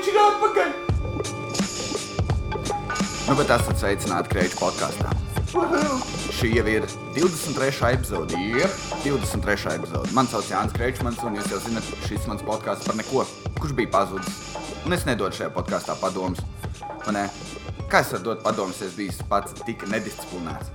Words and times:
viņš 0.00 0.08
ir 0.10 0.18
atpakaļ! 0.20 0.70
Nu, 3.28 3.34
bet 3.38 3.50
esat 3.54 3.76
sveicināti 3.78 4.32
Kreņķa 4.32 4.58
podkāstā. 4.58 5.12
Šī 6.34 6.52
jau 6.54 6.64
ir 6.70 6.86
23. 7.16 7.90
epizode. 7.98 8.38
Jep, 8.56 8.76
23. 9.04 9.74
epizode. 9.76 10.12
Man 10.16 10.30
sauc 10.30 10.48
Jānis 10.50 10.74
Kreņķis, 10.76 11.20
un 11.28 11.36
jūs 11.38 11.50
jau 11.52 11.60
zināt, 11.66 11.90
šis 12.06 12.26
mans 12.30 12.44
podkāsts 12.46 12.88
par 12.88 12.96
neko, 12.98 13.26
kurš 13.60 13.76
bija 13.76 13.92
pazudis. 13.98 14.40
Un 14.86 14.96
es 14.96 15.04
nedodu 15.06 15.36
šajā 15.36 15.52
podkāstā 15.58 15.98
padomus. 16.00 16.40
Man? 17.04 17.20
Kā 17.90 18.00
es 18.00 18.14
varu 18.14 18.30
dot 18.30 18.42
padomus, 18.46 18.80
es 18.86 18.96
biju 18.96 19.28
pats 19.30 19.54
tik 19.66 19.84
nedisciplinēts? 19.90 20.72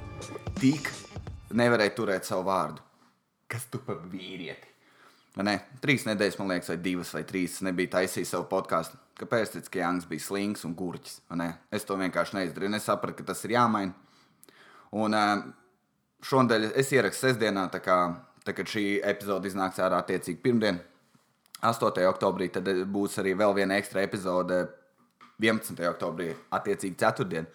Tik 0.62 0.94
nevarēju 1.55 1.98
turēt 1.98 2.30
savu 2.30 2.46
vārdu. 2.52 2.84
Kas 3.52 3.68
tu 3.71 3.82
par 3.84 4.04
vīrieti? 4.12 4.75
Ne? 5.44 5.58
Trīs 5.84 6.06
nedēļas, 6.08 6.38
man 6.40 6.54
liekas, 6.54 6.70
vai 6.72 6.78
divas 6.80 7.12
vai 7.12 7.26
trīs 7.28 7.58
nebija 7.66 7.98
taisījis 7.98 8.30
savu 8.32 8.46
podkāstu. 8.52 8.96
Kāpēc? 9.20 9.52
Tāpēc, 9.52 9.68
ka 9.71 9.82
Jānis 9.82 10.07
bija 10.07 10.24
slings 10.24 10.64
un 10.68 10.76
gurķis. 10.80 11.21
Es 11.76 11.88
to 11.88 11.98
vienkārši 12.00 12.38
neizdarīju. 12.38 12.76
Es 12.78 12.88
sapratu, 12.88 13.20
ka 13.20 13.32
tas 13.34 13.43
ir 13.48 13.56
jāmaina. 13.56 13.93
Un 14.96 15.16
šonadēļ 16.26 16.70
es 16.79 16.92
ierakstu 16.96 17.28
sestdienā, 17.28 17.68
tā 17.74 17.82
kā, 17.84 17.98
tā, 18.48 18.56
kad 18.56 18.70
šī 18.71 19.02
epizode 19.04 19.52
iznāks 19.52 19.82
ārā 19.84 20.00
attiecīgi 20.04 20.40
pirmdien, 20.43 20.79
8. 21.65 22.04
oktobrī, 22.10 22.50
tad 22.54 22.68
būs 22.92 23.20
arī 23.20 23.36
vēl 23.36 23.56
viena 23.57 23.79
ekstra 23.79 24.04
epizode 24.06 24.62
11. 25.42 25.79
oktobrī, 25.90 26.32
attiecīgi 26.56 27.00
ceturtdien. 27.02 27.48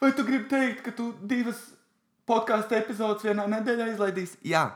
Vai 0.00 0.12
tu 0.12 0.24
gribi 0.26 0.48
teikt, 0.50 0.82
ka 0.84 0.92
tu 0.96 1.12
divas 1.24 1.60
podkāstu 2.28 2.76
epizodes 2.76 3.24
vienā 3.24 3.46
nedēļā 3.48 3.92
izlaidīsi? 3.94 4.40
Jā, 4.48 4.66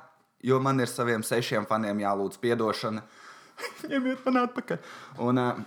jo 0.42 0.60
man 0.60 0.80
ir 0.80 0.91
saviem 0.91 1.23
sešiem 1.23 1.66
faniem 1.66 2.02
jālūdz 2.02 2.38
atdošana. 2.52 3.02
Ņemiet 3.91 4.24
man 4.27 4.45
atpakaļ. 4.45 4.78
Un, 5.24 5.41
uh, 5.42 5.62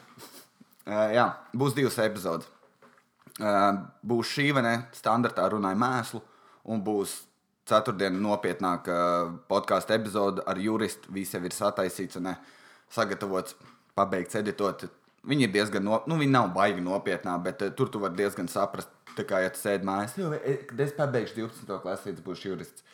uh, 0.87 1.09
jā, 1.11 1.27
būs 1.53 1.75
divas 1.75 1.99
epizodes. 1.99 2.47
Uh, 3.41 3.87
būs 4.05 4.31
šī 4.35 4.51
vai 4.55 4.63
ne, 4.63 4.75
standartā 4.95 5.47
runāja 5.49 5.79
mēslu, 5.79 6.21
un 6.71 6.81
būs 6.83 7.21
ceturtdiena 7.67 8.19
nopietnāka 8.19 8.95
podkāstu 9.51 9.95
epizode 9.95 10.43
ar 10.47 10.59
juristu. 10.59 11.11
Viss 11.15 11.35
jau 11.35 11.43
ir 11.43 11.55
sataisīts 11.55 12.19
un 12.19 12.29
ne, 12.29 12.35
sagatavots, 12.91 13.55
pabeigts, 13.97 14.37
editot. 14.39 14.87
Viņi 15.27 15.45
ir 15.45 15.53
diezgan, 15.53 15.85
no, 15.85 15.99
nu, 16.09 16.17
viņi 16.17 16.33
nav 16.33 16.49
baigi 16.55 16.81
nopietnā, 16.83 17.35
bet 17.43 17.61
uh, 17.65 17.75
tur 17.75 17.91
tu 17.91 18.01
vari 18.01 18.17
diezgan 18.23 18.47
saprast, 18.51 18.89
tā 19.17 19.27
kā, 19.27 19.43
ja 19.43 19.51
tu 19.53 19.59
sēdi 19.59 19.85
mājās, 19.85 20.15
kad 20.69 20.79
es 20.81 20.95
pabeigšu 20.97 21.43
12. 21.43 21.75
klasi, 21.83 22.15
būšu 22.23 22.53
jurists 22.53 22.87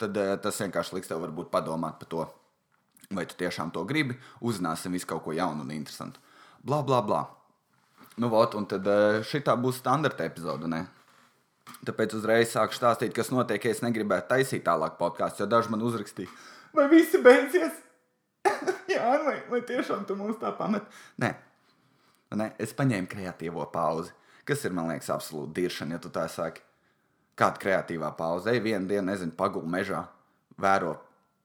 tad 0.00 0.16
uh, 0.16 0.36
tas 0.42 0.60
vienkārši 0.62 0.96
liks 0.96 1.10
tev 1.10 1.20
varbūt 1.24 1.50
padomāt 1.52 1.98
par 2.00 2.10
to, 2.12 2.24
vai 3.14 3.26
tu 3.28 3.36
tiešām 3.40 3.72
to 3.74 3.84
gribi. 3.88 4.16
Uzzināsim 4.40 4.96
visu 4.96 5.08
kaut 5.10 5.24
ko 5.26 5.34
jaunu 5.36 5.66
un 5.66 5.74
interesantu. 5.74 6.22
Bla, 6.64 6.82
bla, 6.86 7.02
bla. 7.04 7.24
Nu, 8.20 8.28
vot, 8.32 8.56
un 8.58 8.66
tad 8.68 8.88
uh, 8.88 9.20
šī 9.24 9.42
būs 9.60 9.80
standarta 9.80 10.26
epizode. 10.28 10.68
Ne? 10.70 10.84
Tāpēc 11.86 12.16
uzreiz 12.18 12.50
sāku 12.52 12.76
stāstīt, 12.76 13.14
kas 13.16 13.30
notiek, 13.32 13.64
ja 13.64 13.76
es 13.76 13.84
negribētu 13.84 14.28
taisīt 14.32 14.64
tālāk 14.66 14.98
podkāstu, 14.98 15.44
jo 15.44 15.48
daži 15.48 15.70
man 15.72 15.84
uzrakstīja, 15.86 16.32
vai 16.76 16.88
viss 16.90 17.16
beidzies? 17.24 17.78
Jā, 18.90 19.14
vai, 19.24 19.36
vai 19.48 19.60
tiešām 19.68 20.02
tu 20.08 20.16
mūs 20.18 20.40
tā 20.40 20.50
pamet? 20.56 20.84
Nē, 21.22 21.30
Nē 22.36 22.52
es 22.62 22.74
paņēmu 22.78 23.08
kreatīvo 23.10 23.64
pauzi, 23.72 24.12
kas 24.46 24.64
ir, 24.66 24.74
man 24.76 24.90
liekas, 24.90 25.10
absolūti 25.14 25.56
diršana, 25.60 25.96
ja 25.96 26.02
tu 26.02 26.12
tā 26.14 26.26
saki 26.30 26.62
kāda 27.40 27.60
kreatīvā 27.62 28.12
pauze. 28.18 28.52
Ej, 28.52 28.62
vienu 28.64 28.88
dienu, 28.90 29.06
nezinu, 29.10 29.34
pagūli 29.38 29.70
mežā, 29.70 30.04
vēro 30.60 30.96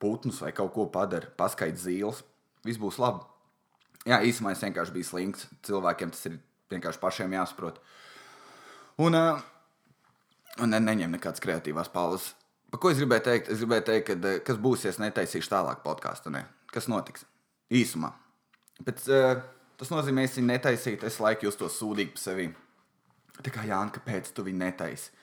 putnus 0.02 0.42
vai 0.44 0.52
kaut 0.56 0.74
ko 0.74 0.86
padara, 0.92 1.30
paskaidro 1.38 1.80
zīles. 1.80 2.22
Viss 2.66 2.80
būs 2.82 3.00
labi. 3.00 3.24
Jā, 4.06 4.20
īsumā 4.22 4.52
es 4.54 4.62
vienkārši 4.62 4.94
biju 4.94 5.08
slinks. 5.08 5.46
Cilvēkiem 5.66 6.12
tas 6.14 6.26
ir 6.28 6.38
vienkārši 6.70 7.02
pašiem 7.02 7.34
jāsaprot. 7.34 7.80
Un, 9.02 9.16
uh, 9.18 9.40
un 10.62 10.72
ne, 10.72 10.80
neņem 10.82 11.16
nekādas 11.16 11.42
kreatīvās 11.42 11.90
pauzes. 11.92 12.30
Par 12.70 12.82
ko 12.82 12.92
es 12.92 13.00
gribēju 13.00 13.24
teikt? 13.26 13.50
Es 13.54 13.62
gribēju 13.62 13.86
teikt, 13.88 14.12
ka, 14.12 14.36
kas 14.46 14.60
būs, 14.62 14.84
ja 14.86 14.92
es 14.92 15.00
netaisīšu 15.02 15.50
tālāk 15.52 15.82
podkāstu. 15.86 16.32
Ne? 16.34 16.44
Kas 16.72 16.90
notiks? 16.92 17.26
Īsumā. 17.72 18.12
Pēc, 18.86 19.06
uh, 19.10 19.42
tas 19.80 19.90
nozīmē, 19.92 20.26
ka 20.26 20.30
es 20.30 20.38
viņu 20.38 20.50
netaisītu, 20.52 21.08
es 21.08 21.20
laiku 21.22 21.48
justos 21.48 21.78
sūdīgi 21.80 22.14
par 22.14 22.24
sevi. 22.28 22.50
Tā 23.36 23.52
kā 23.52 23.66
Jānis, 23.68 23.94
kāpēc 23.96 24.30
tu 24.34 24.46
viņu 24.46 24.62
netaisīji? 24.62 25.15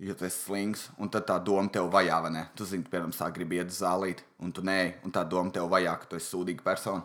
Ja 0.00 0.14
tu 0.14 0.24
esi 0.24 0.38
slings, 0.46 0.86
un 0.98 1.10
tad 1.12 1.26
tā 1.28 1.36
doma 1.44 1.68
tev 1.72 1.90
vajā, 1.92 2.18
vai 2.24 2.32
ne? 2.32 2.44
Tu 2.56 2.64
zini, 2.68 2.86
piemēram, 2.88 3.12
sāk 3.14 3.34
gribi 3.36 3.60
iet 3.60 3.72
uz 3.72 3.82
zālīt, 3.82 4.22
un 4.40 4.52
tu 4.52 4.64
nē, 4.64 5.04
un 5.04 5.12
tā 5.12 5.26
doma 5.28 5.52
tev 5.52 5.68
vajā, 5.72 5.92
ka 6.00 6.08
tu 6.08 6.16
esi 6.16 6.32
sūdīga 6.32 6.64
persona. 6.64 7.04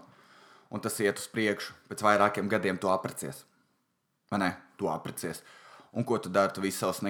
Un 0.72 0.82
tas 0.82 0.96
iet 1.04 1.20
uz 1.20 1.28
priekšu, 1.32 1.76
pēc 1.92 2.02
vairākiem 2.06 2.50
gadiem 2.52 2.80
tu 2.82 2.90
aprecies. 2.92 3.44
Vai 4.32 4.42
ne? 4.42 4.52
Tu 4.80 4.88
aprecies. 4.90 5.44
Un 5.96 6.04
ko 6.08 6.18
tu 6.20 6.32
dari? 6.32 6.52
Tu 6.56 6.64
visas 6.64 6.82
savas 6.82 7.04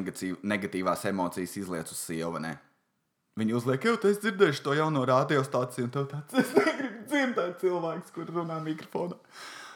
negatīvās 0.44 1.06
emocijas 1.10 1.56
izliec 1.58 1.90
uz 1.90 2.02
sievu, 2.02 2.36
vai 2.36 2.42
ne? 2.50 2.56
Viņi 3.40 3.56
uzliek, 3.58 3.84
jau 3.84 3.96
tas 4.00 4.20
dzirdējuši 4.24 4.62
to 4.64 4.76
jauno 4.78 5.02
radiostāciju, 5.08 5.88
un 5.88 5.92
tev 5.92 6.06
tāds- 6.12 6.38
es 6.42 6.54
negribu 6.56 7.02
dzirdēt 7.10 7.58
cilvēks, 7.62 8.14
kur 8.16 8.26
runā 8.26 8.62
mikrofonā. 8.64 9.18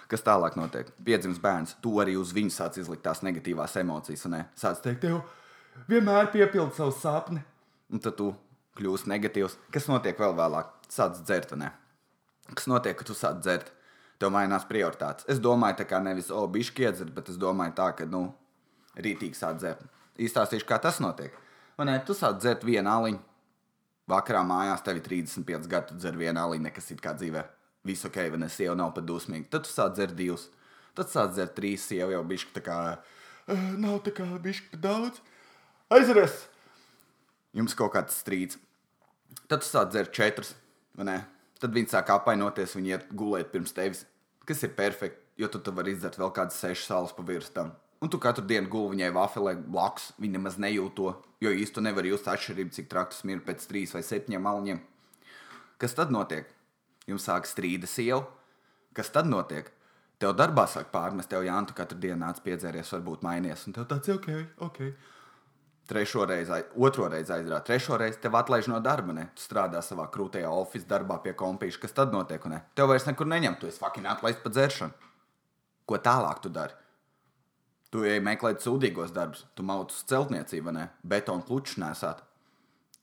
Kas 0.07 0.23
tālāk 0.25 0.55
notiek? 0.55 0.87
Piedzimis 1.03 1.41
bērns, 1.41 1.75
tu 1.81 1.91
arī 2.01 2.15
uz 2.17 2.31
viņu 2.33 2.49
sāc 2.49 2.77
izlikt 2.77 3.03
tās 3.03 3.21
negatīvās 3.21 3.75
emocijas, 3.81 4.25
un 4.25 4.31
ne? 4.31 4.45
Sāc 4.55 4.81
teikt, 4.81 5.01
tev, 5.01 5.21
vienmēr 5.87 6.31
piepildi 6.33 6.75
savu 6.75 6.93
sapni. 6.95 7.41
Un 7.89 8.01
tad 8.03 8.17
tu 8.19 8.31
kļūsi 8.79 9.09
negatīvs. 9.11 9.57
Kas 9.73 9.87
notiek 9.89 10.19
vēl 10.19 10.35
vēlāk? 10.37 10.71
Sāc 10.89 11.19
dzert, 11.21 11.53
ne? 11.59 11.71
Kas 12.49 12.67
notiek, 12.69 12.97
kad 12.97 13.09
tu 13.09 13.15
sāc 13.17 13.41
dzert? 13.43 13.71
Tev 14.19 14.33
mainās 14.35 14.65
prioritātes. 14.67 15.27
Es 15.31 15.39
domāju, 15.39 15.77
tā 15.79 15.85
kā 15.87 16.01
nevis, 16.03 16.27
o, 16.33 16.41
bišķi 16.51 16.85
iedzert, 16.87 17.13
bet 17.15 17.29
es 17.31 17.37
domāju 17.39 17.75
tā, 17.77 17.91
ka, 17.95 18.07
nu, 18.09 18.25
rītīgi 18.99 19.37
sāc 19.37 19.61
dzert. 19.61 19.85
Īstāstīšu, 20.19 20.67
kā 20.67 20.79
tas 20.83 20.99
notiek. 20.99 21.35
Vai 21.79 21.87
ne? 21.87 21.95
Tu 22.03 22.15
sāc 22.17 22.41
dzert 22.41 22.65
vienu 22.67 22.91
aliņu. 22.91 23.21
Vakarā 24.09 24.41
mājās 24.43 24.83
tev 24.83 24.99
ir 24.99 25.05
35 25.05 25.69
gadi, 25.69 25.91
tu 25.91 26.01
dzer 26.01 26.17
vienu 26.19 26.41
aliņu, 26.41 26.65
nekas 26.65 26.91
it 26.91 26.99
kā 27.03 27.13
dzīvē. 27.15 27.45
Visu 27.87 28.09
ok, 28.09 28.17
vai 28.33 28.41
ne? 28.41 28.49
Sieva 28.51 28.75
nav 28.75 28.91
pat 28.97 29.07
dusmīga. 29.07 29.47
Tad 29.53 29.67
tu 29.67 29.71
sāc 29.71 29.93
dzert 29.95 30.17
divus. 30.17 30.49
Tad 30.97 31.13
sāc 31.13 31.31
dzert 31.35 31.55
trīs, 31.55 31.85
sieva 31.87 32.11
jau 32.17 32.23
bišķi 32.27 32.55
tā 32.57 32.65
kā. 32.65 32.79
Uh, 33.47 33.69
nav 33.79 34.01
tā 34.03 34.11
kā 34.17 34.25
bišķi 34.43 34.81
daudz 34.81 35.21
aizveries. 35.89 36.45
Jums 37.57 37.75
kaut 37.77 37.95
kāds 37.95 38.17
strīds. 38.21 38.59
Tad 39.49 39.63
tu 39.63 39.69
sāc 39.69 39.89
dzert 39.89 40.13
četrus, 40.13 40.53
vai 40.97 41.07
ne? 41.09 41.17
Tad 41.59 41.73
viņi 41.75 41.91
sāk 41.91 42.11
apvainoties, 42.13 42.75
viņi 42.77 42.93
iet 42.93 43.07
gulēt 43.17 43.49
pirms 43.51 43.73
tevis, 43.75 44.05
kas 44.47 44.61
ir 44.63 44.75
perfekti, 44.77 45.19
jo 45.41 45.49
tu, 45.51 45.61
tu 45.63 45.73
vari 45.75 45.95
izdzert 45.95 46.19
vēl 46.21 46.31
kādas 46.35 46.59
sešas 46.61 46.91
salas 46.91 47.15
pa 47.15 47.25
virstam. 47.25 47.73
Un 47.99 48.11
tu 48.13 48.19
katru 48.21 48.45
dienu 48.47 48.69
guli 48.71 48.93
viņai 48.93 49.09
vafelē 49.17 49.55
blakus, 49.59 50.13
viņa 50.21 50.37
nemaz 50.37 50.55
nejūt 50.61 50.95
to, 50.95 51.11
jo 51.43 51.51
īsti 51.51 51.83
nevar 51.83 52.07
just 52.07 52.29
atšķirību, 52.31 52.71
cik 52.77 52.87
traktus 52.91 53.25
ir 53.27 53.43
pēc 53.43 53.65
trīs 53.67 53.95
vai 53.97 54.05
septiņiem 54.05 54.45
malņiem. 54.45 54.79
Kas 55.81 55.97
tad 55.97 56.13
notiek? 56.13 56.47
Jums 57.09 57.25
sāk 57.27 57.49
strīda 57.49 57.89
sieva. 57.89 58.23
Kas 58.95 59.11
tad 59.11 59.27
notiek? 59.27 59.67
Tev 60.19 60.35
darbā 60.37 60.67
sāk 60.67 60.93
pārmest, 60.93 61.31
tev 61.31 61.43
jāntu 61.47 61.75
katru 61.75 61.97
dienu 61.99 62.21
nāc 62.21 62.39
piedzēries, 62.43 62.91
varbūt 62.93 63.23
mainies, 63.25 63.65
un 63.67 63.75
tev 63.75 63.87
tāds 63.89 64.11
ok, 64.15 64.29
ok 64.63 64.81
trešo 65.89 66.25
reizi, 66.29 66.61
otro 66.77 67.07
reizi 67.09 67.33
aizrādīt, 67.33 67.65
trešo 67.65 67.97
reizi 67.97 68.19
tev 68.21 68.37
atlaiž 68.37 68.69
no 68.69 68.77
darba. 68.83 69.15
Ne? 69.15 69.25
Tu 69.35 69.43
strādā 69.43 69.81
savā 69.85 70.05
krūtajā 70.13 70.49
oficiālā 70.53 70.91
darbā 70.93 71.17
pie 71.23 71.33
kompīša. 71.37 71.81
Kas 71.81 71.95
tad 71.97 72.13
notiek? 72.13 72.45
Ne? 72.51 72.61
Tev 72.77 72.91
vairs 72.91 73.07
nekur 73.09 73.29
neņem, 73.29 73.57
tu 73.59 73.69
esi 73.69 73.81
fucking 73.81 74.09
atlaists 74.09 74.43
pa 74.43 74.53
dzeršanu. 74.53 75.09
Ko 75.89 75.97
tālāk 76.05 76.43
tu 76.43 76.53
dari? 76.53 76.77
Tu 77.89 78.03
ej 78.05 78.21
meklēt 78.21 78.61
sūdīgos 78.61 79.15
darbus, 79.15 79.47
tu 79.57 79.65
mauc 79.65 79.89
uz 79.89 80.03
celtniecību, 80.11 80.75
ne? 80.75 80.91
betonu 81.01 81.41
klučus 81.47 81.79
nesāt. 81.81 82.21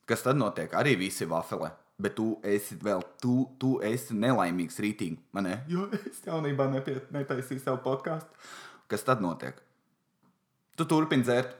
Kas 0.07 0.23
tad 0.23 0.39
notiek? 0.39 0.71
Arī 0.71 0.95
visi 0.95 1.27
vafelē. 1.27 1.73
Bet 1.99 2.13
tu 2.15 2.37
esi 2.45 2.77
vēl, 2.79 3.01
tu, 3.19 3.41
tu 3.59 3.77
esi 3.83 4.15
nelaimīgs 4.15 4.77
rītīgi. 4.79 5.17
Man 5.35 5.49
ne? 5.49 5.57
Jo 5.67 5.89
es 5.97 6.21
jaunībā 6.23 6.69
netaisīju 6.71 7.59
savu 7.63 7.81
podkāstu. 7.83 8.29
Kas 8.87 9.03
tad 9.03 9.19
notiek? 9.19 9.57
Tu 10.77 10.85
turpini 10.87 11.25
dzert, 11.25 11.57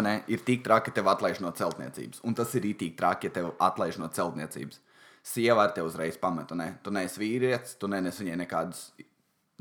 ne, 0.00 0.22
ir 0.32 0.40
tik 0.46 0.64
traki, 0.64 0.88
ka 0.88 1.00
tev 1.00 1.10
atlaiž 1.12 1.42
no 1.44 1.50
celtniecības. 1.52 2.22
Un 2.24 2.34
tas 2.38 2.54
ir 2.56 2.64
tik 2.78 2.96
traki, 2.96 3.28
ja 3.28 3.36
tev 3.36 3.50
atlaiž 3.60 3.98
no 4.00 4.08
celtniecības. 4.08 4.80
Sieva 5.22 5.66
ar 5.66 5.74
tevi 5.76 5.86
uzreiz 5.86 6.16
pamet, 6.18 6.50
ne? 6.58 6.78
Tu 6.82 6.90
neesi 6.90 7.20
vīrietis, 7.20 7.76
tu 7.78 7.90
nenes 7.90 8.16
viņai 8.18 8.38
nekādas 8.40 8.88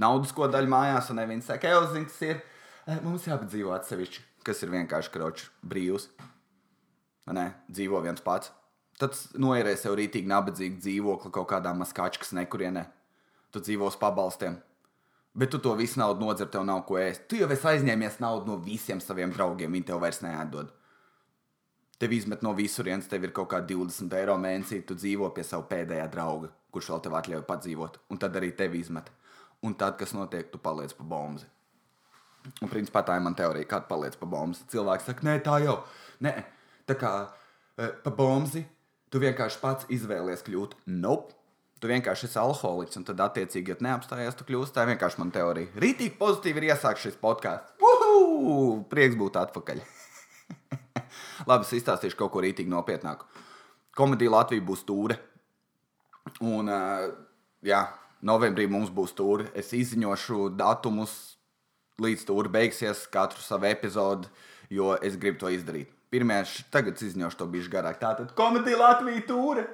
naudas, 0.02 0.32
ko 0.34 0.48
daļu 0.50 0.72
mājās, 0.72 1.12
un 1.14 1.22
viņa 1.22 1.46
saka, 1.46 1.70
ej, 1.70 1.92
zini, 1.92 2.08
kas 2.10 2.22
ir. 2.26 2.42
Eh, 2.88 2.98
mums 3.04 3.28
jāpadzīvo 3.28 3.76
atsevišķi, 3.76 4.24
kas 4.48 4.64
ir 4.64 4.72
vienkārši 4.74 5.14
kročs 5.14 5.52
brīvs. 5.62 6.08
Ne, 7.32 7.52
dzīvo 7.70 8.02
viens 8.04 8.24
pats. 8.24 8.50
Tad 9.00 9.16
noierē 9.40 9.76
sev 9.80 9.96
rītīgi 9.98 10.30
nabadzīgu 10.30 10.82
dzīvokli 10.82 11.32
kaut 11.34 11.48
kādā 11.50 11.72
maskāčkas 11.78 12.34
nekurienē. 12.38 12.84
Tu 13.54 13.62
dzīvo 13.64 13.88
uz 13.90 13.98
pabalstiem, 14.00 14.58
Bet 15.34 15.54
tu 15.54 15.62
to 15.64 15.74
visu 15.80 16.00
naudu 16.00 16.26
nodzer, 16.26 16.50
tev 16.52 16.66
nav 16.68 16.84
ko 16.88 16.98
ēst. 17.00 17.24
Tu 17.32 17.40
jau 17.40 17.48
esi 17.54 17.68
aizņēmies 17.72 18.20
naudu 18.20 18.52
no 18.52 18.58
visiem 18.60 19.00
saviem 19.00 19.32
draugiem, 19.32 19.72
viņi 19.72 19.88
tev 19.88 20.02
vairs 20.04 20.20
neatdod. 20.26 20.74
Tev 22.02 22.16
izmet 22.18 22.42
no 22.44 22.52
visurienes, 22.58 23.08
tev 23.08 23.28
ir 23.28 23.32
kaut 23.36 23.52
kā 23.54 23.62
20 23.64 24.12
eiro 24.18 24.36
mēnesī, 24.42 24.82
tu 24.84 24.98
dzīvo 24.98 25.30
pie 25.36 25.46
sava 25.48 25.64
pēdējā 25.70 26.08
drauga, 26.12 26.50
kurš 26.74 26.90
vēl 26.92 27.04
tev 27.06 27.18
atļauj 27.20 27.44
padzīvot, 27.48 28.00
un 28.12 28.20
tad 28.20 28.36
arī 28.36 28.52
tevi 28.58 28.82
izmet. 28.84 29.12
un 29.62 29.76
tad, 29.78 29.94
kas 29.98 30.14
notiek, 30.18 30.48
tu 30.50 30.58
paliec 30.58 30.94
pa 30.98 31.04
bombu. 31.06 31.44
Un, 32.64 32.70
principā, 32.70 33.04
tā 33.06 33.20
ir 33.20 33.22
mana 33.22 33.38
teorija, 33.38 33.68
kāda 33.70 33.86
paliec 33.86 34.16
pa 34.18 34.26
bombu. 34.26 34.58
Cilvēks 34.72 35.06
saka, 35.06 35.26
nē, 35.28 35.36
tā 35.46 35.60
jau. 35.62 35.76
Nē, 36.26 36.32
tā 36.90 36.96
kā 36.98 37.12
e, 37.78 37.92
pa 38.02 38.10
bombu 38.10 38.64
tu 39.12 39.22
vienkārši 39.22 39.62
pats 39.62 39.86
izvēlies 39.94 40.42
kļūt. 40.48 40.80
Nope. 40.88 41.36
Tu 41.82 41.90
vienkārši 41.90 42.28
esi 42.28 42.38
alkoholiķis, 42.38 43.00
un 43.00 43.06
tad, 43.08 43.22
attiecīgi, 43.26 43.74
ja 43.74 43.84
neapstājies, 43.88 44.36
tu 44.38 44.46
kļūsi. 44.46 44.74
Tā 44.76 44.84
vienkārši 44.86 45.18
mana 45.18 45.34
teorija. 45.34 45.72
Rītīgi 45.82 46.14
pozitīvi 46.20 46.62
ir 46.62 46.68
iesākts 46.70 47.08
šis 47.08 47.18
podkāsts. 47.22 47.74
Prieks 48.92 49.18
būt 49.18 49.40
atpakaļ. 49.42 49.82
Labi, 51.50 51.66
es 51.66 51.74
izstāstīšu 51.80 52.20
kaut 52.20 52.36
ko 52.36 52.44
rītīgi 52.46 52.70
nopietnāku. 52.70 53.26
Komēdija 53.98 54.36
Latvija 54.36 54.66
būs 54.68 54.84
stūra. 54.86 55.18
Un, 56.46 56.70
uh, 56.70 57.08
jā, 57.66 57.82
novembrī 58.22 58.68
mums 58.70 58.94
būs 58.94 59.16
stūra. 59.16 59.50
Es 59.58 59.74
izziņošu 59.74 60.52
datumus 60.60 61.16
līdz 62.02 62.28
stūra 62.28 62.54
beigsies, 62.54 63.08
katru 63.10 63.42
savu 63.42 63.72
epizodi, 63.72 64.30
jo 64.70 64.94
es 65.02 65.18
gribu 65.18 65.42
to 65.42 65.50
izdarīt. 65.54 65.90
Pirmie, 66.12 66.42
tagad 66.74 67.00
izziņošu 67.00 67.40
to 67.40 67.46
bišķi 67.54 67.72
garāk. 67.72 67.98
Tātad 68.02 68.34
komēdija 68.36 68.80
Latvija 68.82 69.22
stūra. 69.24 69.66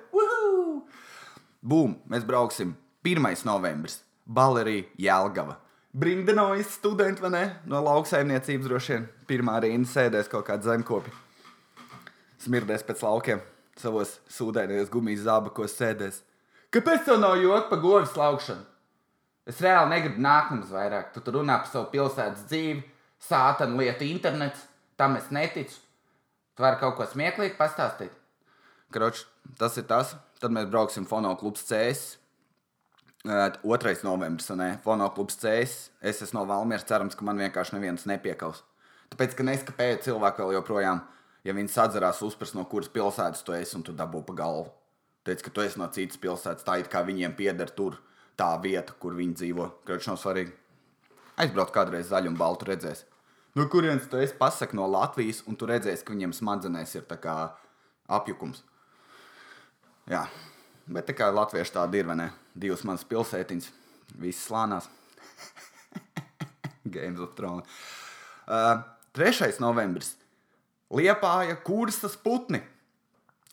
Bum, 1.68 1.98
mēs 2.08 2.24
brauksim 2.24 2.78
1. 3.04 3.42
novembris. 3.44 3.98
Balerija 4.24 4.86
Jēlgava. 5.04 5.58
Brīndinojas 5.92 6.70
studenti, 6.78 7.20
vai 7.20 7.32
ne? 7.34 7.42
No 7.68 7.82
lauksaimniecības 7.84 8.70
droši 8.70 8.94
vien. 8.94 9.08
Pirmā 9.28 9.58
rinda 9.66 9.90
sēdēs 9.92 10.30
kaut 10.32 10.46
kāda 10.48 10.64
zemkopi. 10.70 11.12
Smirdēs 12.40 12.86
pēc 12.88 13.04
laukiem, 13.04 13.42
savos 13.76 14.14
sūdainajos 14.32 14.92
gumijas 14.94 15.26
zābakos 15.26 15.76
sēdēs. 15.76 16.22
Kāpēc 16.72 17.04
tev 17.10 17.20
nav 17.20 17.36
joka 17.42 17.68
par 17.74 17.82
govs 17.84 18.16
laukšanu? 18.16 18.64
Es 19.52 19.60
reāli 19.64 19.92
negribu 19.92 20.24
nākums 20.24 20.72
vairāk. 20.72 21.12
Tu 21.12 21.26
tur 21.26 21.42
runā 21.42 21.58
par 21.66 21.72
savu 21.74 21.90
pilsētas 21.92 22.46
dzīvi, 22.48 22.86
sātanu 23.28 23.82
lietu 23.82 24.08
internets, 24.08 24.64
tam 24.96 25.20
es 25.20 25.28
neticu. 25.36 25.82
Tu 26.56 26.64
vari 26.64 26.80
kaut 26.80 26.96
ko 26.96 27.10
smieklīgi 27.12 27.60
pastāstīt. 27.60 28.16
Kroč, 28.96 29.26
tas 29.60 29.76
ir 29.76 29.90
tas. 29.92 30.16
Tad 30.38 30.54
mēs 30.54 30.68
brauksim 30.70 31.06
Fono 31.10 31.32
klubs 31.40 31.64
CS. 31.66 32.18
2. 33.26 33.94
novembris, 34.06 34.50
un 34.54 34.62
Fono 34.84 35.10
klubs 35.16 35.40
CS. 35.42 35.90
Es 36.02 36.22
esmu 36.22 36.44
no 36.44 36.46
Valmieras, 36.52 36.86
cerams, 36.86 37.18
ka 37.18 37.26
man 37.26 37.42
vienkārši 37.42 37.74
neviens 37.74 38.06
nepiekaus. 38.10 38.62
Tāpēc, 39.10 39.34
ka 39.34 39.46
neskapēja 39.48 40.04
cilvēki 40.06 40.44
vēl 40.44 40.54
joprojām, 40.60 41.02
ja 41.48 41.56
viņi 41.58 41.74
sadzerās 41.74 42.22
uzpras, 42.28 42.54
no 42.54 42.68
kuras 42.70 42.92
pilsētas 42.94 43.42
tu 43.48 43.56
esi, 43.58 43.74
un 43.80 43.88
tu 43.88 43.96
dabū 43.98 44.22
pa 44.28 44.36
galvu. 44.38 44.70
Teic, 45.26 45.42
ka 45.48 45.56
tu 45.56 45.66
esi 45.66 45.82
no 45.82 45.90
citas 45.92 46.22
pilsētas, 46.22 46.68
tā 46.68 46.78
it 46.84 46.92
kā 46.92 47.02
viņiem 47.08 47.34
pieder 47.40 47.72
tur 47.74 47.98
tā 48.38 48.54
vieta, 48.62 48.94
kur 49.02 49.18
viņi 49.18 49.42
dzīvo. 49.42 49.70
Kroč 49.88 50.12
nav 50.12 50.22
svarīgi. 50.22 50.54
Aizbraukt 51.42 51.74
kādreiz 51.74 52.12
zaļu 52.12 52.32
un 52.32 52.38
baltu 52.38 52.70
redzēs. 52.70 53.08
No 53.58 53.66
kurienes 53.72 54.06
tu 54.12 54.22
esi 54.22 54.38
pasakot 54.38 54.78
no 54.78 54.86
Latvijas, 54.92 55.42
un 55.50 55.58
tu 55.58 55.66
redzēsi, 55.66 56.06
ka 56.06 56.14
viņiem 56.14 56.36
smadzenēs 56.38 56.94
ir 57.00 57.08
apjukums. 58.08 58.62
Jā, 60.08 60.22
bet 60.88 61.10
tā 61.10 61.16
kā 61.18 61.28
latvieši 61.34 61.74
tādi 61.76 62.00
ir, 62.00 62.08
vai 62.08 62.16
ne? 62.16 62.28
Divas 62.56 62.86
manas 62.88 63.04
pilsētiņas, 63.10 63.68
visas 64.22 64.46
slānās. 64.48 64.88
Games 66.96 67.20
of 67.20 67.34
Thrones. 67.36 67.68
Uh, 68.48 68.86
3. 69.18 69.58
novembris. 69.60 70.14
Liepāja 70.94 71.58
kursas 71.68 72.16
putni. 72.24 72.62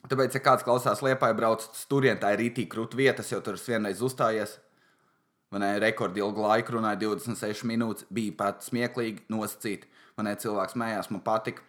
Tāpēc, 0.04 0.36
ja 0.36 0.42
kāds 0.44 0.62
klausās 0.62 1.02
liepāja, 1.02 1.34
brauc 1.34 1.64
turien, 1.90 2.20
tā 2.20 2.34
ir 2.34 2.44
rītīgi 2.44 2.70
krūta 2.70 2.98
vieta, 3.00 3.24
jau 3.26 3.40
tur 3.42 3.58
vienreiz 3.58 4.02
uzstājies. 4.04 4.58
Man 5.50 5.64
ir 5.66 5.80
rekordi 5.82 6.22
ilgu 6.22 6.44
laiku, 6.44 6.76
runāja 6.76 7.00
26 7.02 7.64
minūtes, 7.66 8.06
bija 8.14 8.34
pat 8.38 8.62
smieklīgi 8.66 9.26
nosacīti. 9.32 9.88
Man 10.18 10.30
ir 10.30 10.38
cilvēks 10.42 10.76
mējās, 10.78 11.10
man 11.10 11.24
patika 11.26 11.64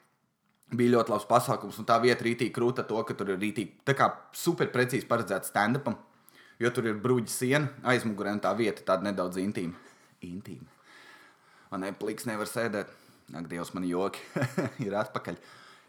bija 0.73 0.95
ļoti 0.95 1.13
labs 1.13 1.27
pasākums, 1.29 1.77
un 1.79 1.87
tā 1.87 1.99
vieta 2.01 2.25
rītīgi 2.25 2.53
krūta 2.55 2.85
to, 2.87 3.01
ka 3.05 3.13
tur 3.13 3.35
ir 3.35 3.95
kā 3.95 4.09
super 4.33 4.71
precīzi 4.73 5.07
paredzēts 5.07 5.51
stand-upam, 5.53 5.97
jo 6.59 6.71
tur 6.73 6.87
ir 6.89 7.01
bruģa 7.01 7.31
siena 7.31 7.69
aizmugurē, 7.83 8.33
un 8.33 8.41
tā 8.43 8.53
vieta 8.57 8.81
tāda 8.85 9.09
nedaudz 9.09 9.37
intīma. 9.37 9.75
Intīma. 10.25 10.65
Man 11.71 11.85
nepliks 11.85 12.25
nevar 12.25 12.49
sēdēt. 12.49 12.91
Ak, 13.33 13.47
Dievs, 13.49 13.73
man 13.73 13.85
joki 13.89 14.21
ir 14.85 14.93
atpakaļ. 14.97 15.37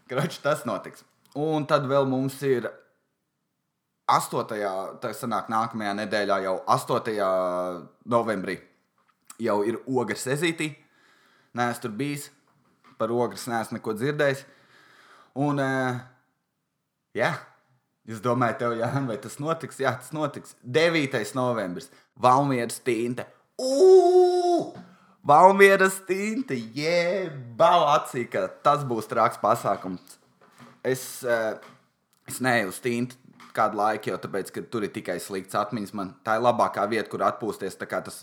Kroči, 0.08 0.40
tas 0.42 0.64
notiks. 0.68 1.04
Un 1.36 1.66
tad 1.68 1.84
vēl 1.88 2.06
mums 2.08 2.38
ir 2.48 2.68
8. 4.08 4.54
tā 5.02 5.10
sanāk 5.12 5.50
nākamajā 5.52 5.92
nedēļā, 5.98 6.38
jau 6.46 6.56
8. 6.72 7.12
novembrī, 8.08 8.56
jau 9.42 9.58
ir 9.68 9.80
ogres 9.84 10.24
ezītī. 10.32 10.70
Nē, 11.56 11.72
es 11.74 11.80
tur 11.82 11.92
bijis, 11.96 12.30
par 13.00 13.12
ogres 13.12 13.48
neesmu 13.50 13.78
neko 13.78 13.96
dzirdējis. 13.98 14.44
Un, 15.36 15.60
uh, 15.60 15.98
jā, 17.16 17.34
es 18.08 18.22
domāju, 18.24 18.56
tev, 18.62 18.76
jā, 18.80 18.88
vai 19.04 19.18
tas 19.20 19.36
notiks? 19.42 19.80
Jā, 19.82 19.92
tas 20.00 20.14
notiks. 20.16 20.56
9. 20.64 21.20
novembris, 21.36 21.90
Valmieras 22.16 22.80
tīnta. 22.84 23.28
Ugh! 23.60 24.76
Valmieras 25.26 25.98
tīnta, 26.06 26.54
jēba 26.54 27.70
acī, 27.96 28.24
ka 28.30 28.46
tas 28.62 28.84
būs 28.86 29.08
traks 29.10 29.40
pasākums. 29.42 30.16
Es, 30.86 31.02
uh, 31.26 31.58
es 32.30 32.38
neju 32.44 32.70
uz 32.70 32.78
tīntu 32.84 33.18
kādu 33.56 33.80
laiku, 33.80 34.12
jo 34.12 34.20
tāpēc, 34.22 34.52
tur 34.70 34.86
ir 34.86 34.92
tikai 34.94 35.18
slikts 35.22 35.56
atmiņas. 35.58 35.94
Man 35.96 36.14
tā 36.26 36.36
ir 36.38 36.44
labākā 36.46 36.84
vieta, 36.90 37.08
kur 37.12 37.24
atpūsties. 37.26 37.78
Tas, 37.80 38.22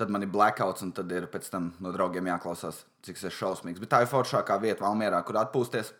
tad 0.00 0.12
man 0.12 0.24
ir 0.24 0.32
blackouts, 0.32 0.84
un 0.86 0.92
tad 0.96 1.12
ir 1.14 1.28
pēc 1.30 1.50
tam 1.52 1.70
no 1.82 1.92
draugiem 1.94 2.30
jāklausās, 2.32 2.84
cik 3.06 3.20
tas 3.20 3.28
ir 3.28 3.36
šausmīgs. 3.36 3.82
Bet 3.82 3.92
tā 3.92 4.02
ir 4.04 4.10
foršākā 4.10 4.58
vieta 4.62 4.86
Valmierā, 4.86 5.22
kur 5.26 5.40
atpūsties. 5.42 5.92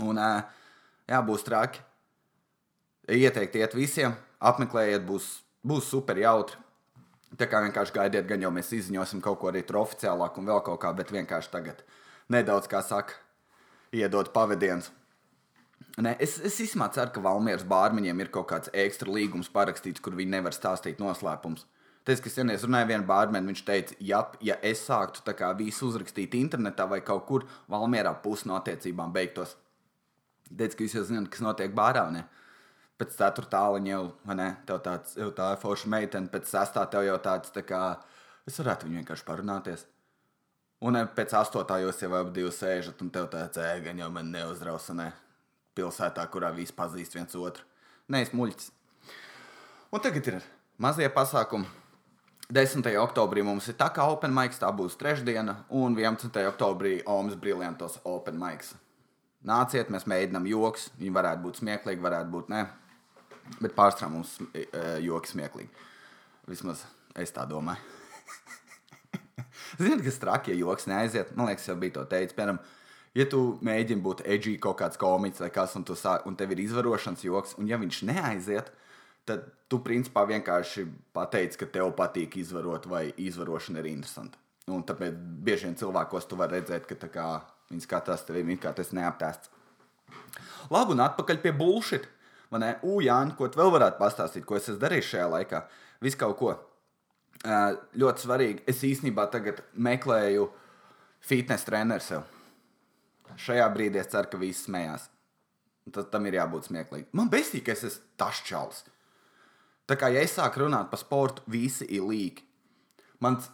Un, 0.00 0.20
jā, 1.10 1.20
būs 1.26 1.44
traki. 1.44 1.82
Ieteikt 3.12 3.58
iet 3.58 3.74
visiem, 3.74 4.14
apmeklējiet, 4.40 5.02
būs, 5.04 5.26
būs 5.66 5.90
super 5.90 6.16
jautri. 6.16 6.56
Tā 7.36 7.48
kā 7.48 7.62
vienkārši 7.64 7.94
gaidiet, 7.96 8.26
gan 8.28 8.42
jau 8.44 8.52
mēs 8.52 8.72
izziņosim 8.76 9.20
kaut 9.24 9.38
ko 9.40 9.48
arī 9.50 9.62
tur 9.66 9.80
oficiālāk 9.82 10.36
un 10.38 10.48
vēl 10.48 10.60
kaut 10.64 10.80
kā, 10.82 10.92
bet 10.96 11.12
vienkārši 11.12 11.52
tagad 11.52 11.80
nedaudz, 12.32 12.68
kā 12.68 12.82
saka, 12.84 13.16
iedot 13.92 14.32
pavadienus. 14.32 14.90
Ne, 16.00 16.14
es 16.24 16.38
es 16.40 16.58
īstenībā 16.60 16.88
ceru, 16.94 17.12
ka 17.12 17.20
Valmieras 17.24 17.64
bārmeņiem 17.68 18.20
ir 18.22 18.30
kaut 18.32 18.48
kāds 18.52 18.70
ekstra 18.72 19.12
līgums 19.12 19.50
parakstīts, 19.52 20.00
kur 20.00 20.16
viņi 20.16 20.36
nevar 20.36 20.54
stāstīt 20.56 21.00
noslēpumus. 21.02 21.66
Tas, 22.04 22.20
kas 22.20 22.34
sen 22.34 22.50
es 22.50 22.64
runāju, 22.66 22.88
viena 22.90 23.06
bārmeni, 23.06 23.52
viņš 23.52 23.64
teica, 23.66 23.96
ja, 24.00 24.22
ja 24.42 24.56
es 24.62 24.80
sāktu 24.88 25.22
visu 25.58 25.86
uzrakstīt 25.86 26.34
internetā 26.34 26.88
vai 26.88 27.00
kaut 27.00 27.26
kur, 27.26 27.44
Valmierā 27.70 28.14
pusi 28.22 28.48
no 28.48 28.56
attiecībām 28.56 29.12
beigtos. 29.12 29.56
Teicu, 30.58 30.78
ka 30.78 30.86
jūs 30.86 30.96
jau 30.98 31.04
zināt, 31.08 31.30
kas 31.32 31.42
notiek 31.44 31.72
bārā. 31.76 32.04
Ne? 32.14 32.26
Pēc 33.00 33.16
ceturtā 33.16 33.56
tāliņa 33.56 33.90
jau, 33.90 34.02
ne, 34.38 34.48
tev 34.68 34.82
tāds, 34.84 35.16
jau 35.18 35.30
tā 35.34 35.48
forša 35.58 35.90
meitene, 35.90 36.30
pēc 36.30 36.50
sestā 36.50 36.84
tev 36.90 37.06
jau 37.06 37.16
tāds, 37.24 37.50
tā 37.54 37.64
kā, 37.66 37.82
es 38.46 38.60
varētu 38.60 38.86
viņu 38.86 39.00
vienkārši 39.00 39.26
parunāties. 39.26 39.86
Un 40.82 40.98
pēc 41.16 41.34
astotā 41.38 41.78
jūs 41.82 42.00
jau 42.02 42.12
abi 42.18 42.34
divi 42.36 42.52
sēžat, 42.54 43.02
un 43.02 43.10
tev 43.14 43.28
tāds 43.32 43.58
ēga, 43.62 43.94
jau 43.98 44.10
man 44.12 44.30
neuzrausa, 44.34 44.94
ne, 44.98 45.10
pilsētā, 45.78 46.24
kurā 46.30 46.52
visi 46.54 46.74
pazīst 46.76 47.14
viens 47.16 47.36
otru. 47.38 47.64
Nē, 48.10 48.24
es 48.26 48.32
muļķis. 48.36 48.70
Un 49.92 50.02
tagad 50.02 50.28
ir 50.28 50.40
mazie 50.82 51.08
pasākumi. 51.12 51.68
10. 52.52 52.84
oktobrī 53.00 53.40
mums 53.46 53.68
ir 53.70 53.76
tā 53.80 53.86
kā 53.94 54.04
Open 54.12 54.34
Mics, 54.36 54.58
tā 54.60 54.68
būs 54.76 54.98
trešdiena, 55.00 55.62
un 55.72 55.94
11. 55.96 56.34
oktobrī 56.50 56.98
Omas 57.08 57.38
Briljantos 57.40 57.96
Open 58.04 58.36
Mics. 58.40 58.74
Nāciet, 59.48 59.90
mēs 59.90 60.06
mēģinām 60.06 60.46
joks. 60.46 60.90
Viņi 61.00 61.14
varētu 61.16 61.42
būt 61.42 61.58
smieklīgi, 61.62 62.02
varētu 62.02 62.30
būt 62.30 62.52
ne. 62.52 62.66
Bet 63.58 63.74
pārsvarā 63.74 64.10
mums 64.12 64.36
e, 64.52 64.68
e, 64.68 64.82
joki 65.02 65.32
smieklīgi. 65.32 65.88
Vismaz 66.46 66.84
es 67.18 67.34
tā 67.34 67.42
domāju. 67.50 67.82
Ziniet, 69.80 70.04
kas 70.06 70.20
traki, 70.22 70.52
ja 70.52 70.62
joks 70.62 70.86
neaiziet. 70.90 71.34
Man 71.36 71.50
liekas, 71.50 71.66
jau 71.66 71.74
bija 71.80 71.96
to 71.98 72.04
teicis. 72.12 72.36
Piemēram, 72.36 72.60
ja 73.18 73.26
tu 73.30 73.40
mēģini 73.66 74.04
būt 74.04 74.22
edgy 74.30 74.54
kaut 74.62 74.78
kāds 74.78 75.00
komiķis 75.00 75.42
vai 75.42 75.50
kas, 75.54 75.74
un, 75.78 75.86
sā, 75.98 76.20
un 76.28 76.38
tev 76.38 76.54
ir 76.54 76.62
izvarošanas 76.62 77.26
joks, 77.26 77.56
un 77.58 77.66
ja 77.70 77.80
viņš 77.82 78.02
neaiziet, 78.12 78.70
tad 79.28 79.48
tu 79.70 79.80
principā 79.82 80.22
vienkārši 80.28 80.86
pateici, 81.16 81.58
ka 81.58 81.70
tev 81.74 81.90
patīk 81.98 82.38
izvarot 82.38 82.86
vai 82.90 83.08
izvarošana 83.26 83.82
ir 83.82 83.90
interesanta. 83.90 84.38
Un 84.70 84.84
tāpēc 84.86 85.18
bieži 85.42 85.66
vien 85.66 85.78
cilvēkos 85.78 86.28
tu 86.30 86.38
vari 86.38 86.60
redzēt, 86.60 86.86
ka 86.86 87.10
kā, 87.10 87.28
viņi 87.72 87.86
skatās 87.86 88.24
tevi, 88.28 88.44
viņi 88.46 88.60
kā 88.62 88.72
tas 88.76 88.92
neaptēsts. 88.96 89.50
Labi, 90.72 90.94
un 90.94 91.02
atpakaļ 91.04 91.40
pie 91.42 91.52
bullshit. 91.56 92.08
Man 92.52 92.64
ir, 92.66 92.82
Ujāna, 92.84 93.32
ko 93.36 93.48
tu 93.48 93.60
vēl 93.60 93.72
varētu 93.72 93.98
pastāstīt, 94.00 94.44
ko 94.44 94.58
es 94.58 94.68
esmu 94.68 94.82
darījis 94.82 95.08
šajā 95.08 95.28
laikā? 95.32 95.62
Visu 96.04 96.20
kaut 96.20 96.36
ko. 96.38 96.52
Ļoti 97.98 98.26
svarīgi. 98.26 98.64
Es 98.68 98.82
īstenībā 98.86 99.24
tagad 99.32 99.62
meklēju 99.72 100.50
fitnes 101.24 101.64
treneru 101.66 102.04
sev. 102.04 102.26
Šajā 103.40 103.66
brīdī 103.72 104.02
es 104.02 104.10
ceru, 104.12 104.28
ka 104.28 104.40
visi 104.40 104.66
smējās. 104.66 105.08
Tad 105.96 106.12
tam 106.12 106.28
ir 106.28 106.36
jābūt 106.36 106.68
smieklīgam. 106.68 107.08
Man 107.16 107.32
besīk, 107.32 107.64
ka 107.66 107.74
es 107.74 107.86
esmu 107.88 108.12
tašķāls. 108.20 108.84
Tā 109.88 109.96
kā 109.98 110.12
ja 110.12 110.22
es 110.22 110.36
sāku 110.36 110.62
runāt 110.62 110.92
par 110.92 111.00
sportu, 111.00 111.42
visi 111.50 111.88
ir 111.90 112.04
līķi. 112.06 112.44
Mans 113.24 113.48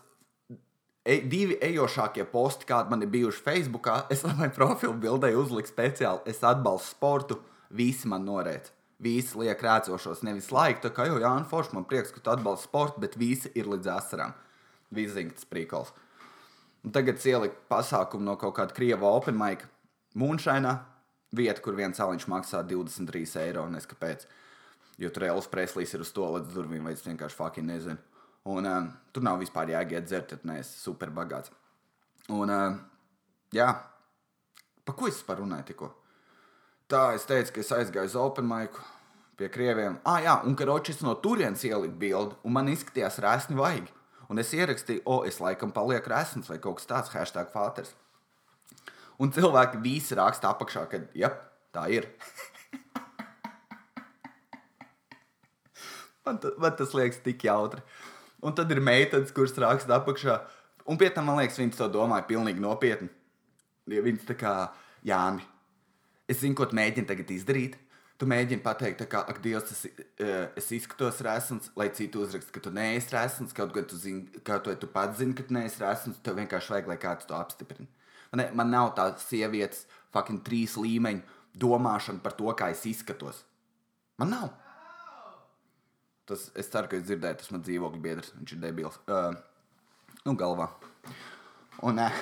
e, 1.08 1.20
divi 1.24 1.56
ejošākie 1.64 2.26
posti, 2.28 2.68
kādi 2.68 2.92
man 2.92 3.04
ir 3.04 3.12
bijuši 3.12 3.44
Facebook, 3.44 3.88
es 4.12 4.22
savai 4.24 4.50
profilu 4.54 4.96
bildē 5.00 5.32
uzliku 5.40 5.72
speciāli. 5.72 6.24
Es 6.28 6.42
atbalstu 6.44 6.92
sportu, 6.92 7.38
visi 7.70 8.10
man 8.10 8.26
norēdz. 8.28 8.74
Visi 9.02 9.38
liek 9.38 9.60
rēcošos, 9.62 10.24
nevis 10.26 10.50
laiku, 10.50 10.82
tā 10.82 10.90
kā 10.90 11.06
jau 11.06 11.20
Jānis 11.22 11.46
Foršs, 11.50 11.70
man 11.76 11.86
prieks, 11.86 12.10
ka 12.10 12.20
tu 12.20 12.32
atbalsti 12.32 12.66
sportu, 12.66 12.98
bet 13.04 13.14
visi 13.18 13.50
ir 13.54 13.70
līdz 13.70 13.90
asarām. 13.94 14.34
Visi 14.94 15.14
zina, 15.14 15.36
tas 15.36 15.46
prīkols. 15.46 15.92
Un 16.82 16.94
tagad 16.94 17.22
ielikt 17.22 17.60
pasākumu 17.70 18.26
no 18.26 18.34
kaut 18.40 18.56
kāda 18.56 18.74
krieva 18.74 19.10
open 19.14 19.38
mic 19.38 19.62
mūnšainā, 20.18 20.74
vieta, 21.38 21.62
kur 21.62 21.78
viens 21.78 21.98
celiņš 21.98 22.26
maksā 22.30 22.64
23 22.66 23.38
eiro, 23.44 23.66
un 23.68 23.78
es 23.78 23.86
kāpēc. 23.86 24.26
Jo 24.98 25.12
tur 25.14 25.28
Elvis 25.28 25.50
Preslīs 25.52 25.94
ir 25.94 26.02
uz 26.02 26.10
to 26.14 26.26
līdz 26.34 26.50
durvīm, 26.54 26.86
vai 26.88 26.96
es 26.96 27.04
vienkārši 27.06 27.38
fucking 27.38 27.70
nezinu. 27.70 28.02
Un 28.48 28.64
um, 28.64 28.88
tur 29.12 29.24
nav 29.26 29.40
vispār 29.42 29.74
jāiet 29.74 30.06
dzert, 30.06 30.30
tad 30.32 30.46
neesi 30.48 30.78
super 30.80 31.10
bagāts. 31.12 31.52
Un, 32.32 32.48
um, 32.48 32.78
jā, 33.52 33.68
pa 34.84 34.94
ko 34.96 35.08
es 35.10 35.20
par 35.26 35.42
runāju 35.42 35.66
tikko? 35.68 35.90
Tā 36.88 37.02
es 37.18 37.28
teicu, 37.28 37.52
ka 37.52 37.60
es 37.60 37.74
aizgāju 37.76 38.08
uz 38.08 38.16
Open 38.16 38.48
Mic 38.48 38.72
pie 39.36 39.50
krieviem. 39.52 39.98
Ah, 40.08 40.22
jā, 40.24 40.38
un 40.48 40.56
ka 40.56 40.64
Ročis 40.68 41.02
no 41.04 41.12
turienes 41.20 41.64
ielika 41.68 42.00
bildi, 42.00 42.38
un 42.40 42.56
man 42.56 42.72
izskatījās 42.72 43.20
rēsni 43.22 43.58
vajag. 43.58 43.92
Un 44.32 44.40
es 44.40 44.52
ierakstīju, 44.56 45.04
o, 45.08 45.22
es 45.28 45.40
laikam 45.40 45.72
palieku 45.72 46.12
resns 46.12 46.48
vai 46.48 46.58
kaut 46.60 46.80
kas 46.80 46.88
tāds, 46.88 47.12
hashtag 47.12 47.52
fāters. 47.52 47.92
Un 49.20 49.32
cilvēki 49.34 49.80
visi 49.84 50.16
raksta 50.16 50.52
apakšā, 50.54 50.86
ka, 50.88 50.96
jā, 51.16 51.30
tā 51.74 51.88
ir. 51.92 52.08
man, 56.26 56.40
man 56.60 56.72
tas 56.80 56.94
liekas 56.96 57.20
tik 57.24 57.44
jautri. 57.48 57.84
Un 58.44 58.54
tad 58.54 58.70
ir 58.70 58.80
meitenes, 58.84 59.32
kuras 59.34 59.56
raksta 59.58 59.98
apakšā. 59.98 60.38
Un 60.88 60.98
pie 61.00 61.10
tam, 61.12 61.26
man 61.28 61.40
liekas, 61.40 61.58
viņas 61.58 61.80
to 61.80 61.88
domāja 61.92 62.26
pilnīgi 62.28 62.62
nopietni. 62.62 63.10
Ja 63.90 64.04
viņas 64.04 64.28
tā 64.28 64.36
kā 64.38 64.54
Jāni. 65.06 65.44
Es 66.28 66.42
zinu, 66.42 66.56
ko 66.56 66.68
tu 66.68 66.76
mēģini 66.76 67.08
tagad 67.08 67.30
izdarīt. 67.32 67.76
Tu 68.18 68.26
mēģini 68.26 68.62
pateikt, 68.64 69.04
ka, 69.10 69.22
ak, 69.30 69.38
Dievs, 69.44 69.70
es, 69.72 69.84
es 70.58 70.70
izskatos 70.74 71.20
rēsns, 71.22 71.68
lai 71.78 71.86
citu 71.94 72.24
uzrakst, 72.24 72.50
ka 72.54 72.62
tu 72.62 72.72
neesi 72.74 73.12
rēsns. 73.14 73.54
Kaut 73.54 73.70
gan 73.74 73.86
tu, 73.88 73.98
zini, 73.98 74.40
kaut 74.46 74.66
vai 74.66 74.74
tu 74.80 74.90
pats 74.90 75.20
zini, 75.20 75.36
ka 75.38 75.46
tu 75.46 75.54
neesi 75.54 75.78
rēsns, 75.82 76.18
tev 76.26 76.40
vienkārši 76.40 76.74
vajag, 76.74 76.90
lai 76.90 76.98
kāds 77.00 77.28
to 77.28 77.36
apstiprina. 77.38 77.86
Man, 78.34 78.44
man 78.58 78.72
nav 78.74 78.90
tā 78.98 79.06
sievietes, 79.22 79.86
fucking 80.14 80.42
trīs 80.46 80.74
līmeņu 80.80 81.22
domāšana 81.62 82.22
par 82.24 82.34
to, 82.38 82.50
kā 82.58 82.72
es 82.74 82.82
izskatos. 82.90 83.44
Man 84.18 84.34
nav. 84.34 84.50
Tas, 86.28 86.50
es 86.60 86.68
ceru, 86.68 86.90
ka 86.90 86.98
jūs 86.98 87.06
dzirdējat, 87.08 87.40
tas 87.40 87.52
man 87.54 87.62
dzīvokļa 87.64 88.00
biedrs. 88.04 88.34
Viņš 88.36 88.50
ir 88.52 88.60
debils. 88.60 88.98
Uh, 89.08 89.32
nu, 90.26 90.34
galvā. 90.36 90.66
Un, 91.88 92.02
uh, 92.04 92.18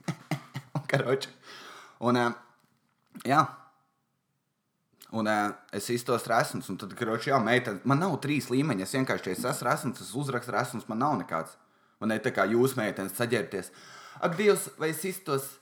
un 0.78 0.86
karoči. 0.90 1.30
Un, 2.02 2.18
uh, 2.18 3.20
jā. 3.28 3.44
Un 5.14 5.30
uh, 5.30 5.52
es 5.74 5.86
iztos 5.94 6.26
resns, 6.30 6.66
un 6.72 6.78
tad, 6.80 6.96
karoči, 6.98 7.30
jā, 7.30 7.38
meitene, 7.42 7.82
man 7.86 8.02
nav 8.02 8.16
trīs 8.24 8.50
līmeņi. 8.50 8.86
Es 8.86 8.96
vienkārši, 8.98 9.30
ja 9.30 9.38
es 9.38 9.46
esmu 9.52 9.68
resns, 9.68 10.02
es 10.02 10.10
uzrakstu 10.18 10.56
resns, 10.56 10.88
man 10.90 11.02
nav 11.04 11.14
nekāds. 11.22 11.54
Man 12.02 12.16
ir 12.16 12.24
tā 12.24 12.34
kā 12.34 12.48
jūs, 12.50 12.74
meitenes, 12.78 13.14
saģērbties. 13.18 13.70
Ak, 14.18 14.34
Dievs, 14.38 14.66
vai 14.80 14.90
es 14.90 15.04
iztos 15.06 15.52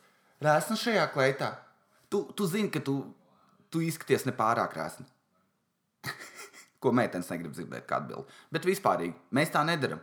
resns 0.45 0.81
šajā 0.87 1.05
kleitā? 1.13 1.53
Tu, 2.09 2.23
tu 2.33 2.49
zini, 2.49 2.73
ka 2.73 2.81
tu, 2.81 3.03
tu 3.69 3.85
izskaties 3.85 4.25
nepārāk 4.25 4.73
resns 4.79 5.13
ko 6.83 6.93
meitenes 6.95 7.31
negrib 7.33 7.55
dzirdēt, 7.55 7.87
kā 7.89 8.03
atbildi. 8.03 8.39
Bet 8.55 8.67
vispārīgi 8.69 9.17
mēs 9.35 9.53
tā 9.55 9.65
nedaram. 9.67 10.03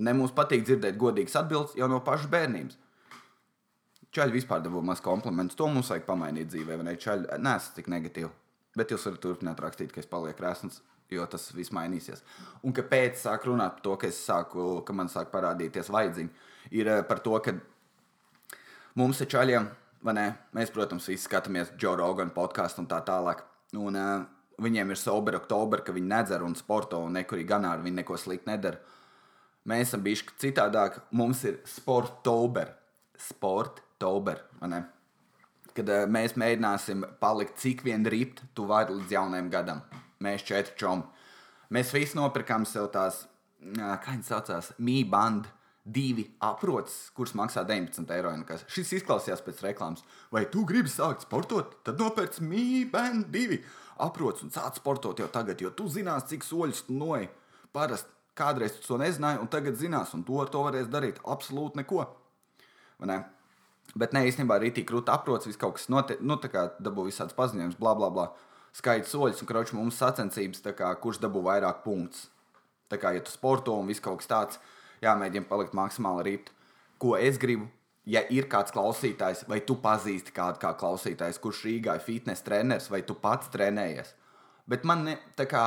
Ne 0.00 0.14
mums 0.16 0.32
patīk 0.36 0.64
dzirdēt 0.64 0.96
godīgas 1.00 1.36
atbildes 1.42 1.76
jau 1.76 1.88
no 1.90 2.00
pašas 2.04 2.30
bērnības. 2.32 2.78
Čaļi 4.16 4.34
vispār 4.34 4.62
dabū 4.64 4.80
maz 4.82 5.02
komplimentus. 5.04 5.58
To 5.58 5.68
mums 5.70 5.90
vajag 5.92 6.06
pamainīt 6.08 6.48
dzīvē, 6.50 6.78
vai 6.80 6.86
ne? 6.88 6.94
Čaļi 6.98 7.36
nesat 7.44 7.76
tik 7.78 7.90
negatīvi. 7.92 8.30
Bet 8.78 8.90
jūs 8.90 9.04
varat 9.06 9.22
turpināt 9.22 9.60
rakstīt, 9.62 9.92
ka 9.94 10.00
es 10.02 10.08
palieku 10.10 10.44
resns, 10.44 10.80
jo 11.10 11.26
tas 11.30 11.48
viss 11.54 11.74
mainīsies. 11.74 12.22
Un 12.66 12.74
kāpēc 12.74 13.18
sāk 13.20 13.46
runāt 13.46 13.76
par 13.76 13.84
to, 13.86 13.96
ka, 14.02 14.10
sāku, 14.14 14.66
ka 14.86 14.96
man 14.96 15.10
sāk 15.10 15.30
parādīties 15.34 15.90
vajadzīgi, 15.92 16.48
ir 16.80 16.90
eh, 16.90 17.02
par 17.06 17.22
to, 17.24 17.36
ka 17.44 17.54
mums 18.98 19.22
ir 19.22 19.30
čaļiem, 19.30 19.68
vai 20.06 20.16
ne? 20.16 20.26
Mēs, 20.56 20.72
protams, 20.74 21.08
visi 21.10 21.26
skatāmies 21.26 21.74
Joe 21.78 21.96
Rogan 21.98 22.30
podkāstu 22.34 22.84
un 22.84 22.90
tā 22.90 23.02
tālāk. 23.06 23.42
Un, 23.78 23.98
uh, 23.98 24.39
viņiem 24.60 24.92
ir 24.92 25.00
sober 25.00 25.36
oktober, 25.40 25.82
ka 25.84 25.94
viņi 25.96 26.10
nedzer 26.10 26.44
un 26.46 26.56
sporto 26.58 27.00
un 27.04 27.16
nekurī 27.18 27.44
ganā 27.48 27.74
ar 27.76 27.84
viņu 27.84 28.00
neko 28.00 28.18
sliktu 28.20 28.50
nedara. 28.50 28.80
Mēs 29.68 29.90
esam 29.90 30.04
bijuši 30.04 30.36
citādāk. 30.40 31.02
Mums 31.12 31.42
ir 31.48 31.60
sportober. 31.68 32.72
Sportober. 33.20 34.40
Kad 35.76 35.92
uh, 35.92 36.06
mēs 36.10 36.36
mēģināsim 36.40 37.04
palikt 37.20 37.60
cik 37.60 37.84
vien 37.86 38.06
ript, 38.08 38.42
tu 38.56 38.66
vari 38.70 38.96
līdz 38.96 39.16
jaunajam 39.16 39.50
gadam. 39.52 39.82
Mēs 40.24 40.44
četri 40.48 40.76
čomi. 40.80 41.04
Mēs 41.70 41.92
visi 41.94 42.18
nopirkām 42.18 42.64
sev 42.66 42.88
tās, 42.90 43.22
kā 43.62 44.10
viņas 44.10 44.32
saucās, 44.32 44.72
mīband 44.82 45.46
divi 45.84 46.26
aprots, 46.44 47.08
kurš 47.16 47.34
maksā 47.38 47.64
19 47.66 48.14
eiro. 48.14 48.32
Nekas. 48.36 48.66
Šis 48.70 48.94
izklausījās 49.00 49.42
pēc 49.46 49.62
reklāmas. 49.64 50.04
Vai 50.32 50.44
tu 50.52 50.64
gribi 50.68 50.92
sākt 50.92 51.24
sportot? 51.26 51.78
Tad 51.86 52.00
nopērc 52.00 52.40
mīband 52.44 53.30
divi 53.32 53.62
aprots 54.00 54.44
un 54.44 54.52
sāc 54.52 54.78
sportot 54.80 55.18
jau 55.20 55.28
tagad, 55.32 55.60
jo 55.60 55.72
tu 55.76 55.88
zinās, 55.92 56.28
cik 56.30 56.44
soļus 56.46 56.86
tu 56.88 56.96
noej. 56.96 57.28
Parasti 57.74 58.18
kādreiz 58.40 58.76
tu 58.76 58.86
to 58.86 58.98
nezināji, 59.00 59.40
un 59.42 59.50
tagad 59.52 59.76
zinās, 59.78 60.14
un 60.16 60.24
to 60.26 60.40
ar 60.42 60.50
to 60.52 60.62
varēs 60.64 60.88
darīt 60.92 61.20
absolūti 61.28 61.82
neko. 61.82 62.06
Ne? 63.08 63.22
Bet 63.98 64.14
nē, 64.14 64.24
īstenībā 64.30 64.58
arī 64.60 64.70
tik 64.74 64.86
krūti 64.90 65.12
aprots, 65.12 65.48
viss 65.48 65.60
kaut 65.60 65.78
kas 65.78 65.88
notiek, 65.92 66.20
nu, 66.22 66.36
tā 66.40 66.50
kā 66.52 66.68
dabū 66.82 67.08
visādas 67.08 67.36
paziņojumus, 67.38 67.78
bla, 67.80 67.94
bla, 67.98 68.10
bla. 68.14 68.28
Skaits 68.76 69.10
soļus, 69.10 69.40
un 69.42 69.48
kroči 69.50 69.74
mums 69.74 69.98
sacensības, 69.98 70.62
kā, 70.78 70.92
kurš 71.02 71.18
dabū 71.24 71.42
vairāk 71.42 71.82
punktus. 71.82 72.28
Tā 72.90 73.00
kā, 73.02 73.10
ja 73.16 73.22
tu 73.24 73.32
sporto 73.32 73.74
un 73.78 73.90
viss 73.90 74.02
kaut 74.02 74.22
kas 74.22 74.30
tāds, 74.30 74.60
jāmēģina 75.04 75.48
palikt 75.48 75.76
maksimāli 75.76 76.26
rīt. 76.26 76.50
Ko 77.00 77.14
es 77.16 77.38
gribu, 77.40 77.68
ja 78.08 78.22
ir 78.32 78.48
kāds 78.50 78.74
klausītājs, 78.74 79.44
vai 79.48 79.60
tu 79.66 79.76
pazīsti 79.80 80.34
kādu 80.36 80.60
kā 80.62 80.72
klausītājs, 80.80 81.40
kurš 81.42 81.64
Rīgā 81.66 81.96
ir 81.98 82.04
fitnes 82.04 82.42
treneris, 82.46 82.90
vai 82.92 83.02
tu 83.06 83.16
pats 83.16 83.50
trenējies. 83.52 84.14
Bet 84.70 84.84
man 84.88 85.06
ne, 85.08 85.16
tā 85.38 85.48
kā. 85.50 85.64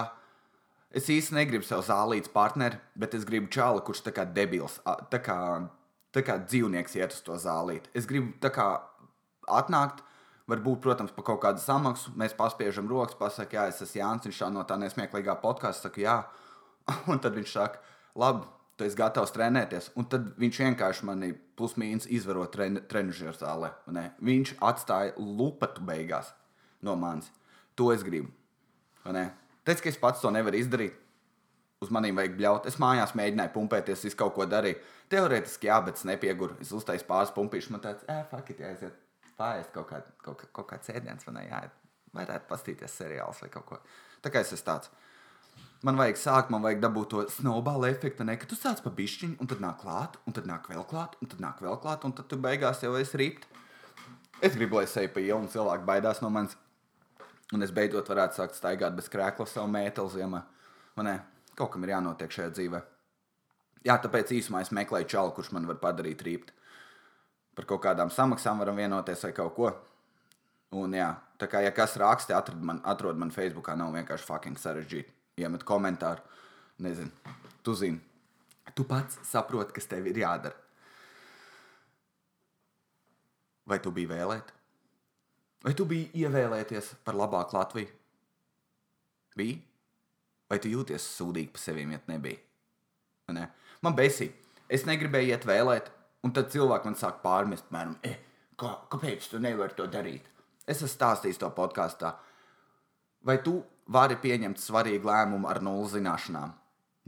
Es 0.93 1.07
īsti 1.09 1.33
negribu 1.33 1.65
sev 1.65 1.79
zālīts 1.81 2.29
partneri, 2.29 2.77
bet 2.93 3.15
es 3.17 3.23
gribu 3.25 3.47
čāli, 3.49 3.81
kurš 3.81 4.03
tā 4.05 4.11
kā 4.13 4.27
debils, 4.29 4.75
tā 5.09 5.17
kā, 5.25 5.37
tā 6.13 6.21
kā 6.21 6.35
dzīvnieks 6.43 6.93
iet 6.99 7.15
uz 7.15 7.23
to 7.25 7.37
zālīti. 7.41 7.89
Es 7.97 8.05
gribu 8.05 8.35
tā 8.43 8.51
kā 8.53 8.67
atnākt, 9.49 10.03
varbūt, 10.51 10.83
protams, 10.83 11.13
par 11.15 11.25
kaut 11.31 11.41
kādu 11.47 11.63
samaksu. 11.63 12.13
Mēs 12.19 12.35
paspiežam 12.37 12.85
rokas, 12.91 13.17
pasakām, 13.17 13.57
jā, 13.57 13.65
es 13.71 13.81
esmu 13.81 14.03
Jānis, 14.03 14.27
viņš 14.29 14.43
no 14.53 14.65
tā 14.69 14.77
nesmieklīgā 14.83 15.39
podkāstā 15.41 15.89
saka, 15.89 16.03
jā. 16.03 16.17
Un 17.09 17.21
tad 17.23 17.41
viņš 17.41 17.55
saka, 17.55 17.81
labi, 18.19 18.45
tu 18.83 18.89
esi 18.89 18.99
gatavs 18.99 19.31
trenēties. 19.35 19.91
Un 19.99 20.07
tad 20.11 20.33
viņš 20.39 20.59
vienkārši 20.65 21.07
mani 21.07 21.31
plus-mínus 21.57 22.09
izvaro 22.11 22.43
tren, 22.51 22.81
trenižera 22.89 23.33
zālē. 23.37 23.71
Ne? 23.95 24.09
Viņš 24.23 24.57
atstāja 24.63 25.13
lupatu 25.17 25.83
beigās 25.87 26.33
no 26.83 26.97
manis. 26.99 27.31
To 27.79 27.91
es 27.93 28.03
gribu. 28.03 28.31
Teic, 29.03 29.79
ka 29.79 29.89
es 29.89 29.99
pats 29.99 30.21
to 30.23 30.31
nevaru 30.33 30.59
izdarīt. 30.59 30.99
Uz 31.83 31.91
maniem 31.91 32.15
vajag 32.15 32.35
bļaut. 32.39 32.67
Es 32.67 32.79
mājās 32.79 33.15
mēģināju 33.19 33.51
pumpēties, 33.55 34.05
es 34.07 34.15
kaut 34.19 34.35
ko 34.35 34.45
darīju. 34.47 34.79
Teorētiski, 35.11 35.67
jā, 35.67 35.79
bet 35.83 35.99
es 35.99 36.05
nepieguru. 36.07 36.55
Es 36.63 36.71
uztaisīju 36.75 37.09
pāris 37.09 37.33
pumpīšus. 37.35 37.73
Man 37.75 37.83
tāds, 37.83 38.05
eh, 38.07 38.21
fuck, 38.31 38.51
it, 38.51 38.61
jāiziet 38.63 38.99
pāriest 39.39 39.73
kaut, 39.75 39.89
kā, 39.89 39.99
kaut, 40.23 40.45
kaut 40.55 40.69
kāds 40.69 40.91
ēdiens, 40.93 41.25
vai 41.27 41.33
ne? 41.39 41.43
Jā, 41.49 41.63
varētu 42.15 42.47
pastīties 42.47 42.99
seriāls 43.01 43.41
vai 43.43 43.49
kaut 43.51 43.67
ko. 43.67 43.79
Tā 44.23 44.31
kā 44.31 44.43
es 44.43 44.53
esmu 44.55 44.69
tāds 44.69 44.91
man 45.83 45.99
vajag 45.99 46.19
sākt, 46.19 46.51
man 46.53 46.63
vajag 46.63 46.81
dabūt 46.83 47.09
to 47.11 47.23
snowball 47.31 47.85
efektu, 47.87 48.25
ne, 48.27 48.37
ka 48.39 48.47
tu 48.49 48.57
sāc 48.57 48.79
pa 48.83 48.91
bišķiņu, 48.95 49.37
un 49.43 49.49
tad 49.51 49.61
nāk 49.63 49.81
klāt, 49.83 50.15
un 50.27 50.35
tad 50.35 50.47
nāk 50.49 50.69
vēl 50.71 50.85
klāt, 50.89 51.17
un 51.21 51.31
tad 51.31 51.43
nāk 51.43 51.59
vēl 51.63 51.77
klāt, 51.83 52.05
un 52.07 52.15
tad 52.15 52.29
tu 52.31 52.39
beigās 52.39 52.83
jau 52.83 52.93
esi 52.99 53.19
rīpt. 53.19 53.47
Es 54.43 54.55
gribu, 54.55 54.79
lai 54.79 54.87
es 54.87 54.95
eju 54.99 55.11
pa 55.13 55.23
ielu, 55.23 55.41
un 55.43 55.51
cilvēki 55.51 55.87
baidās 55.87 56.23
no 56.23 56.31
manis. 56.33 56.57
Un 57.53 57.61
es 57.61 57.71
beidzot 57.75 58.07
varētu 58.09 58.39
sākt 58.39 58.57
staigāt 58.57 58.95
bez 58.97 59.09
krēkla 59.11 59.45
savu 59.47 59.69
mēteli 59.71 60.15
ziemā. 60.15 60.41
Man 60.97 61.07
ne, 61.07 61.15
kaut 61.59 61.73
kam 61.75 61.83
ir 61.85 61.93
jānotiek 61.93 62.31
šajā 62.33 62.51
dzīvē. 62.55 62.81
Jā, 63.85 63.97
tāpēc 64.01 64.31
īsumā 64.39 64.63
es 64.63 64.71
meklēju 64.73 65.09
čalu, 65.11 65.33
kurš 65.35 65.51
man 65.53 65.67
var 65.69 65.77
padarīt 65.83 66.23
rīpt. 66.25 66.53
Par 67.53 67.67
kaut 67.69 67.83
kādām 67.83 68.09
samaksām 68.09 68.63
varam 68.63 68.79
vienoties 68.79 69.27
vai 69.27 69.33
kaut 69.37 69.53
ko. 69.59 69.73
Un 70.73 70.95
jā, 70.97 71.11
tā 71.37 71.51
kā 71.51 71.61
ja 71.61 71.75
kas 71.75 71.99
raksta, 72.01 72.39
atrod 72.39 72.63
man, 72.63 72.79
atrod 72.89 73.19
man 73.19 73.35
Facebookā, 73.35 73.75
nav 73.77 73.93
vienkārši 73.93 74.25
fucking 74.31 74.57
sarežģīti 74.57 75.22
iemet 75.39 75.63
komentāru. 75.67 76.21
Nezinu, 76.83 77.11
tu 77.63 77.75
zini, 77.77 77.99
tu 78.75 78.85
pats 78.89 79.19
saproti, 79.29 79.73
kas 79.75 79.87
tev 79.89 80.07
ir 80.09 80.19
jādara. 80.23 80.57
Vai 83.69 83.79
tu 83.79 83.93
biji 83.95 84.09
vēlēt? 84.09 84.49
Vai 85.63 85.71
tu 85.77 85.85
biji 85.87 86.09
ievēlēties 86.25 86.89
par 87.05 87.15
labāku 87.15 87.55
Latviju? 87.55 87.91
Bija? 89.39 89.61
Vai 90.51 90.59
tu 90.59 90.69
jūties 90.69 91.05
sūdīgi 91.15 91.53
par 91.53 91.63
sevi, 91.63 91.85
ja 91.87 92.01
nebija? 92.11 92.41
Ne? 93.33 93.47
Man 93.81 93.95
besī. 93.95 94.27
Es 94.67 94.83
negribēju 94.87 95.31
iet 95.31 95.47
vēlēt, 95.47 95.89
un 96.25 96.33
tad 96.35 96.51
cilvēki 96.51 96.89
man 96.89 96.97
sāk 96.99 97.21
pārmest, 97.23 97.69
piemēram, 97.69 97.95
e, 98.03 98.17
kā, 98.59 98.73
kāpēc 98.91 99.29
tu 99.31 99.39
nevari 99.43 99.75
to 99.77 99.87
darīt? 99.91 100.27
Es 100.67 100.79
esmu 100.79 100.91
stāstījis 100.91 101.39
to 101.41 101.49
podkāstā. 101.55 102.13
Vai 103.23 103.37
tu 103.43 103.57
vari 103.87 104.17
pieņemt 104.19 104.61
svarīgu 104.61 105.09
lēmumu 105.09 105.49
ar 105.49 105.61
nulli 105.65 105.89
zināšanām? 105.95 106.53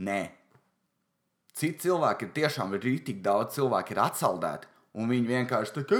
Nē. 0.06 0.22
Citi 1.56 1.86
cilvēki 1.88 2.28
ir 2.28 2.34
tiešām 2.36 2.76
rītīgi 2.76 3.24
daudz 3.24 3.56
cilvēku 3.56 3.96
ir 3.96 4.02
atsaldēti. 4.04 4.72
Un 4.96 5.10
viņi 5.12 5.28
vienkārši 5.28 5.74
tā 5.76 5.84
kā 5.88 6.00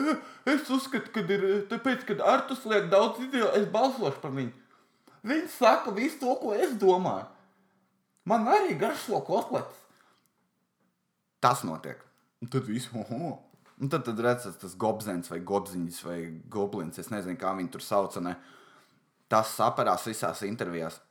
es 0.52 0.70
uzskatu, 0.72 1.12
ka 1.12 1.24
ir 1.28 1.66
tāpēc, 1.72 2.06
ka 2.08 2.16
Artus 2.32 2.64
liek 2.68 2.88
daudz 2.92 3.20
video, 3.20 3.50
es 3.56 3.68
balsošu 3.72 4.22
par 4.24 4.32
viņu. 4.36 4.54
Viņi 5.26 5.50
saka 5.52 5.92
visu 5.96 6.22
to, 6.22 6.36
ko 6.40 6.54
es 6.56 6.76
domāju. 6.80 7.26
Man 8.30 8.48
arī 8.50 8.78
garšo 8.80 9.20
kotlets. 9.26 9.82
Tas 11.44 11.64
notiek. 11.68 12.00
Un 12.42 12.50
tad 12.52 12.68
viss, 12.70 12.90
oho. 12.94 13.36
Un 13.82 13.92
tad, 13.92 14.06
tad 14.08 14.20
redzams, 14.24 14.58
tas 14.62 14.76
gobzens 14.80 15.30
vai 15.32 15.42
gobziņš 15.44 16.00
vai 16.08 16.20
goblins. 16.52 17.00
Es 17.02 17.12
nezinu, 17.12 17.38
kā 17.42 17.52
viņi 17.58 17.74
tur 17.74 17.84
sauc. 17.84 18.16
Ne? 18.24 18.38
Tas 19.36 19.52
saparās 19.52 20.06
visās 20.08 20.46
intervijās. 20.48 21.02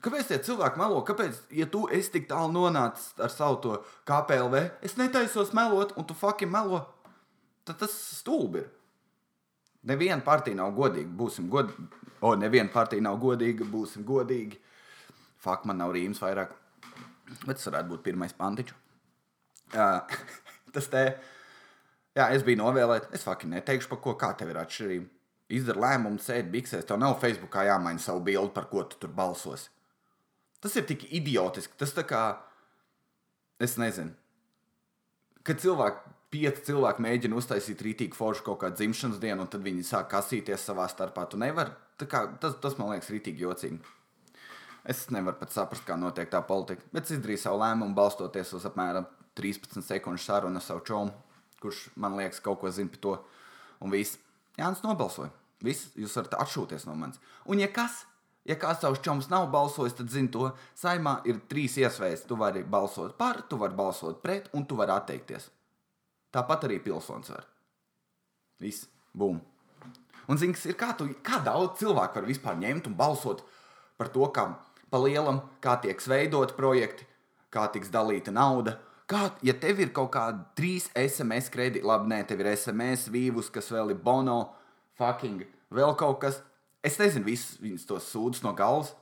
Kāpēc 0.00 0.30
tie 0.30 0.38
cilvēki 0.40 0.80
melo? 0.80 1.02
Kāpēc, 1.04 1.42
ja 1.52 1.66
tu 1.68 1.82
esi 1.92 2.14
tik 2.14 2.28
tālu 2.30 2.54
nonācis 2.54 3.10
ar 3.20 3.32
savu 3.32 3.58
to 3.60 3.74
KPLV, 4.08 4.62
es 4.86 4.96
netaisos 4.96 5.52
melot, 5.56 5.92
un 6.00 6.06
tu 6.08 6.16
fucking 6.16 6.48
melo, 6.48 6.86
tad 7.68 7.82
tas 7.82 7.92
stulbi 8.16 8.62
ir. 8.62 8.70
Neviena 9.90 10.24
partija 10.24 10.56
nav 10.56 10.72
godīga, 10.76 11.12
būsim 11.20 11.52
godīgi. 11.52 11.86
O, 12.24 12.32
neviena 12.36 12.72
partija 12.72 13.04
nav 13.04 13.20
godīga, 13.20 13.68
būsim 13.68 14.04
godīgi. 14.08 14.56
Fakt, 15.40 15.68
man 15.68 15.80
nav 15.80 15.92
rīms 15.96 16.20
vairāk. 16.20 16.56
Bet 17.44 17.56
tas 17.56 17.68
varētu 17.68 17.92
būt 17.92 18.04
pirmais 18.08 18.36
pantiņš. 18.36 18.74
Uh, 19.76 20.18
tas 20.74 20.88
te, 20.92 21.06
jā, 22.16 22.32
es 22.32 22.44
biju 22.44 22.60
novēlēts. 22.64 23.12
Es 23.16 23.24
faktiski 23.28 23.52
neteikšu, 23.52 23.92
par 23.92 24.04
ko 24.04 24.16
kā 24.20 24.32
tev 24.36 24.52
ir 24.52 24.64
atšķirība. 24.64 25.19
Izdara 25.50 25.82
lēmumu, 25.82 26.20
sēdi 26.22 26.52
biksēs. 26.52 26.86
Tev 26.86 27.00
nav 27.02 27.16
Facebookā 27.22 27.64
jāmaina 27.66 28.02
savu 28.02 28.22
bildi, 28.26 28.52
par 28.54 28.68
ko 28.70 28.84
tu 28.86 29.00
tur 29.02 29.10
balsosi. 29.14 29.70
Tas 30.62 30.76
ir 30.76 30.86
tik 30.86 31.08
idiotiski. 31.10 31.74
Tas 31.80 31.94
tā 31.96 32.04
kā, 32.06 32.22
es 33.62 33.74
nezinu, 33.80 34.12
kad 35.46 35.62
cilvēki, 35.62 36.14
pieci 36.30 36.66
cilvēki 36.68 37.02
mēģina 37.02 37.38
uztaisīt 37.40 37.82
rītīgu 37.82 38.14
foršu 38.14 38.44
kaut 38.46 38.60
kādu 38.62 38.78
dzimšanas 38.78 39.18
dienu, 39.22 39.42
un 39.42 39.50
tad 39.50 39.64
viņi 39.66 39.86
sāk 39.88 40.12
kasīties 40.12 40.68
savā 40.68 40.86
starpā. 40.92 41.26
Tu 41.26 41.40
nevari. 41.40 41.74
Kā, 42.00 42.22
tas, 42.40 42.54
tas 42.62 42.78
man 42.78 42.94
liekas 42.94 43.10
rītīgi 43.12 43.44
jocīgi. 43.44 43.80
Es 44.88 45.02
nevaru 45.12 45.36
pat 45.40 45.52
saprast, 45.52 45.84
kā 45.84 45.98
notiek 46.00 46.30
tā 46.32 46.40
politika, 46.46 46.86
bet 46.94 47.04
es 47.04 47.18
izdarīju 47.18 47.42
savu 47.42 47.58
lēmumu, 47.60 47.92
balstoties 47.98 48.54
uz 48.56 48.64
apmēram 48.70 49.04
13 49.36 49.84
sekundžu 49.84 50.24
sarunu 50.24 50.56
ar 50.56 50.64
savu 50.64 50.80
čomu, 50.88 51.12
kurš 51.60 51.90
man 52.00 52.16
liekas 52.16 52.40
kaut 52.44 52.62
ko 52.62 52.72
zina 52.72 52.94
par 52.94 53.02
to. 53.04 53.18
Un 53.84 53.92
viss, 53.92 54.16
Jānis 54.56 54.80
nobalsoja. 54.84 55.32
Viss, 55.64 55.90
jūs 55.98 56.16
varat 56.16 56.38
atšūties 56.44 56.86
no 56.88 56.96
manis. 56.96 57.20
Un, 57.44 57.60
ja 57.60 57.68
kas, 57.72 58.04
ja 58.48 58.56
kāds 58.60 58.80
savs 58.84 59.02
čoms 59.04 59.28
nav 59.32 59.50
balsojis, 59.52 59.96
tad 59.98 60.12
zini 60.12 60.32
to, 60.32 60.48
saimā 60.78 61.18
ir 61.28 61.42
trīs 61.50 61.76
iespējas. 61.80 62.24
Tu 62.28 62.38
vari 62.40 62.64
balsot 62.64 63.16
par, 63.18 63.42
tu 63.48 63.60
vari 63.60 63.76
balsot 63.76 64.22
pret, 64.24 64.48
un 64.56 64.64
tu 64.66 64.78
vari 64.80 64.94
atteikties. 64.96 65.50
Tāpat 66.32 66.68
arī 66.68 66.78
pilsonis 66.82 67.32
var. 67.34 67.46
Viss, 68.62 68.86
bum. 69.12 69.40
Un 70.30 70.38
zini, 70.38 70.54
kas 70.54 70.68
ir, 70.70 70.76
kā, 70.78 70.92
tu, 70.96 71.08
kā 71.26 71.40
daudz 71.44 71.80
cilvēku 71.80 72.20
var 72.20 72.28
vispār 72.28 72.58
ņemt 72.60 72.90
un 72.90 72.96
balsot 72.96 73.42
par 73.98 74.12
to, 74.14 74.24
kā 74.32 74.46
pa 74.90 75.00
lielam, 75.02 75.40
kā 75.62 75.76
tiek 75.82 76.00
veidot 76.06 76.54
projekti, 76.58 77.06
kā 77.50 77.66
tiks 77.72 77.90
dalīta 77.92 78.32
nauda. 78.34 78.78
Kā, 79.10 79.32
ja 79.42 79.56
tev 79.58 79.80
ir 79.82 79.90
kaut 79.94 80.12
kādi 80.14 80.44
trīs 80.54 80.86
SMS 80.94 81.50
kredīti, 81.50 81.82
labi, 81.86 82.12
nē, 82.12 82.20
tev 82.28 82.44
ir 82.44 82.52
SMS, 82.52 83.08
vīvus, 83.10 83.50
kas 83.50 83.72
vēl 83.74 83.90
ir 83.90 83.98
bono, 84.04 84.52
fucking, 85.00 85.44
vēl 85.74 85.96
kaut 85.98 86.20
kas. 86.24 86.42
Es 86.84 86.96
nezinu, 87.00 87.26
visus 87.28 87.58
viņus 87.60 87.88
tos 87.88 88.08
sūdzas 88.12 88.44
no 88.44 88.54
galvas. 88.56 88.94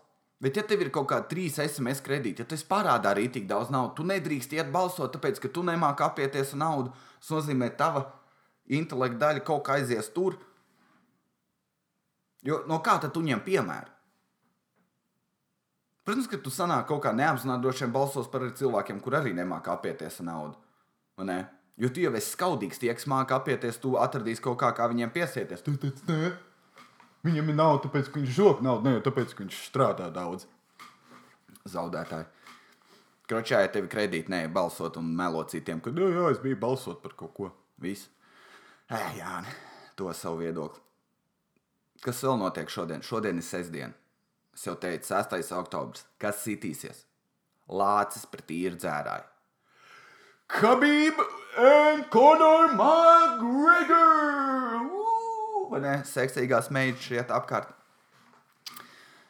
Bet, 0.42 0.54
ja 0.54 0.62
tev 0.62 0.84
ir 0.84 0.92
kaut 0.94 1.08
kādi 1.10 1.26
trīs 1.32 1.56
SMS 1.58 2.02
kredīti, 2.06 2.44
ja 2.44 2.46
tu 2.46 2.58
parādā 2.70 3.10
arī 3.10 3.26
tik 3.34 3.48
daudz 3.50 3.72
naudas, 3.74 3.96
tu 3.98 4.06
nedrīkst 4.06 4.54
iet 4.54 4.70
balsot, 4.74 5.10
tāpēc, 5.14 5.40
ka 5.42 5.50
tu 5.50 5.64
nemāki 5.66 6.04
apieties 6.06 6.54
ar 6.54 6.60
naudu. 6.62 6.92
Tas 7.18 7.32
nozīmē, 7.34 7.72
ka 7.74 7.80
tava 7.82 8.04
intelekta 8.70 9.18
daļa 9.24 9.42
kaut 9.46 9.64
kā 9.66 9.78
aizies 9.80 10.10
tur. 10.14 10.38
Jo 12.46 12.62
no 12.70 12.78
kā 12.86 13.00
tad 13.02 13.10
tu 13.14 13.22
ņem 13.26 13.42
piemēru? 13.46 13.90
Protams, 16.06 16.30
ka 16.30 16.38
tu 16.40 16.54
sanāk 16.54 16.86
kaut 16.88 17.02
kā 17.04 17.10
neapzināti 17.12 17.66
droši 17.66 17.84
vien 17.84 17.92
balsos 17.92 18.30
par 18.32 18.46
cilvēkiem, 18.56 19.02
kur 19.04 19.18
arī 19.18 19.34
nemāki 19.36 19.68
apieties 19.74 20.22
ar 20.22 20.28
naudu. 20.30 20.54
Ne? 21.26 21.42
Jo 21.78 21.90
tu 21.94 22.02
jau 22.02 22.10
esi 22.18 22.32
skaudīgs, 22.34 22.80
tie, 22.82 22.90
kas 22.94 23.06
māca 23.10 23.36
apieties, 23.38 23.78
tu 23.78 23.94
atradīsi 24.00 24.42
kaut 24.42 24.58
kā, 24.58 24.72
kā 24.74 24.88
viņiem 24.90 25.12
piesieties. 25.14 25.62
Tu 25.62 25.76
teici, 25.78 26.02
nē, 26.08 26.32
viņam 27.26 27.52
ir 27.52 27.58
nauda, 27.58 27.84
tāpēc, 27.86 28.10
ka 28.10 28.18
viņš 28.18 28.34
žok 28.34 28.64
naudu, 28.66 28.90
ne 28.90 29.04
tāpēc, 29.04 29.34
ka 29.36 29.44
viņš 29.44 29.60
strādā 29.68 30.08
daudz. 30.14 30.48
Zaudētāji. 31.68 32.26
Kročā, 33.28 33.62
ja 33.62 33.70
tev 33.70 33.86
ir 33.86 33.92
kredīti, 33.92 34.32
nē, 34.32 34.42
balsot 34.50 34.98
un 34.98 35.12
melot 35.14 35.52
citiem, 35.52 35.82
ka, 35.84 35.92
jā, 35.94 36.10
jā, 36.16 36.26
es 36.32 36.42
biju 36.42 36.58
balsot 36.58 37.02
par 37.04 37.14
kaut 37.18 37.34
ko. 37.36 37.52
Viss. 37.78 38.08
Ē, 38.90 39.02
jā, 39.20 39.38
to 39.94 40.10
savu 40.16 40.42
viedokli. 40.42 40.82
Kas 42.02 42.22
vēl 42.24 42.38
notiek 42.40 42.70
šodien? 42.70 43.02
Šodien 43.06 43.38
ir 43.38 43.46
sestdiena. 43.46 43.94
Es 44.54 44.64
jau 44.66 44.74
teicu, 44.80 45.12
6. 45.12 45.52
oktobris. 45.54 46.06
Kas 46.18 46.40
sitīsies? 46.42 47.04
Lācis 47.70 48.26
pret 48.30 48.50
īru 48.54 48.80
dzērāju. 48.80 49.28
And 51.58 52.06
Conor 52.08 52.68
McGregor! 52.78 53.98
Uu! 54.86 55.64
Vai 55.72 55.80
ne? 55.82 55.94
Seksīgās 56.06 56.70
meitas 56.70 57.02
šeit 57.02 57.32
apkārt. 57.34 57.72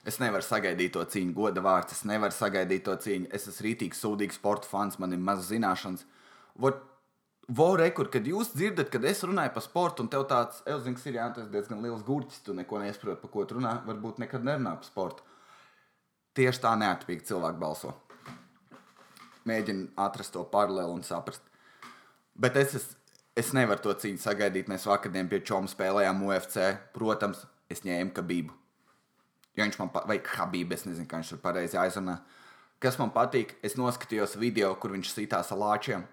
Es 0.04 0.20
nevaru 0.20 0.44
sagaidīt 0.44 0.92
to 0.92 1.06
cīņu, 1.08 1.32
goda 1.36 1.62
vārds. 1.64 1.96
Es 1.96 2.04
nevaru 2.08 2.36
sagaidīt 2.36 2.84
to 2.84 2.92
cīņu. 3.00 3.30
Es 3.32 3.48
esmu 3.48 3.70
rītīgs, 3.70 4.04
sūdīgs 4.04 4.36
sporta 4.36 4.68
fans, 4.68 5.00
man 5.00 5.16
ir 5.16 5.24
maz 5.24 5.48
zināšanas. 5.48 6.04
Vot, 6.60 6.84
Vorekur, 7.48 8.12
kad 8.12 8.28
jūs 8.28 8.52
dzirdat, 8.52 8.92
kad 8.92 9.08
es 9.08 9.24
runāju 9.24 9.54
par 9.56 9.64
sportu, 9.64 10.04
un 10.04 10.12
tev 10.12 10.28
tāds, 10.28 10.60
Elzings, 10.68 11.08
ir 11.08 11.16
jā, 11.16 11.30
tas 11.32 11.48
diezgan 11.48 11.80
liels 11.80 12.04
gurķis, 12.04 12.44
tu 12.44 12.52
neko 12.52 12.84
nesaproti, 12.84 13.22
par 13.24 13.32
ko 13.32 13.48
tu 13.48 13.56
runā, 13.56 13.78
varbūt 13.88 14.20
nekad 14.20 14.44
nerunā 14.44 14.76
par 14.76 14.84
sportu. 14.84 15.24
Tieši 16.36 16.60
tā 16.60 16.76
neatkarīgi 16.76 17.24
cilvēki 17.32 17.64
balso. 17.64 17.96
Mēģina 19.48 19.94
atrast 20.04 20.36
to 20.36 20.44
paralēlu 20.52 21.00
un 21.00 21.06
saprast. 21.08 21.47
Bet 22.38 22.56
es, 22.60 22.74
es, 22.78 22.88
es 23.38 23.52
nevaru 23.56 23.82
to 23.84 23.94
cīņu 24.04 24.22
sagaidīt. 24.22 24.70
Mēs 24.70 24.86
vakarā 24.88 25.24
pie 25.30 25.42
čoma 25.46 25.70
spēlējām 25.70 26.22
UFC. 26.28 26.70
Protams, 26.94 27.44
es 27.70 27.84
ņēmu 27.86 28.14
kabību. 28.16 28.54
Ja 29.58 29.66
viņš 29.66 29.80
man 29.80 29.90
patīk, 29.90 30.12
vai 30.12 30.20
habību, 30.38 30.76
es 30.76 30.86
nezinu, 30.86 31.08
kā 31.10 31.18
viņš 31.18 31.34
tur 31.34 31.42
pareizi 31.42 31.80
aizrunā. 31.80 32.20
Kas 32.78 32.94
man 33.00 33.10
patīk, 33.10 33.56
es 33.66 33.74
noskatījos 33.74 34.36
video, 34.38 34.70
kur 34.78 34.94
viņš 34.94 35.10
sitās 35.16 35.50
ar 35.50 35.58
lāčiem 35.58 36.06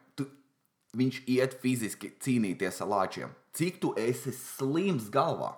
viņš 0.96 1.22
iet 1.32 1.56
fiziski 1.62 2.12
cīnīties 2.24 2.82
ar 2.84 2.92
lāčiem. 2.92 3.34
Cik 3.56 3.80
tu 3.84 3.94
esi 4.00 4.34
slims 4.36 5.10
galvā? 5.14 5.54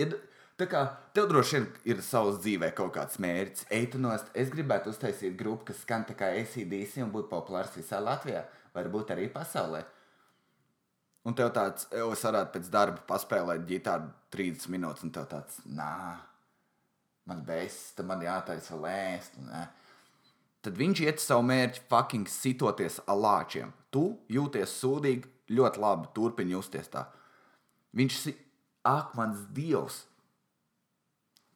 Ir, 0.00 0.16
tā 0.58 0.68
kā 0.70 0.84
tev 1.16 1.28
droši 1.30 1.58
vien 1.58 1.68
ir 1.92 2.02
savs 2.04 2.40
dzīvē 2.42 2.72
kaut 2.76 2.94
kāds 2.96 3.20
mērķis, 3.22 3.68
eitānos, 3.74 4.24
es 4.38 4.50
gribētu 4.54 4.92
uztaisīt 4.94 5.36
grupu, 5.38 5.70
kas 5.70 5.82
skan 5.84 6.06
tā 6.08 6.16
kā 6.18 6.32
ACDC 6.38 7.02
un 7.04 7.12
būtu 7.14 7.30
populārs 7.32 7.76
visā 7.76 8.00
Latvijā, 8.02 8.46
varbūt 8.76 9.12
arī 9.14 9.28
pasaulē. 9.32 9.82
Un 11.28 11.36
tev 11.38 11.52
tāds, 11.54 11.86
es 11.94 12.24
varētu 12.26 12.56
pēc 12.56 12.70
darba 12.72 13.04
paspēlēt 13.06 13.66
ģitāru 13.68 14.08
30 14.34 14.72
minūtes, 14.74 15.04
un 15.06 15.12
tev 15.14 15.28
tāds, 15.30 15.60
nā, 15.70 16.18
man 17.30 17.44
bēs, 17.46 17.78
man 18.08 18.24
jātaisa 18.26 18.78
lēst. 18.80 19.38
Nā 19.46 19.68
tad 20.62 20.78
viņš 20.78 21.02
iet 21.04 21.22
savu 21.22 21.44
mērķi, 21.48 21.82
fucking 21.90 22.30
sitoties 22.30 23.00
ar 23.10 23.18
lāčiem. 23.18 23.72
Tu 23.94 24.04
jūties 24.32 24.76
sūdīgi, 24.78 25.28
ļoti 25.52 25.82
labi, 25.82 26.10
turpini 26.16 26.54
justies 26.54 26.90
tā. 26.92 27.08
Viņš 27.98 28.18
ir, 28.30 28.38
ak, 28.88 29.12
mans 29.18 29.42
dievs! 29.54 30.04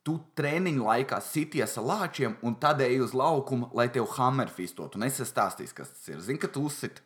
Tu 0.06 0.14
treniņu 0.38 0.86
laikā 0.86 1.18
sities 1.24 1.74
ar 1.80 1.88
lāčiem 1.88 2.36
un 2.46 2.54
tad 2.62 2.80
ej 2.84 3.00
uz 3.02 3.14
laukumu, 3.16 3.72
lai 3.74 3.88
tev 3.90 4.06
hammerfistot. 4.14 4.94
Un 4.94 5.06
es 5.08 5.18
stāstīšu, 5.18 5.74
kas 5.74 5.90
tas 5.90 6.12
ir. 6.12 6.20
Zini, 6.22 6.38
ka 6.38 6.50
tu 6.52 6.62
uzsit 6.68 7.02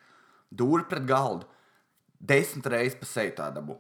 dūri 0.53 0.85
pret 0.91 1.07
galdu 1.09 1.49
desmit 2.21 2.67
reizes 2.69 2.99
pa 3.01 3.09
seju 3.09 3.35
tā 3.39 3.49
dabu. 3.55 3.79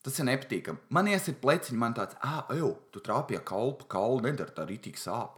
Tas 0.00 0.16
ir 0.18 0.26
nepatīkami. 0.30 0.88
Man 0.96 1.10
iesit 1.12 1.40
pleciņi, 1.42 1.78
man 1.78 1.94
tāds, 1.96 2.16
ah, 2.24 2.46
ej, 2.54 2.64
tu 2.92 3.02
trāpīji 3.04 3.42
kalpu, 3.46 3.86
kaulu 3.90 4.24
nedara 4.24 4.54
tā 4.56 4.64
rītīgi 4.68 5.00
sāp. 5.00 5.36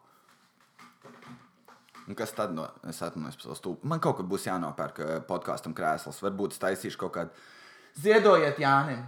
Un 2.06 2.18
kas 2.18 2.32
tad 2.34 2.54
no, 2.54 2.64
es 2.90 3.00
atvainojos 3.02 3.38
par 3.38 3.46
savu 3.46 3.56
stūpu? 3.58 3.88
Man 3.90 4.00
kaut 4.02 4.16
kad 4.18 4.28
būs 4.30 4.46
jānopērk 4.48 5.00
eh, 5.02 5.10
podkāstam 5.26 5.74
krēsls. 5.74 6.22
Varbūt 6.24 6.54
es 6.54 6.62
taisīšu 6.62 6.98
kaut 6.98 7.14
kādu. 7.18 7.44
Ziedojiet 8.02 8.58
Jānim! 8.62 9.02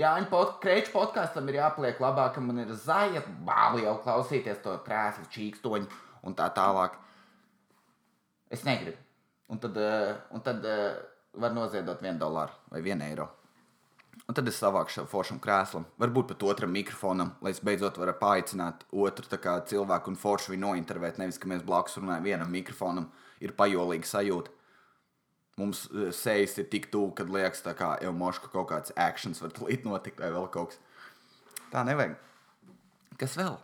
Jāņa 0.00 0.30
pod, 0.30 0.54
kreču 0.62 0.94
podkāstam 0.94 1.48
ir 1.50 1.58
jāpliek 1.58 1.98
labāk, 2.00 2.32
ka 2.36 2.42
man 2.44 2.62
ir 2.62 2.70
zaļa 2.72 3.20
bāli 3.44 3.84
jau 3.84 3.98
klausīties 4.04 4.62
to 4.64 4.78
krēslu 4.86 5.26
čīkstoņu 5.34 5.90
un 6.24 6.36
tā 6.38 6.46
tālāk. 6.56 6.96
Es 8.50 8.64
negribu. 8.64 8.96
Un 9.50 9.58
tad, 9.60 9.76
uh, 9.76 10.14
un 10.32 10.42
tad 10.46 10.64
uh, 10.64 10.94
var 11.42 11.52
noziedot 11.52 12.00
vienu 12.02 12.18
dolāru 12.22 12.54
vai 12.70 12.80
vienu 12.86 13.04
eiro. 13.04 13.28
Un 14.28 14.36
tad 14.36 14.46
es 14.46 14.60
savāku 14.62 14.92
šo 14.94 15.04
foršam 15.10 15.40
krēslam, 15.42 15.84
varbūt 15.98 16.30
pat 16.30 16.44
otram 16.46 16.72
mikrofonam, 16.74 17.32
lai 17.42 17.52
es 17.54 17.60
beidzot 17.66 17.98
varu 17.98 18.14
paaicināt 18.20 18.84
otru 18.92 19.38
kā, 19.42 19.56
cilvēku 19.66 20.12
un 20.12 20.18
foršu 20.20 20.54
viņu 20.54 20.64
nointervēt. 20.68 21.18
Nevis, 21.18 21.38
ka 21.40 21.50
mēs 21.50 21.64
blakus 21.66 21.98
runājam 21.98 22.28
vienam 22.28 22.52
mikrofonam, 22.54 23.08
ir 23.42 23.56
pajolīga 23.58 24.06
sajūta. 24.06 24.54
Mums 25.60 25.84
uh, 25.90 26.08
sejas 26.16 26.56
ir 26.60 26.68
tik 26.72 26.90
tuvu, 26.92 27.12
kad 27.18 27.30
liekas, 27.32 27.62
ka 27.76 27.94
emošu 28.06 28.50
kaut 28.50 28.70
kāds 28.72 28.94
akcents 28.96 29.42
var 29.44 29.54
tulīt 29.56 29.86
notikt 29.88 30.22
vai 30.22 30.32
vēl 30.34 30.48
kaut 30.54 30.74
kas. 30.74 30.82
Tā 31.70 31.84
nevajag. 31.86 32.16
Kas 33.20 33.36
vēl? 33.38 33.58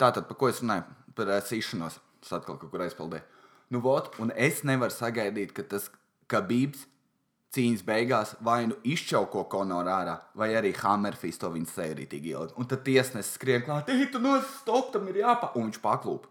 Tātad, 0.00 0.26
par 0.26 0.38
ko 0.40 0.48
es 0.50 0.62
runāju? 0.64 0.88
Par 1.18 1.30
uh, 1.30 1.42
sīšanos. 1.44 2.00
Tas 2.24 2.38
atkal 2.40 2.58
kaut 2.58 2.72
kur 2.72 2.82
aizpildīja. 2.82 3.26
Nu, 3.68 3.82
vot, 3.84 4.14
un 4.22 4.32
es 4.32 4.64
nevaru 4.66 4.94
sagaidīt, 4.94 5.52
ka 5.54 5.62
tas 5.68 5.90
kabības 6.30 6.86
cīņas 7.54 7.84
beigās 7.84 8.34
vai 8.44 8.62
nu 8.68 8.76
izčauko 8.84 9.44
konoru 9.52 9.92
ārā, 9.92 10.16
vai 10.36 10.50
arī 10.56 10.74
Hammerfīs 10.76 11.40
to 11.40 11.50
viņa 11.52 11.88
tik 12.08 12.24
ilgi. 12.24 12.54
Un 12.56 12.68
tad 12.68 12.84
tiesnesis 12.84 13.36
skrien 13.38 13.64
klāt, 13.64 13.88
ej, 13.88 14.10
tu 14.12 14.20
no 14.20 14.36
stop, 14.60 14.92
tam 14.92 15.08
ir 15.08 15.22
jāpa. 15.22 15.52
Un 15.56 15.68
viņš 15.68 15.80
paklūp. 15.84 16.28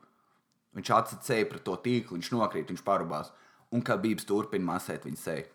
Viņš 0.78 0.92
atsacēja 0.94 1.50
pret 1.50 1.64
to 1.66 1.76
tīklu, 1.82 2.18
viņš 2.18 2.32
nokrīt, 2.36 2.70
viņš 2.70 2.84
parubās. 2.86 3.32
Un 3.76 3.84
kā 3.84 3.98
bības 4.00 4.28
turpina 4.28 4.74
masēt 4.74 5.06
viņa 5.08 5.20
seju. 5.20 5.48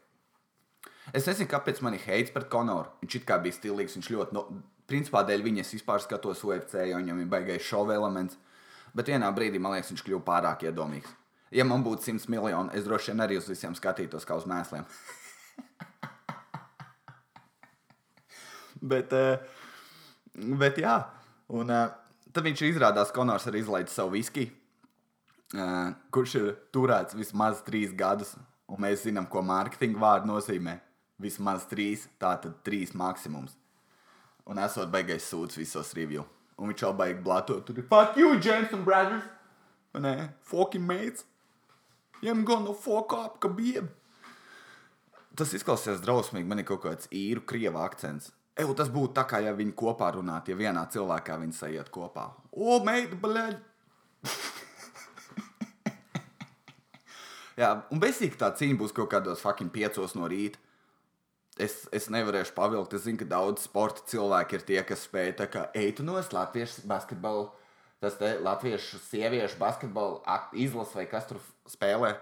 Es 1.16 1.26
nezinu, 1.26 1.48
kāpēc 1.50 1.80
man 1.82 1.96
ir 1.96 2.04
heits 2.04 2.32
pret 2.34 2.48
Konoru. 2.52 2.92
Viņš 3.02 3.16
it 3.18 3.24
kā 3.28 3.38
bija 3.42 3.56
stilīgs, 3.56 3.96
viņš 3.98 4.10
ļoti, 4.12 4.36
no, 4.36 4.44
principā 4.90 5.24
dēļ 5.26 5.42
viņa 5.46 5.64
es 5.64 5.72
vispār 5.74 6.02
skatos 6.04 6.44
UFC, 6.46 6.76
jo 6.90 7.00
viņam 7.00 7.22
ir 7.24 7.32
baigais 7.32 7.66
šova 7.66 7.96
elements. 7.96 8.38
Bet 8.94 9.08
vienā 9.08 9.28
brīdī 9.34 9.58
man 9.62 9.72
liekas, 9.74 9.90
viņš 9.92 10.04
kļuva 10.06 10.24
pārāk 10.26 10.58
iedomīgs. 10.68 11.10
Ja 11.52 11.64
man 11.68 11.82
būtu 11.84 12.06
100 12.06 12.30
miljoni, 12.32 12.72
es 12.76 12.86
droši 12.86 13.12
vien 13.12 13.24
arī 13.24 13.36
uz 13.40 13.48
visiem 13.50 13.74
skatītos 13.76 14.24
kā 14.28 14.36
uz 14.38 14.46
mēsliem. 14.48 14.84
bet, 18.92 19.12
uh, 19.12 19.36
bet 20.60 20.80
jā, 20.80 20.96
un 21.52 21.72
uh, 21.72 21.90
tad 22.32 22.48
viņš 22.48 22.64
izrādās, 22.70 23.12
Konors 23.12 23.48
arī 23.50 23.60
izlaiž 23.64 23.92
savu 23.92 24.14
viskiju, 24.16 24.52
kurš 25.52 26.34
ir 26.40 26.52
turēts 26.72 27.16
vismaz 27.16 27.62
trīs 27.66 27.92
gadus. 27.96 28.34
Un 28.72 28.80
mēs 28.80 29.04
zinām, 29.04 29.26
ko 29.28 29.42
mārketinga 29.44 30.00
vārds 30.00 30.28
nozīmē. 30.28 30.78
Vismaz 31.20 31.66
trīs, 31.68 32.06
tātad 32.20 32.62
trīs 32.64 32.94
maksimums. 32.96 33.56
Un 34.48 34.58
esot 34.58 34.90
beigais 34.90 35.26
sūds 35.28 35.58
visos 35.60 35.92
review. 35.94 36.24
Un 36.58 36.72
viņš 36.72 36.84
jau 36.86 36.92
baigi 36.96 37.20
blatot. 37.22 37.62
Tur 37.66 37.78
ir 37.78 37.86
fuck 37.90 38.16
you, 38.16 38.34
James 38.40 38.72
and 38.72 38.86
Brothers. 38.86 39.26
Nē, 39.94 40.32
fucking 40.48 40.84
mates. 40.86 41.26
I'm 42.22 42.44
gonna 42.44 42.72
fuck 42.72 43.12
up, 43.12 43.40
ka 43.42 43.50
bieb. 43.50 43.90
Tas 45.36 45.52
izklausās 45.56 46.00
drausmīgi. 46.04 46.48
Man 46.48 46.62
ir 46.62 46.68
kaut 46.68 46.84
kāds 46.84 47.10
īru 47.12 47.44
krieva 47.44 47.84
akcents. 47.84 48.32
Eju, 48.56 48.74
tas 48.76 48.90
būtu 48.92 49.14
tā, 49.16 49.24
kā 49.28 49.40
ja 49.40 49.54
viņi 49.56 49.72
kopā 49.76 50.10
runātu, 50.12 50.52
ja 50.52 50.58
vienā 50.58 50.84
cilvēkā 50.92 51.38
viņi 51.40 51.56
sajiet 51.56 51.88
kopā. 51.92 52.28
O, 52.52 52.82
meita, 52.84 53.16
blēģi! 53.20 53.62
Jā, 57.62 57.70
un 57.94 58.00
besīgi 58.02 58.38
tā 58.40 58.48
cīņa 58.58 58.78
būs 58.80 58.94
kaut 58.96 59.12
kādos 59.12 59.42
fucking 59.44 59.70
piecos 59.70 60.16
no 60.18 60.26
rīta. 60.30 60.58
Es, 61.60 61.82
es 61.94 62.08
nevarēšu 62.10 62.56
pavilkt. 62.56 62.96
Es 62.96 63.04
zinu, 63.04 63.20
ka 63.20 63.28
daudz 63.28 63.68
sporta 63.68 64.02
cilvēki 64.08 64.56
ir 64.58 64.64
tie, 64.66 64.78
kas 64.88 65.04
spēj 65.06 65.34
tā 65.38 65.46
kā 65.52 65.66
eitu 65.78 66.02
no 66.06 66.16
latviešu 66.18 66.86
basketbolu. 66.90 67.50
Tas 68.02 68.16
te 68.18 68.32
latviešu 68.42 68.98
sieviešu 69.04 69.60
basketbolu 69.60 70.22
izlase 70.58 70.98
vai 70.98 71.06
kas 71.06 71.28
tur 71.28 71.38
spēlē. 71.70 72.16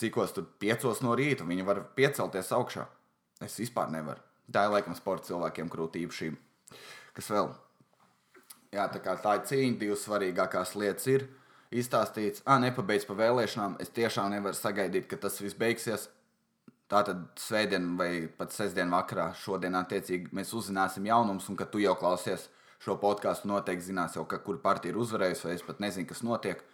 Cikos 0.00 0.34
tur 0.34 0.48
piecos 0.58 1.04
no 1.04 1.14
rīta 1.14 1.46
viņi 1.46 1.66
var 1.68 1.84
piecelties 1.94 2.50
augšā. 2.56 2.88
Es 3.44 3.58
vispār 3.60 3.92
nevaru. 3.92 4.24
Tā 4.50 4.66
ir 4.66 4.74
laikam 4.74 4.96
sporta 4.98 5.30
cilvēkiem 5.30 5.70
krūtība 5.70 6.16
šī. 6.16 6.32
Kas 7.14 7.30
vēl? 7.30 7.52
Jā, 8.74 8.88
tā 8.90 8.98
kā 9.04 9.14
tā 9.20 9.36
ir 9.38 9.46
cīņa, 9.46 9.78
divas 9.78 10.02
svarīgākās 10.08 10.74
lietas 10.80 11.06
ir 11.12 11.28
izstāstīts, 11.70 12.42
ah, 12.46 12.58
nepabeidz 12.62 13.06
pa 13.06 13.16
vēlēšanām. 13.18 13.76
Es 13.82 13.92
tiešām 13.94 14.32
nevaru 14.34 14.58
sagaidīt, 14.58 15.06
ka 15.10 15.18
tas 15.20 15.38
viss 15.42 15.58
beigsies. 15.58 16.08
Tātad 16.90 17.22
svētdien 17.38 17.92
vai 17.98 18.26
pat 18.38 18.50
sestdien 18.50 18.90
vakarā 18.90 19.28
šodien 19.38 19.76
attiecīgi 19.78 20.32
mēs 20.34 20.50
uzzināsim 20.58 21.06
jaunumus, 21.06 21.46
un 21.52 21.58
kad 21.58 21.70
tu 21.70 21.78
jau 21.78 21.94
klausies 21.98 22.48
šo 22.82 22.96
podkāstu, 22.98 23.46
noteikti 23.46 23.92
zinās 23.92 24.16
jau, 24.16 24.24
ka, 24.26 24.40
kur 24.42 24.58
partija 24.62 24.90
ir 24.90 24.98
uzvarējusi, 24.98 25.46
vai 25.46 25.54
es 25.54 25.62
pat 25.62 25.82
nezinu, 25.84 26.08
kas 26.10 26.24
notiek. 26.26 26.64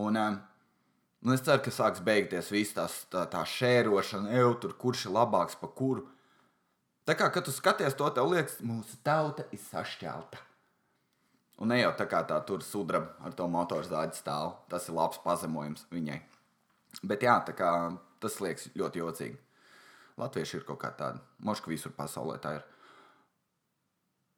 Un, 0.00 0.16
un 0.16 1.34
es 1.34 1.44
ceru, 1.44 1.60
ka 1.66 1.74
sāks 1.74 2.00
beigties 2.06 2.48
viss 2.54 2.72
tās, 2.78 3.02
tā, 3.12 3.26
tā 3.28 3.42
šērošana, 3.44 4.32
jau 4.38 4.54
tur, 4.62 4.76
kurš 4.80 5.08
ir 5.10 5.16
labāks 5.18 5.60
pa 5.60 5.68
kuru. 5.68 6.06
Tā 7.04 7.18
kā, 7.18 7.28
kad 7.34 7.44
tu 7.44 7.52
skaties 7.52 7.98
to, 7.98 8.08
tev 8.16 8.30
liekas, 8.30 8.60
mūsu 8.64 8.96
tauta 9.04 9.44
ir 9.52 9.60
sašķelta. 9.60 10.40
Un 11.60 11.68
ne 11.68 11.76
jau 11.82 11.90
tā 11.96 12.06
kā 12.08 12.22
tā 12.24 12.38
tur 12.48 12.62
sudraba 12.64 13.12
ar 13.26 13.34
to 13.36 13.46
motorzāģi 13.52 14.16
stāv. 14.16 14.54
Tas 14.72 14.88
ir 14.88 14.96
labs 14.96 15.20
pazemojums 15.24 15.84
viņai. 15.92 16.20
Bet 17.04 17.24
jā, 17.26 17.36
tā 17.46 17.52
kā 17.56 17.70
tas 18.20 18.38
liekas 18.40 18.70
ļoti 18.76 19.02
jocīgi. 19.02 19.36
Latvieši 20.20 20.58
ir 20.58 20.64
kaut 20.68 20.80
kā 20.82 20.90
tādi. 20.96 21.20
Moška 21.44 21.72
visur 21.72 21.92
pasaulē 21.96 22.38
tā 22.40 22.54
ir. 22.58 22.64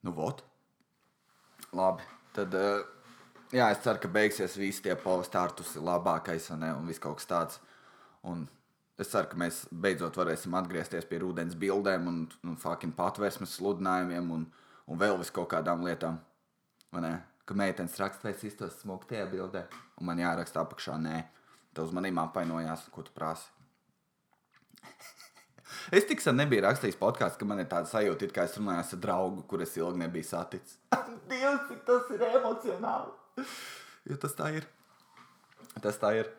Nu, 0.03 0.15
vot. 0.15 0.43
Labi. 1.73 2.07
Tad, 2.35 2.55
eh, 2.55 2.83
jā, 3.55 3.69
es 3.71 3.83
ceru, 3.85 4.01
ka 4.03 4.11
beigsies 4.11 4.59
visi 4.59 4.83
tie 4.83 4.97
postartus 4.99 5.77
ir 5.77 5.87
labākais 5.87 6.51
un, 6.55 6.67
un 6.81 6.91
viss 6.91 7.03
kaut 7.03 7.21
kas 7.21 7.31
tāds. 7.31 7.61
Un 8.27 8.49
es 8.99 9.11
ceru, 9.15 9.31
ka 9.31 9.39
mēs 9.39 9.63
beidzot 9.71 10.19
varēsim 10.19 10.55
atgriezties 10.59 11.07
pie 11.07 11.23
ūdens 11.23 11.55
bildēm 11.59 12.11
un, 12.11 12.21
un 12.47 12.59
fucking 12.59 12.95
patvērsmes 12.99 13.57
sludinājumiem 13.59 14.31
un, 14.35 14.47
un 14.87 15.03
vēl 15.03 15.19
vis 15.23 15.31
kaut 15.35 15.51
kādām 15.55 15.87
lietām. 15.87 16.19
Ka 16.93 17.57
meitenes 17.59 17.97
raksta, 17.99 18.29
vai 18.29 18.35
es 18.37 18.45
iztos 18.47 18.77
smuku 18.83 19.09
tajā 19.11 19.25
bildē, 19.33 19.65
un 19.99 20.07
man 20.07 20.21
jāraksta 20.21 20.61
apakšā, 20.63 20.95
nē, 21.03 21.23
tev 21.75 21.89
uz 21.89 21.95
maniem 21.97 22.21
apvainojās, 22.23 22.85
ko 22.95 23.03
tu 23.03 23.15
prasi. 23.17 23.49
es 25.97 26.07
tik 26.07 26.23
sen 26.23 26.39
nebiju 26.39 26.63
rakstījis 26.67 27.01
podkāstu, 27.01 27.41
ka 27.41 27.49
man 27.49 27.65
ir 27.65 27.71
tāda 27.73 27.91
sajūta, 27.91 28.29
it 28.29 28.37
kā 28.37 28.45
es 28.47 28.55
runāju 28.61 28.85
ar 28.85 29.03
draugu, 29.07 29.47
kurus 29.51 29.75
ilgi 29.81 30.05
nebiju 30.05 30.29
saticis. 30.29 30.79
Dievs, 31.33 31.65
cik 31.73 31.83
tas 31.89 32.13
ir 32.15 32.27
emocionāli! 32.29 33.47
jo 34.09 34.19
tas 34.21 34.37
tā 34.39 34.53
ir. 34.59 34.69
Tas 35.83 35.99
tā 36.01 36.13
ir. 36.19 36.31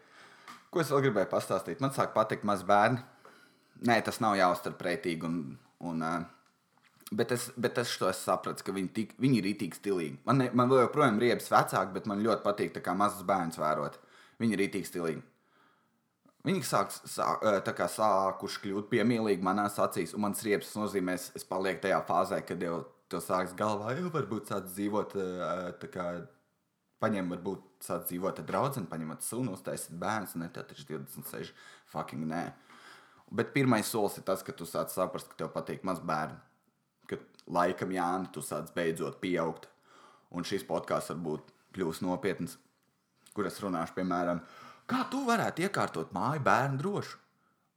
Ko 0.74 0.82
es 0.82 0.92
vēl 0.94 1.08
gribēju 1.08 1.30
pastāstīt? 1.32 1.82
Man 1.84 1.94
sāk 1.96 2.14
patikt 2.16 2.46
maz 2.48 2.64
bērni. 2.68 3.02
Nē, 3.88 4.00
tas 4.06 4.20
nav 4.24 4.38
jāuztver 4.38 4.76
pretīgi 4.80 5.28
un, 5.28 5.38
un 5.84 6.06
uh, 6.06 6.24
Bet 7.14 7.34
es, 7.36 7.50
bet 7.60 7.78
es 7.78 7.92
to 8.00 8.10
sapratu, 8.16 8.64
ka 8.66 8.74
viņi, 8.74 8.90
tik, 8.96 9.12
viņi 9.22 9.38
ir 9.42 9.48
itīgi 9.52 9.78
stilīgi. 9.78 10.16
Man, 10.26 10.40
ne, 10.42 10.48
man 10.58 10.72
vēl 10.72 10.86
joprojām 10.86 11.20
ir 11.20 11.28
riebas 11.28 11.50
vecāki, 11.52 11.94
bet 11.94 12.08
man 12.10 12.24
ļoti 12.26 12.42
patīk 12.46 12.80
kā 12.82 12.96
mazus 12.98 13.26
bērnus 13.28 13.60
vērot. 13.62 14.00
Viņi 14.42 14.56
ir 14.56 14.64
itīgi 14.66 14.90
stilīgi. 14.90 15.24
Viņi 16.48 16.64
sāk, 16.68 16.90
sāk, 17.08 17.44
kā, 17.78 17.88
sākuši 17.92 18.64
kļūt 18.64 18.88
piemīlīgi 18.92 19.46
manās 19.46 19.78
acīs, 19.80 20.16
un 20.16 20.26
mans 20.26 20.42
riepas 20.44 20.72
nozīmē, 20.76 21.16
es, 21.16 21.46
palieku 21.48 21.86
tajā 21.86 22.00
fāzē, 22.08 22.40
kad 22.48 22.64
jau 22.66 22.80
to 23.12 23.22
sāks 23.24 23.54
galvā, 23.60 23.94
jau 24.00 24.10
varbūt 24.12 24.50
sāc 24.52 24.66
dzīvot, 24.72 25.14
kā, 25.94 26.08
paņem, 27.04 27.30
varbūt 27.36 27.86
sāc 27.86 28.08
dzīvot 28.10 28.42
ar 28.42 28.48
draugu, 28.50 28.84
paņemat 28.92 29.24
sunu, 29.24 29.54
uztaisīt 29.56 29.96
bērnu, 30.02 30.42
ne 30.42 30.50
tā 30.56 30.66
taču 30.68 30.88
26, 30.90 31.54
fucking 31.94 32.26
nē. 32.32 32.48
Bet 33.34 33.54
pirmais 33.54 33.88
solis 33.88 34.18
ir 34.20 34.26
tas, 34.28 34.44
ka 34.44 34.56
tu 34.56 34.68
sāc 34.68 34.92
saprast, 34.92 35.30
ka 35.32 35.44
tev 35.44 35.54
patīk 35.54 35.86
maz 35.88 36.02
bērnu 36.04 36.42
laikam, 37.50 37.92
Jāni, 37.94 38.30
tu 38.34 38.44
sāc 38.46 38.72
beidzot 38.76 39.20
pieaugt. 39.22 39.68
Un 40.34 40.46
šis 40.48 40.66
podkāsts 40.68 41.14
varbūt 41.14 41.52
kļūs 41.76 42.02
nopietns, 42.06 42.58
kur 43.34 43.50
es 43.50 43.60
runāšu, 43.62 43.96
piemēram, 43.98 44.42
kā 44.90 45.04
tu 45.12 45.24
varētu 45.28 45.68
iekārtot 45.68 46.14
māju 46.16 46.42
bērnu 46.46 46.82
drošu. 46.82 47.20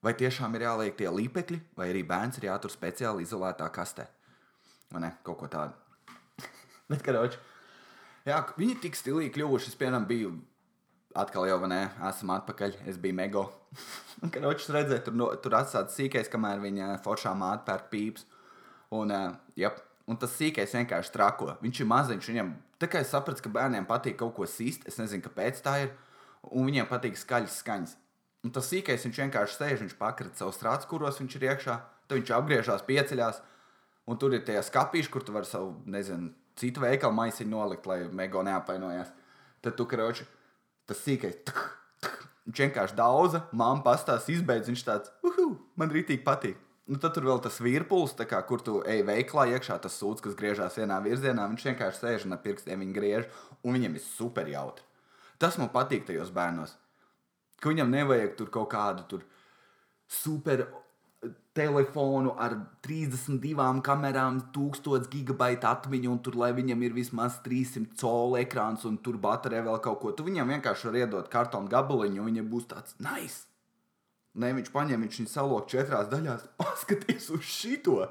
Vai 0.04 0.12
tiešām 0.14 0.54
ir 0.54 0.66
jāliek 0.66 0.96
tie 0.96 1.08
līpekļi, 1.10 1.58
vai 1.76 1.88
arī 1.90 2.04
bērns 2.06 2.38
ir 2.38 2.46
jātur 2.50 2.70
speciāli 2.70 3.24
izolētā 3.26 3.66
kastē. 3.74 4.04
Vai 4.92 5.02
ne? 5.02 5.10
Kaut 5.26 5.40
ko 5.40 5.48
tādu. 5.50 5.74
Bet, 6.90 7.02
karoči, 7.02 7.40
jā, 8.28 8.42
viņi 8.58 8.76
tik 8.84 8.98
stilīgi 8.98 9.32
kļuvuši. 9.34 9.72
Es, 9.72 9.78
piemēram, 9.80 10.06
biju 10.06 10.36
atkal 11.16 11.48
jau, 11.48 11.58
ne, 11.70 11.80
esam 12.06 12.30
atpakaļ. 12.36 12.76
Es 12.86 13.00
biju 13.02 13.16
mego. 13.18 13.46
Un, 14.22 14.30
karoči, 14.30 14.68
redzēju, 14.76 15.06
tur, 15.08 15.18
no, 15.18 15.30
tur 15.42 15.58
atstāts 15.58 15.96
sīkais, 15.98 16.30
kamēr 16.32 16.62
viņa 16.62 16.92
foršā 17.04 17.34
māte 17.38 17.66
pērk 17.66 17.90
pīps. 17.92 18.28
Un, 18.94 19.10
uh, 19.10 19.34
jep, 19.58 19.78
un 20.06 20.18
tas 20.20 20.34
sīkais 20.38 20.74
vienkārši 20.76 21.12
trako. 21.14 21.54
Viņš 21.62 21.80
ir 21.82 21.88
maziņš. 21.90 22.30
Viņam, 22.32 22.52
es 22.86 23.10
sapratu, 23.10 23.42
ka 23.42 23.52
bērniem 23.52 23.86
patīk 23.88 24.18
kaut 24.20 24.34
ko 24.36 24.46
sīst, 24.50 24.86
es 24.86 25.00
nezinu, 25.00 25.24
kāpēc 25.26 25.62
tā 25.64 25.78
ir. 25.84 25.94
Un 26.46 26.68
viņiem 26.68 26.86
patīk 26.90 27.18
skaļas 27.18 27.60
skaņas. 27.62 27.96
Un 28.46 28.52
tas 28.54 28.68
sīkais 28.70 29.02
viņš 29.08 29.20
vienkārši 29.24 29.58
sēž, 29.58 29.80
viņš 29.82 29.96
pakrata 29.98 30.38
savu 30.38 30.54
strācu, 30.54 30.90
kuros 30.92 31.18
viņš 31.18 31.38
ir 31.38 31.46
iekšā. 31.48 31.76
Tad 32.06 32.20
viņš 32.20 32.34
apgriežās, 32.36 32.84
pieceļās. 32.86 33.40
Un 34.06 34.20
tur 34.22 34.36
ir 34.36 34.44
tie 34.46 34.60
skāpīši, 34.62 35.10
kur 35.10 35.24
tu 35.26 35.34
vari 35.34 35.48
savu, 35.50 35.72
nezinu, 35.90 36.30
citu 36.54 36.84
veikalu 36.84 37.16
maisiņu 37.16 37.50
nolikt, 37.50 37.88
lai 37.90 38.04
mego 38.14 38.44
neapvainojās. 38.46 39.10
Tad 39.66 39.74
tu 39.74 39.88
karoči, 39.90 40.28
tas 40.86 41.02
sīkais. 41.02 41.40
Tuk, 41.48 41.58
tuk, 42.04 42.22
Viņš 42.46 42.60
vienkārši 42.62 42.94
daudza, 42.94 43.42
māma 43.50 43.82
pastāsta, 43.82 44.30
izbeidz. 44.30 44.70
Viņš 44.70 44.82
tāds, 44.86 45.10
uhu, 45.26 45.48
man 45.74 45.90
rītīgi 45.90 46.22
patīk. 46.26 46.60
Nu, 46.86 47.00
tad 47.02 47.16
tur 47.16 47.24
vēl 47.26 47.40
tas 47.42 47.56
virpulis, 47.58 48.14
kā, 48.30 48.38
kur 48.46 48.62
tu 48.62 48.78
ej 48.86 49.02
veiklā 49.08 49.48
iekšā, 49.56 49.80
tas 49.82 49.96
sūds, 49.98 50.22
kas 50.22 50.36
griežās 50.38 50.78
vienā 50.78 51.00
virzienā. 51.02 51.48
Viņš 51.50 51.64
vienkārši 51.72 52.02
sēž 52.02 52.26
un 52.28 52.36
ar 52.36 52.42
pirkstiem 52.44 52.84
viņa 52.84 52.94
griež, 52.94 53.26
un 53.66 53.74
viņam 53.74 53.96
ir 53.98 54.04
super 54.04 54.46
jautri. 54.50 54.86
Tas 55.42 55.58
man 55.58 55.72
patīk 55.74 56.06
tajos 56.06 56.30
bērnos. 56.34 56.76
Ka 57.58 57.72
viņam 57.72 57.90
nevajag 57.90 58.36
tur 58.38 58.52
kaut 58.54 58.70
kādu 58.70 59.02
tur 59.10 59.24
super 60.06 60.62
telefonu 61.56 62.36
ar 62.38 62.54
32 62.86 63.80
kamerām, 63.82 64.38
1000 64.54 65.08
gigabaita 65.10 65.72
atmiņu, 65.72 66.12
un 66.12 66.22
tur, 66.22 66.36
lai 66.38 66.52
viņam 66.54 66.86
ir 66.86 66.94
vismaz 66.94 67.40
300 67.44 67.96
colu 67.98 68.38
ekrāns, 68.44 68.84
un 68.86 69.00
tur 69.02 69.18
baterija 69.18 69.64
vēl 69.66 69.80
kaut 69.82 69.98
ko. 70.02 70.12
Tu 70.12 70.26
viņam 70.28 70.54
vienkārši 70.54 70.90
var 70.90 71.02
iedot 71.02 71.30
kartonu 71.32 71.72
gabaliņu, 71.72 72.20
un 72.20 72.30
viņam 72.30 72.50
būs 72.52 72.68
tāds 72.70 72.98
nice. 73.02 73.48
Nē, 74.36 74.52
viņš 74.58 74.68
paņem, 74.74 75.04
viņš 75.06 75.18
viņu 75.22 75.32
salok 75.32 75.68
četrās 75.72 76.10
daļās. 76.12 76.44
Paskaties 76.60 77.30
uz 77.32 77.44
šito! 77.48 78.02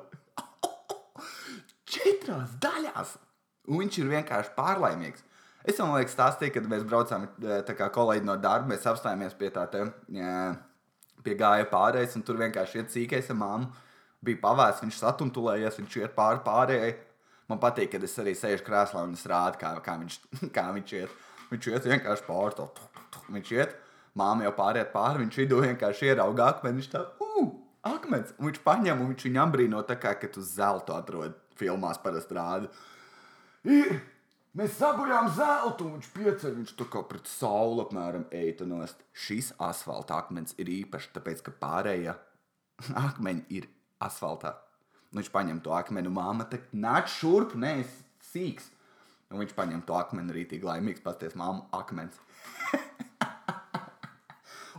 četrās 1.96 2.56
daļās! 2.62 3.16
Un 3.70 3.82
viņš 3.84 4.00
ir 4.02 4.12
vienkārši 4.14 4.54
pārlaimīgs. 4.58 5.26
Es 5.66 5.80
jau 5.82 5.88
liekas, 5.90 6.14
stāstīju, 6.14 6.54
kad 6.58 6.68
mēs 6.70 6.86
braucām 6.86 7.26
kā 7.66 7.88
kolēģi 7.94 8.28
no 8.28 8.36
darba, 8.38 8.70
mēs 8.74 8.86
apstājāmies 8.90 9.34
pie 9.38 9.50
tā 9.54 9.64
te, 9.74 9.82
jā, 10.14 10.52
pie 11.26 11.34
gāja 11.40 11.66
pārējais, 11.72 12.18
un 12.20 12.26
tur 12.26 12.38
vienkārši 12.42 12.82
iet 12.82 12.92
cīkais 12.94 13.32
ar 13.34 13.40
māmu. 13.40 13.72
Bija 14.26 14.42
pavēsts, 14.44 14.84
viņš 14.86 15.00
satuntulējies, 15.02 15.80
viņš 15.82 15.98
iet 16.02 16.14
pāri 16.18 16.42
pārējai. 16.46 16.92
Man 17.50 17.62
patīk, 17.62 17.92
kad 17.94 18.06
es 18.06 18.14
arī 18.22 18.34
sēžu 18.38 18.66
krēslā 18.66 19.06
un 19.06 19.14
es 19.18 19.26
rādu, 19.30 19.62
kā, 19.62 19.74
kā, 19.86 19.98
viņš, 20.02 20.20
kā 20.58 20.68
viņš 20.74 20.94
iet. 21.02 21.18
Viņš 21.52 21.72
iet 21.74 21.90
vienkārši 21.94 22.26
pāri 22.26 22.58
to. 22.58 22.70
Viņš 23.34 23.52
iet, 23.58 23.76
māma 24.20 24.48
jau 24.48 24.56
pāriet 24.56 24.92
pāri, 24.96 25.24
viņš 25.26 25.40
vidū 25.44 25.62
vienkārši 25.66 26.12
ierauga 26.12 26.50
akmeni. 26.54 26.82
Viņš 26.82 26.92
tā, 26.94 27.04
uh, 27.22 27.54
akmens! 27.92 28.34
Un 28.40 28.50
viņš 28.50 28.60
paņem 28.66 29.04
un 29.04 29.14
viņš 29.14 29.28
viņu 29.28 29.42
apbrīno 29.44 29.84
tā 29.88 30.00
kā, 30.02 30.16
ka 30.20 30.32
tu 30.32 30.44
zeltu 30.46 30.96
atrod 30.96 31.38
filmās 31.60 32.02
parasti 32.02 32.38
rādi. 32.38 32.72
Ir! 33.78 33.98
Mēs 34.56 34.78
sabojājām 34.80 35.26
zeltu, 35.36 35.84
un 35.84 35.98
viņš 35.98 36.12
pieceļ, 36.16 36.52
viņš 36.62 36.70
tā 36.80 36.86
kā 36.88 37.02
pret 37.10 37.26
sauli 37.28 37.82
apmēram 37.84 38.22
eita 38.32 38.64
nost. 38.64 39.02
Šis 39.12 39.50
asfalta 39.60 40.16
akmens 40.22 40.56
ir 40.56 40.72
īpašs, 40.72 41.10
tāpēc, 41.18 41.42
ka 41.44 41.52
pārējie 41.60 42.14
akmeņi 43.08 43.44
ir 43.58 43.68
asfaltā. 44.06 44.54
Un 45.12 45.20
viņš 45.20 45.32
paņem 45.34 45.60
to 45.66 45.76
akmeni, 45.76 46.12
māma 46.12 46.48
te 46.48 46.62
nāc 46.72 47.12
šurp, 47.12 47.58
nē, 47.60 47.82
sīks. 48.32 48.72
Un 49.34 49.42
viņš 49.42 49.52
paņem 49.58 49.84
to 49.84 49.98
akmeni 50.00 50.38
rītīgi 50.38 50.68
laimīgs, 50.68 51.04
pasties 51.04 51.36
māmu 51.36 51.68
akmens. 51.76 52.16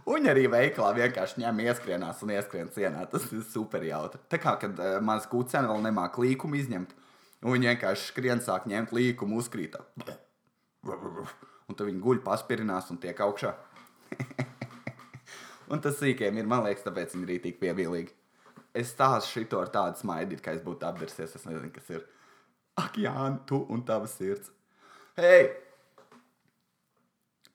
Un 0.06 0.28
arī 0.30 0.44
veikalā 0.46 0.92
vienkārši 1.00 1.42
ņem 1.42 1.64
ieskrienās 1.64 2.20
un 2.22 2.30
ieskrien 2.36 2.68
cienā. 2.70 3.08
Tas 3.10 3.24
ir 3.34 3.42
super 3.42 3.82
jautri. 3.82 4.20
Tā 4.30 4.38
kā, 4.38 4.52
kad 4.62 4.78
uh, 4.78 5.00
mans 5.02 5.26
kucēns 5.26 5.66
vēl 5.66 5.82
nemāk 5.88 6.20
līkumu 6.22 6.60
izņemt, 6.60 6.94
Un 7.44 7.52
viņi 7.52 7.68
vienkārši 7.70 8.08
skrien, 8.10 8.40
sāk 8.42 8.64
ņemt 8.66 8.92
līkumu, 8.96 9.40
uzkrīt. 9.42 9.76
Un 10.86 11.76
tad 11.76 11.84
viņi 11.86 12.00
guļ, 12.02 12.22
paspirinās 12.24 12.88
un 12.90 13.00
tiek 13.02 13.20
augšā. 13.20 13.52
un 15.72 15.82
tas 15.84 15.98
sīkiem 16.00 16.40
ir, 16.40 16.48
man 16.48 16.64
liekas, 16.66 16.86
tāpēc 16.86 17.14
viņi 17.14 17.36
ir 17.36 17.44
tik 17.44 17.60
pievilīgi. 17.60 18.14
Es 18.76 18.90
stāstu 18.92 19.36
šito 19.36 19.60
ar 19.60 19.70
tādu 19.72 20.00
smaidu, 20.00 20.40
kā 20.42 20.56
es 20.56 20.64
būtu 20.64 20.88
apdarsies. 20.88 21.36
Es 21.36 21.46
nezinu, 21.48 21.70
kas 21.74 21.92
ir. 21.92 22.02
Ak, 22.76 22.98
Jā, 23.00 23.14
tu 23.48 23.62
un 23.72 23.84
tavs 23.88 24.18
sirds. 24.18 24.50
Hei! 25.16 25.46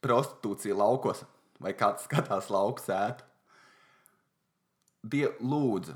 Prostitūcija 0.02 0.78
laukos. 0.80 1.26
Vai 1.62 1.76
kāds 1.78 2.08
skatās 2.08 2.50
lauku 2.54 2.82
sētu? 2.84 3.26
Die, 5.02 5.26
lūdzu, 5.42 5.96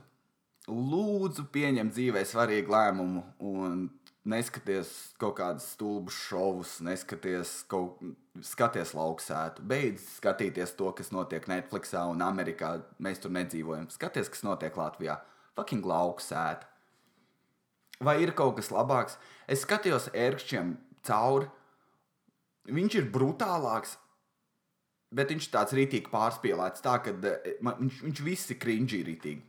lūdzu, 0.70 1.46
pieņem 1.54 1.92
dzīvē 1.94 2.24
svarīgu 2.26 2.74
lēmumu 2.74 3.22
un 3.46 3.86
neskaties 4.26 4.92
kaut 5.22 5.36
kādus 5.38 5.68
stulbus 5.76 6.18
šovus, 6.26 6.80
neskaties 6.86 7.60
kaut 7.70 8.02
skaties 8.46 8.96
lauksētu. 8.98 9.66
Beidz 9.70 10.08
skatīties 10.18 10.74
to, 10.80 10.90
kas 10.98 11.12
notiek 11.14 11.46
Netflixā 11.50 12.06
un 12.10 12.24
Amerikā. 12.26 12.80
Mēs 12.98 13.22
tur 13.22 13.34
nedzīvojam. 13.36 13.92
Skaties, 13.94 14.32
kas 14.34 14.46
notiek 14.48 14.78
Latvijā. 14.80 15.20
Fucking 15.56 15.86
lauksētu. 15.86 16.68
Vai 18.04 18.18
ir 18.26 18.34
kaut 18.36 18.58
kas 18.58 18.74
labāks? 18.76 19.20
Es 19.48 19.64
skatījos 19.64 20.10
ērkšķiem 20.12 20.74
cauri. 21.08 21.48
Viņš 22.66 22.98
ir 22.98 23.12
brutālāks, 23.14 23.94
bet 25.16 25.32
viņš 25.32 25.50
tāds 25.54 25.76
rītīgi 25.78 26.12
pārspīlēts. 26.12 26.84
Tā, 26.84 26.98
ka 27.04 27.14
man, 27.64 27.78
viņš, 27.80 28.02
viņš 28.08 28.24
viss 28.26 28.52
ir 28.52 28.60
krinģī 28.62 29.02
rītīgi. 29.10 29.44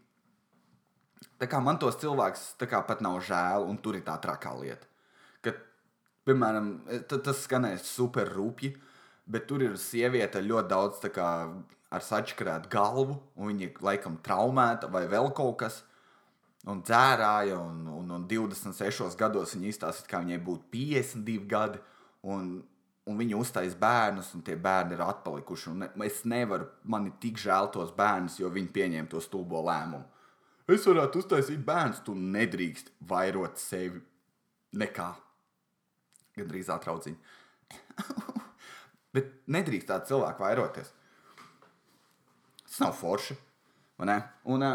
Tā 1.41 1.49
kā 1.51 1.61
man 1.61 1.81
tos 1.81 1.99
cilvēkus 2.01 2.55
pat 2.61 3.03
nav 3.05 3.19
žēl, 3.25 3.67
un 3.69 3.79
tur 3.83 3.99
ir 3.99 4.05
tā 4.07 4.17
trakā 4.23 4.53
lieta. 4.61 4.87
Ka, 5.45 5.53
piemēram, 6.29 6.71
tas 7.11 7.43
skanēs 7.45 7.89
super 7.89 8.31
rupji, 8.33 8.75
bet 9.27 9.49
tur 9.49 9.65
ir 9.67 9.77
sieviete 9.81 10.45
ļoti 10.45 10.71
daudz 10.71 11.03
kā, 11.13 11.31
ar 11.91 12.05
sačakarētu 12.05 12.71
galvu, 12.73 13.19
un 13.37 13.53
viņa 13.53 13.69
ir 13.69 13.85
laikam 13.85 14.21
traumēta 14.23 14.91
vai 14.93 15.07
vēl 15.11 15.33
kaut 15.37 15.59
kas. 15.65 15.83
Un 16.67 16.81
dzērāja, 16.83 17.61
un, 17.63 17.85
un, 17.87 18.09
un 18.17 18.25
26 18.27 19.15
gados 19.19 19.53
viņa 19.55 19.69
izstāsta, 19.71 20.09
ka 20.11 20.19
viņai 20.25 20.41
būtu 20.43 20.67
52 20.73 21.45
gadi, 21.47 21.79
un, 22.27 22.57
un 23.07 23.21
viņa 23.21 23.39
uztais 23.39 23.77
bērnus, 23.79 24.33
un 24.35 24.43
tie 24.47 24.57
bērni 24.59 24.97
ir 24.97 25.05
atpalikuši. 25.05 25.71
Un 25.73 26.05
es 26.07 26.25
nevaru, 26.27 26.67
man 26.91 27.07
ir 27.11 27.15
tik 27.23 27.39
žēl 27.39 27.71
tos 27.75 27.93
bērnus, 27.97 28.41
jo 28.41 28.51
viņi 28.53 28.73
pieņēma 28.75 29.11
to 29.13 29.23
stulbo 29.23 29.63
lēmumu. 29.67 30.05
Es 30.67 30.87
varētu 30.89 31.23
uztaisīt 31.23 31.63
bērnu, 31.67 32.01
tu 32.03 32.17
nedrīkst 32.19 32.91
vairot 33.07 33.61
sevi 33.63 34.01
nekā. 34.75 35.13
Gan 36.37 36.49
drīz 36.51 36.71
atrauciņi. 36.75 37.17
Bet 39.15 39.31
nedrīkst 39.55 39.89
tādu 39.89 40.11
cilvēku 40.11 40.43
vairoties. 40.43 40.91
Tas 42.67 42.81
nav 42.83 42.97
forši. 42.99 43.39
Un, 44.03 44.67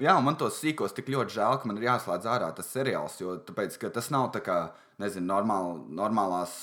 jā, 0.00 0.16
man 0.24 0.38
tos 0.40 0.56
sīkos 0.58 0.96
tik 0.96 1.12
ļoti 1.12 1.36
žēl, 1.36 1.60
ka 1.60 1.68
man 1.68 1.78
ir 1.78 1.90
jāslēdz 1.90 2.30
ārā 2.32 2.48
tas 2.56 2.72
seriāls. 2.72 3.20
Jo 3.20 3.36
tāpēc, 3.44 3.76
tas 3.92 4.08
nav 4.10 4.32
tā 4.34 4.40
kā, 4.42 4.58
nezinu, 5.00 5.26
normāl, 5.30 5.78
normālās 5.96 6.54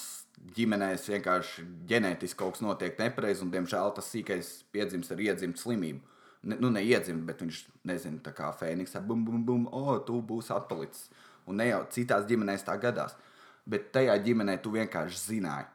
ģimenēs 0.57 1.09
vienkārši 1.09 1.65
ģenētiski 1.89 2.39
kaut 2.39 2.55
kas 2.55 2.63
notiek 2.63 2.99
nepareizi, 3.01 3.43
un, 3.45 3.51
diemžēl, 3.53 3.89
tas 3.97 4.11
sīkais 4.13 4.51
piedzimst 4.71 5.11
ar 5.13 5.23
iedzimtu 5.25 5.63
slimību 5.63 6.17
ne, 6.47 6.57
nu, 6.59 6.71
neiedzimt, 6.73 7.25
bet 7.27 7.41
viņš 7.43 7.61
nezina, 7.87 8.19
tā 8.23 8.33
kā 8.35 8.49
Fēniks, 8.55 8.95
bum, 9.05 9.23
bum, 9.27 9.43
bum, 9.45 9.65
o, 9.71 9.83
oh, 9.83 9.97
tu 10.05 10.19
būsi 10.23 10.53
atpalicis. 10.55 11.09
Un 11.47 11.61
ne 11.61 11.69
jau 11.69 11.81
citās 11.93 12.27
ģimenēs 12.27 12.65
tā 12.67 12.75
gadās. 12.81 13.15
Bet 13.67 13.91
tajā 13.95 14.15
ģimenē 14.23 14.57
tu 14.63 14.71
vienkārši 14.75 15.19
zināji. 15.23 15.67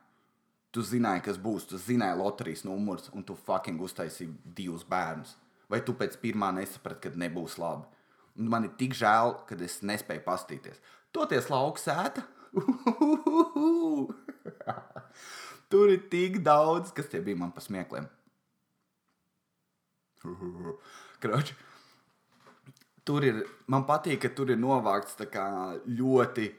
Tu 0.72 0.85
zināji, 0.88 1.25
kas 1.27 1.38
būs, 1.40 1.66
tu 1.68 1.81
zināji 1.81 2.16
loterijas 2.16 2.64
numurs, 2.64 3.11
un 3.12 3.25
tu 3.29 3.37
fucking 3.37 3.81
uztaisīji 3.85 4.33
divus 4.57 4.87
bērnus. 4.88 5.35
Vai 5.68 5.83
tu 5.85 5.92
pēc 5.96 6.16
pirmā 6.20 6.51
nesaprati, 6.57 7.09
ka 7.09 7.20
nebūs 7.20 7.59
labi? 7.61 7.88
Un 8.40 8.48
man 8.53 8.64
ir 8.64 8.72
tik 8.81 8.96
žēl, 8.96 9.35
ka 9.48 9.57
es 9.61 9.81
nespēju 9.85 10.25
pastīties. 10.25 10.81
Toties 11.12 11.51
lauka 11.53 11.81
sēta. 11.81 12.25
Tur 15.73 15.88
ir 15.88 16.03
tik 16.12 16.43
daudz, 16.45 16.93
kas 16.93 17.09
tie 17.09 17.23
bija 17.25 17.41
man 17.41 17.53
pa 17.55 17.65
smiekliem. 17.65 18.05
Kroči. 21.23 21.55
Tur 23.03 23.25
ir, 23.27 23.41
man 23.67 23.83
patīk, 23.88 24.21
ka 24.23 24.31
tur 24.37 24.53
ir 24.55 24.61
novākts 24.62 25.17
ļoti 25.88 26.53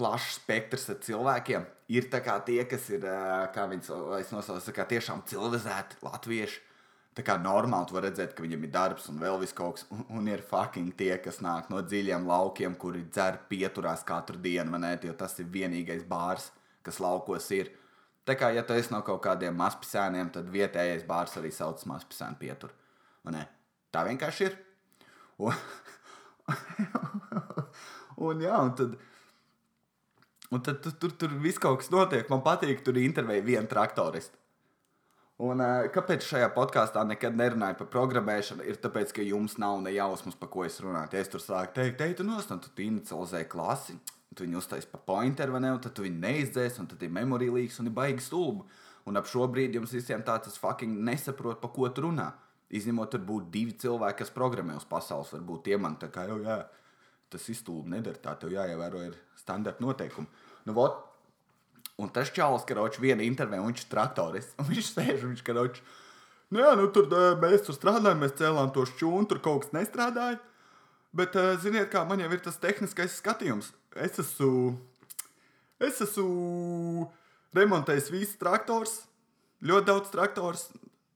plašs 0.00 0.40
spektrs 0.40 0.88
ar 0.90 0.98
cilvēkiem. 1.04 1.68
Ir 1.94 2.08
tie, 2.46 2.64
kas 2.70 2.88
ir, 2.90 3.06
kā 3.54 3.66
viņas 3.70 4.32
nosauc, 4.34 4.72
kā 4.74 4.86
tiešām 4.90 5.22
civilizēti 5.30 6.00
latvieši. 6.06 6.58
Tā 7.18 7.24
kā 7.26 7.34
normāli 7.42 7.88
tu 7.88 7.96
vari 7.96 8.06
redzēt, 8.06 8.36
ka 8.36 8.44
viņam 8.44 8.64
ir 8.64 8.70
darbs 8.70 9.08
un 9.10 9.18
vēl 9.18 9.40
viss 9.42 9.56
kaut 9.56 9.78
kas. 9.78 9.86
Un, 9.90 10.04
un 10.14 10.28
ir 10.30 10.44
fucking 10.46 10.94
tie, 10.96 11.16
kas 11.22 11.40
nāk 11.42 11.66
no 11.72 11.82
dziļiem 11.82 12.28
laukiem, 12.30 12.76
kuri 12.78 13.02
dzer 13.10 13.40
pieturās 13.50 14.04
katru 14.06 14.38
dienu, 14.38 14.78
ne, 14.78 14.94
jo 15.02 15.14
tas 15.18 15.34
ir 15.42 15.50
vienīgais 15.50 16.06
bārs, 16.08 16.52
kas 16.86 17.02
laukos 17.02 17.50
ir. 17.56 17.72
Tā 18.28 18.36
kā, 18.38 18.52
ja 18.54 18.62
tu 18.62 18.76
esi 18.78 18.92
no 18.94 19.02
kaut 19.02 19.24
kādiem 19.24 19.56
mazpilsēniem, 19.58 20.30
tad 20.30 20.50
vietējais 20.54 21.02
bārs 21.08 21.34
arī 21.40 21.50
sauc 21.54 21.82
mazpilsēnu 21.90 22.38
pieturu. 22.38 22.76
Tā 23.90 24.04
vienkārši 24.06 24.46
ir. 24.46 24.58
Un, 25.42 25.56
un, 28.28 28.44
jā, 28.44 28.54
un 28.54 28.74
tad, 28.78 28.94
un 30.50 30.62
tad 30.62 30.78
tur, 30.84 30.94
tur, 31.02 31.16
tur 31.24 31.34
viss 31.42 31.58
kaut 31.62 31.82
kas 31.82 31.90
notiek. 31.90 32.30
Man 32.30 32.44
patīk, 32.46 32.84
tur 32.86 33.00
intervēja 33.02 33.46
vienu 33.50 33.70
traktoristu. 33.70 34.39
Un, 35.40 35.62
kāpēc 35.94 36.24
šajā 36.26 36.50
podkāstā 36.52 37.00
nekad 37.08 37.36
nerunāju 37.38 37.78
par 37.78 37.86
programmēšanu? 37.94 38.64
Ir 38.68 38.76
tāpēc, 38.82 39.14
ka 39.16 39.24
jums 39.24 39.54
nav 39.62 39.78
ne 39.80 39.94
jausmas, 39.94 40.36
par 40.36 40.50
ko 40.52 40.66
es 40.66 40.76
runāju. 40.84 41.14
Ja 41.16 41.22
es 41.24 41.32
tur 41.32 41.40
sāku 41.40 41.78
teikt, 41.78 41.96
teikt, 42.02 42.20
nu, 42.28 42.36
tu 42.44 42.84
inicializēji 42.84 43.48
klasi, 43.48 43.96
tu 44.36 44.44
viņu 44.44 44.60
uztaisīji 44.60 44.92
pa 44.92 45.00
pointeru, 45.06 45.56
vai 45.56 45.62
ne? 45.64 45.72
Un 45.72 45.80
tad 45.80 45.94
tu 45.96 46.04
viņu 46.04 46.20
neizdzēsi, 46.20 46.82
un 46.82 46.90
tad 46.90 47.00
ir 47.06 47.14
memorija 47.16 47.56
līnijas 47.56 47.80
un 47.80 47.88
ir 47.88 47.96
baigi 47.96 48.26
stulbi. 48.26 48.68
Un 49.08 49.16
ap 49.16 49.30
šo 49.30 49.48
brīdi 49.48 49.80
jums 49.80 49.96
visiem 49.96 50.20
tāds 50.26 50.52
es 50.52 50.60
fucking 50.60 51.00
nesaprotu, 51.08 51.62
pa 51.62 51.72
ko 51.72 51.88
tu 51.88 52.04
runā. 52.04 52.28
Izņemot, 52.76 53.10
tur 53.14 53.24
būtu 53.26 53.48
divi 53.54 53.72
cilvēki, 53.80 54.20
kas 54.20 54.34
programmē 54.36 54.76
uz 54.76 54.84
pasaules. 54.86 55.32
Varbūt 55.34 55.64
tie 55.70 55.80
man 55.80 55.96
tā 55.98 56.12
kā 56.12 56.28
jau, 56.28 56.36
jā, 56.44 56.60
tas 57.32 57.48
iztūlīt 57.48 57.88
nedara 57.96 58.20
tā, 58.20 58.36
tev 58.38 58.52
jāievēro 58.54 59.06
ir 59.08 59.16
standarta 59.40 59.82
noteikumi. 59.82 60.28
Nu, 60.68 60.76
vot, 60.76 61.00
Un 62.00 62.10
tas 62.12 62.30
čalis, 62.34 62.64
ka 62.66 62.76
roč 62.78 62.98
viena 63.02 63.24
intervijā, 63.26 63.62
un 63.62 63.72
viņš 63.72 63.84
ir 63.84 63.90
traktorists. 63.92 64.56
Un 64.60 64.68
viņš 64.70 64.92
sēž 64.94 65.24
un 65.24 65.34
viņš 65.34 65.42
ka 65.46 65.56
roč. 65.56 65.80
Nu 66.50 66.62
jā, 66.62 66.72
nu 66.78 66.88
tur 66.94 67.06
mēs 67.42 67.66
tur 67.66 67.76
strādājam, 67.76 68.22
mēs 68.24 68.38
cēlām 68.40 68.72
to 68.74 68.86
šķūnu, 68.88 69.28
tur 69.30 69.42
kaut 69.44 69.66
kas 69.66 69.74
nestrādāja. 69.76 70.40
Bet, 71.14 71.34
ziniet, 71.62 71.88
kā 71.90 72.04
man 72.06 72.22
jau 72.22 72.30
ir 72.30 72.42
tas 72.42 72.58
tehniskais 72.62 73.18
skatījums. 73.18 73.72
Es 73.98 74.18
esmu, 74.22 74.76
es 75.82 75.98
esmu 76.06 77.08
remontējis 77.56 78.12
visus 78.14 78.38
traktors, 78.38 79.00
ļoti 79.66 79.90
daudz 79.90 80.12
traktors. 80.12 80.68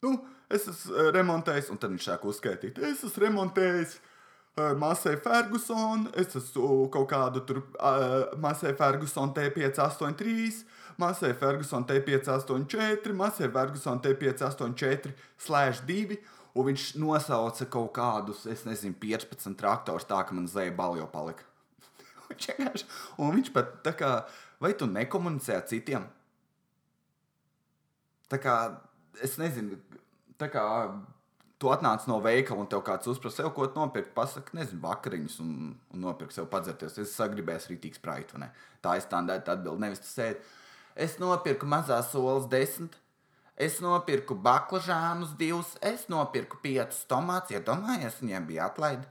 Nu, 0.02 0.16
es 0.50 0.66
esmu 0.70 1.12
remontējis, 1.14 1.70
un 1.70 1.78
tad 1.82 1.94
viņš 1.94 2.08
sāk 2.10 2.26
uzskaitīt. 2.30 2.82
Es 2.82 3.06
esmu 3.06 3.26
remontējis 3.28 3.94
uh, 3.98 4.13
Masai 4.54 5.16
Ferguson, 5.16 6.06
es 6.14 6.36
esmu 6.38 6.86
kaut 6.94 7.08
kādu 7.10 7.40
tur 7.42 7.58
uh, 7.74 8.36
Masai 8.38 8.70
Ferguson 8.78 9.32
T583, 9.34 10.60
Masai 10.96 11.32
Ferguson 11.34 11.82
T584, 11.88 13.16
Masai 13.18 13.48
Ferguson 13.50 13.98
T584 13.98 15.10
slash 15.38 15.82
2. 15.88 16.20
Un 16.54 16.68
viņš 16.68 16.84
nosauca 17.02 17.66
kaut 17.66 17.90
kādus, 17.96 18.44
es 18.46 18.60
nezinu, 18.62 18.94
15 19.02 19.56
traktorus, 19.58 20.06
tā 20.06 20.20
ka 20.22 20.36
man 20.36 20.46
zēja 20.46 20.70
baljo 20.78 21.08
palika. 21.10 21.42
viņš 22.28 22.46
vienkārši, 22.52 22.86
un 23.18 23.34
viņš 23.34 23.50
pat 23.56 23.72
tā 23.82 23.90
kā, 23.98 24.10
vai 24.62 24.70
tu 24.78 24.86
nekomunicē 24.86 25.56
ar 25.58 25.64
citiem? 25.66 26.06
Tā 28.30 28.38
kā, 28.38 28.54
es 29.18 29.34
nezinu, 29.42 29.80
tā 30.38 30.46
kā 30.54 30.62
tu 31.64 31.70
atnāc 31.72 32.04
no 32.10 32.18
veikala 32.20 32.60
un 32.60 32.68
tev 32.68 32.82
kāds 32.84 33.08
uzprasa, 33.08 33.46
ko 33.56 33.64
nopirkt, 33.72 34.12
pasakā, 34.16 34.52
nezinu, 34.58 34.82
vakariņas 34.84 35.38
un, 35.40 35.54
un 35.94 36.02
nopirkt 36.04 36.36
sev 36.36 36.50
padzerties. 36.52 36.98
Es 37.00 37.14
sagribēju 37.16 37.70
rītīgs 37.70 38.00
spraitu? 38.00 38.40
Tā 38.84 38.98
ir 38.98 39.04
standarta 39.04 39.54
atbilde. 39.56 39.80
Nevis 39.86 40.02
tas 40.04 40.12
sēdi. 40.18 40.42
Es 41.06 41.16
nopirku 41.22 41.66
mazās 41.66 42.10
solas 42.12 42.50
desmit. 42.52 42.98
Es 43.56 43.78
nopirku 43.80 44.34
baklažānus 44.44 45.32
divus, 45.38 45.76
es 45.78 46.08
nopirku 46.10 46.58
piecus 46.60 47.04
tomātus, 47.06 47.54
iedomājieties, 47.54 48.18
viņiem 48.20 48.48
bija 48.48 48.66
atlaide. 48.66 49.06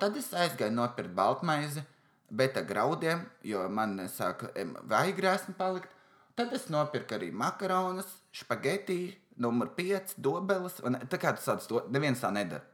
Tad 0.00 0.16
es 0.16 0.30
aizgāju 0.30 0.70
nopirkt 0.70 1.10
baltmaizi, 1.18 1.82
bet 2.30 2.56
ar 2.56 2.64
graudiem, 2.68 3.24
jo 3.42 3.64
man 3.68 3.98
sāka 4.06 4.52
vajag 4.86 5.50
palikt. 5.58 5.90
Tad 6.38 6.54
es 6.54 6.68
nopirku 6.70 7.18
arī 7.18 7.32
makaronus, 7.34 8.06
spagetī, 8.30 9.16
numur 9.42 9.72
5, 9.76 10.16
dobeles. 10.22 10.80
Un, 10.86 10.98
tā 11.10 11.20
kā 11.20 11.34
tas 11.36 11.46
tāds, 11.48 11.68
to 11.70 11.82
neviens 11.92 12.22
tā 12.22 12.32
nedara. 12.34 12.64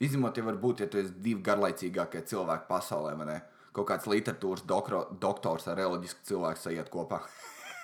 Izņemot, 0.00 0.36
ja 0.36 0.46
varbūt, 0.46 0.80
ja 0.80 0.88
tu 0.88 1.00
esi 1.00 1.12
divi 1.20 1.42
garlaicīgākie 1.44 2.22
cilvēki 2.30 2.68
pasaulē, 2.70 3.14
vai 3.20 3.26
ne? 3.28 3.38
Kaut 3.76 3.86
kāds 3.90 4.08
literatūras 4.08 4.64
dokro, 4.66 5.02
doktors 5.20 5.68
ar 5.68 5.76
reliģisku 5.78 6.24
cilvēku 6.30 6.62
sajiet 6.62 6.88
kopā. 6.92 7.20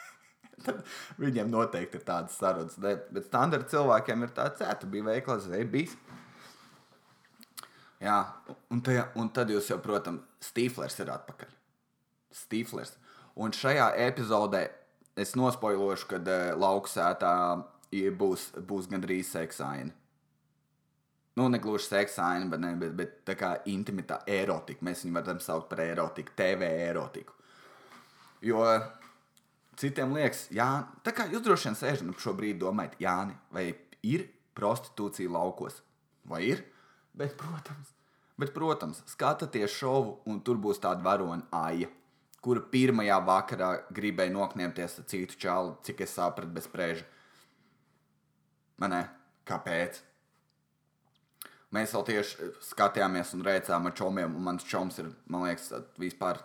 Tad 0.65 0.81
viņiem 1.21 1.53
noteikti 1.53 2.01
ir 2.01 2.07
tādas 2.09 2.39
sarunas. 2.41 2.79
Bet 2.81 3.29
standarta 3.29 3.69
cilvēkiem 3.75 4.25
ir 4.25 4.33
tāds, 4.37 4.65
ka 4.65 4.79
tu 4.81 4.89
biji 4.91 5.05
veiklā, 5.11 5.37
zvejas 5.45 5.71
bijis. 5.75 5.99
Jā, 8.01 8.17
un, 8.73 8.81
tajā, 8.85 9.07
un 9.17 9.29
tad 9.33 9.49
jūs 9.53 9.71
jau, 9.71 9.79
protams, 9.81 10.25
Stīflers 10.45 10.99
ir 11.01 11.13
atpakaļ. 11.15 11.53
Stīflers. 12.37 12.93
Un 13.41 13.55
šajā 13.57 13.87
epizodē 14.05 14.67
es 15.17 15.35
nospoilošu, 15.39 16.11
ka 16.11 16.21
uh, 16.21 16.51
lauksētā 16.61 17.37
būs, 18.19 18.51
būs 18.69 18.91
gandrīz 18.91 19.31
seksaini. 19.33 19.95
Nu, 21.37 21.51
ne 21.53 21.59
gluži 21.61 21.91
seksaini, 21.91 22.49
bet, 22.49 22.61
ne, 22.61 22.73
bet, 22.81 22.93
bet 22.97 23.17
tā 23.29 23.35
kā 23.37 23.57
intimitā 23.69 24.23
erotika. 24.27 24.85
Mēs 24.87 25.05
viņu 25.05 25.19
varam 25.19 25.41
saukt 25.45 25.69
par 25.69 25.83
erotiku, 25.85 26.33
TV 26.37 26.71
erotiku. 26.87 27.35
Jo 28.45 28.63
citiem 29.77 30.15
liekas, 30.17 30.47
jā, 30.55 30.69
tā 31.05 31.13
kā 31.17 31.27
jūs 31.29 31.45
droši 31.45 31.69
vien 31.69 31.77
sēžat 31.77 32.07
un 32.07 32.17
šobrīd 32.21 32.61
domājat, 32.63 32.97
Jāni, 33.03 33.37
vai 33.53 33.69
ir 34.07 34.27
prostitūcija 34.57 35.33
laukos? 35.33 35.83
Vai 36.27 36.43
ir? 36.49 36.65
Bet, 37.17 37.37
protams, 37.39 37.93
bet, 38.41 38.53
protams 38.57 39.03
skatāties 39.09 39.77
šovu, 39.77 40.19
un 40.29 40.41
tur 40.45 40.61
būs 40.61 40.81
tāda 40.83 41.05
varona 41.05 41.45
aija 41.65 41.91
kura 42.47 42.63
pirmajā 42.71 43.17
vakarā 43.27 43.69
gribēja 43.95 44.31
nokņemties 44.31 45.01
ar 45.01 45.07
citu 45.11 45.39
čālu, 45.43 45.73
cik 45.83 46.05
es 46.07 46.13
sapratu, 46.15 46.53
bez 46.55 46.69
prēža. 46.71 47.03
Manē, 48.79 49.01
kāpēc? 49.49 49.99
Mēs 51.75 51.95
vēl 51.97 52.05
tieši 52.07 52.51
skatījāmies 52.69 53.35
un 53.35 53.43
rēcām 53.49 53.89
ar 53.89 53.97
čomiem, 53.99 54.37
un 54.39 54.47
mans 54.47 54.67
čoms 54.69 55.01
ir, 55.03 55.11
man 55.27 55.49
liekas, 55.49 55.73
vispār 55.99 56.39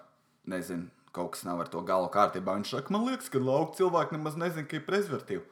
nezinu, 0.49 0.89
kaut 1.13 1.35
kas 1.35 1.45
nav 1.45 1.61
ar 1.61 1.69
to 1.69 1.83
galu 1.85 2.09
kārtībā. 2.09 2.57
Viņš 2.57 2.73
saka, 2.73 2.95
man 2.95 3.05
liekas, 3.05 3.29
ka 3.29 3.43
lauka 3.43 3.77
cilvēki 3.77 4.17
nemaz 4.17 4.39
nezina, 4.41 4.65
ka 4.65 4.79
ir 4.79 4.85
prezervatīva. 4.87 5.45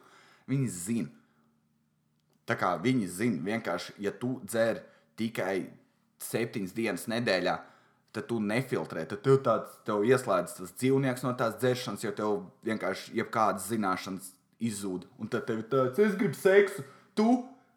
Viņi 0.50 0.70
zina. 0.74 1.12
Tā 2.50 2.56
kā 2.58 2.74
viņi 2.82 3.06
zina, 3.06 3.38
vienkārši, 3.46 3.94
ja 4.02 4.10
tu 4.10 4.40
dzer 4.42 4.82
tikai 5.20 5.68
septiņas 6.26 6.74
dienas 6.74 7.06
nedēļā, 7.12 7.54
tad 8.14 8.26
tu 8.30 8.40
nefiltrē. 8.42 9.04
Tad 9.10 9.22
tev 9.24 9.38
tāds 9.46 9.76
tev 9.86 10.04
ieslēdz 10.08 10.56
tas 10.58 10.74
dzīvnieks 10.74 11.24
no 11.26 11.34
tās 11.38 11.56
dzeršanas, 11.62 12.04
jo 12.06 12.12
tev 12.16 12.40
vienkārši 12.66 13.14
jebkādas 13.20 13.68
zināšanas 13.70 14.32
izzūd. 14.70 15.06
Un 15.20 15.30
tad 15.32 15.46
tev 15.48 15.62
ir 15.62 15.70
tāds, 15.70 16.00
es 16.02 16.16
gribu 16.18 16.38
seksu, 16.38 16.84
tu 17.18 17.28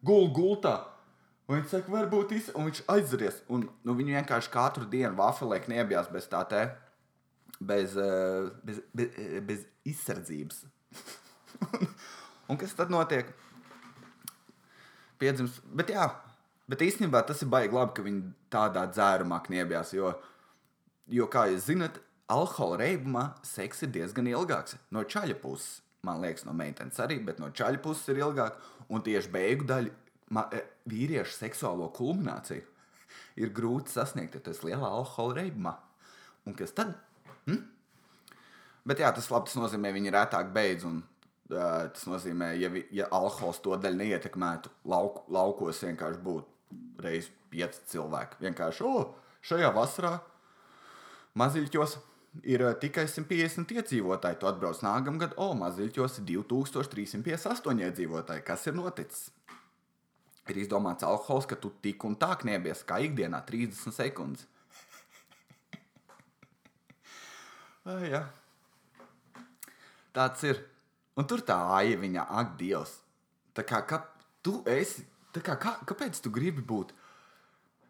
gul 0.06 0.30
gultā. 0.36 0.80
Un 1.48 1.58
viņš 1.58 1.74
saka, 1.74 1.92
varbūt 1.92 2.34
is... 2.38 2.50
un 2.56 2.70
viņš 2.70 2.84
aizries. 2.94 3.42
Un 3.52 3.68
nu, 3.84 3.96
viņi 3.98 4.18
vienkārši 4.20 4.52
katru 4.54 4.88
dienu 4.90 5.14
vafelē 5.18 5.60
kniebjās 5.64 6.10
bez 6.12 6.28
tā 6.32 6.42
te, 6.50 6.64
bez, 7.60 7.98
eh, 8.00 8.50
bez, 8.64 8.80
bez, 8.96 9.18
bez 9.48 9.66
izsardzības. 9.92 10.64
un, 11.68 11.90
un 12.54 12.62
kas 12.62 12.76
tad 12.78 12.94
notiek? 12.94 13.30
Piedzims, 15.20 15.60
bet 15.76 15.92
jā, 15.94 16.08
Bet 16.74 16.82
īstenībā 16.82 17.20
tas 17.30 17.44
ir 17.46 17.52
baigi 17.54 17.76
labi, 17.78 17.94
ka 17.94 18.02
viņi 18.02 18.32
tādā 18.50 18.88
dzērumā 18.90 19.38
kniebjās. 19.46 19.92
Jo, 19.94 20.16
jo 21.14 21.28
kā 21.30 21.44
jūs 21.52 21.68
zinat, 21.68 22.00
alkohola 22.34 22.80
reibumā 22.82 23.28
seks 23.46 23.84
ir 23.86 23.92
diezgan 23.94 24.26
ilgāks. 24.32 24.80
No 24.90 25.04
čaļa 25.06 25.36
puses, 25.44 25.84
man 26.02 26.24
liekas, 26.24 26.48
no 26.48 26.56
meitenes 26.58 26.98
arī, 27.04 27.20
bet 27.28 27.38
no 27.38 27.52
čaļa 27.54 27.78
puses 27.84 28.10
ir 28.10 28.24
ilgāk. 28.24 28.58
Un 28.90 29.06
tieši 29.06 29.30
beigu 29.36 29.68
daļa 29.70 29.92
ma, 30.34 30.48
e, 30.50 30.64
vīriešu 30.90 31.36
seksuālo 31.36 31.92
kulmināciju 31.94 32.66
ir 33.38 33.54
grūti 33.54 33.94
sasniegt, 33.94 34.40
ja 34.40 34.42
tas 34.42 34.64
ir 34.64 34.72
lielā 34.72 34.90
alkohola 34.90 35.44
reibumā. 35.44 35.76
Un 36.50 36.58
kas 36.58 36.74
tad? 36.74 36.96
Hm? 37.46 37.60
Bet 38.90 39.04
jā, 39.04 39.14
tas 39.14 39.30
labi, 39.30 39.52
tas 39.52 39.60
nozīmē, 39.62 39.94
ka 39.94 40.00
viņi 40.00 40.16
retāk 40.18 40.50
beidz. 40.58 40.88
Un, 40.90 41.04
uh, 41.54 41.86
tas 41.94 42.10
nozīmē, 42.10 42.50
ja, 42.58 42.74
ja 42.90 43.12
alkohols 43.14 43.62
to 43.62 43.78
daļu 43.78 44.02
neietekmētu, 44.02 44.74
lauk, 44.90 45.22
laukos 45.30 45.86
vienkārši 45.86 46.26
būtu 46.26 46.53
reizes 47.04 47.32
pieci 47.54 47.84
cilvēki. 47.94 48.42
Vienkārši, 48.44 48.88
oh, 48.88 49.14
šajā 49.46 49.70
vasarā 49.76 50.16
maziļķos 51.40 51.96
ir 52.50 52.64
uh, 52.66 52.74
tikai 52.80 53.06
150 53.10 53.76
iedzīvotāji. 53.78 54.40
Tu 54.42 54.50
atbrauc 54.50 54.82
nākamgad, 54.86 55.38
o, 55.38 55.52
oh, 55.52 55.58
maziļķos 55.60 56.20
ir 56.22 56.28
2358 56.32 57.86
iedzīvotāji. 57.88 58.46
Kas 58.48 58.68
ir 58.70 58.78
noticis? 58.78 59.30
Ir 60.52 60.60
izdomāts 60.60 61.06
alkohols, 61.08 61.48
ka 61.48 61.56
tu 61.56 61.72
tik 61.84 62.04
un 62.04 62.18
tā 62.20 62.34
kniebies 62.42 62.84
kā 62.88 63.00
ikdienā 63.06 63.40
30 63.48 63.96
sekundes. 63.96 64.48
Ai, 67.94 68.10
jā. 68.12 68.26
Tāds 70.14 70.44
ir. 70.50 70.60
Un 71.18 71.30
tur 71.30 71.44
tā 71.46 71.56
aija 71.78 71.96
viņa, 72.02 72.26
ak, 72.42 72.56
Dievs. 72.60 72.98
Tā 73.54 73.62
kā, 73.70 73.84
kā 73.86 74.02
tu 74.44 74.60
esi 74.70 75.06
kā, 75.42 75.56
kā, 75.58 75.78
kāpēc 75.90 76.20
tu 76.22 76.30
gribi 76.34 76.62
būt? 76.62 76.94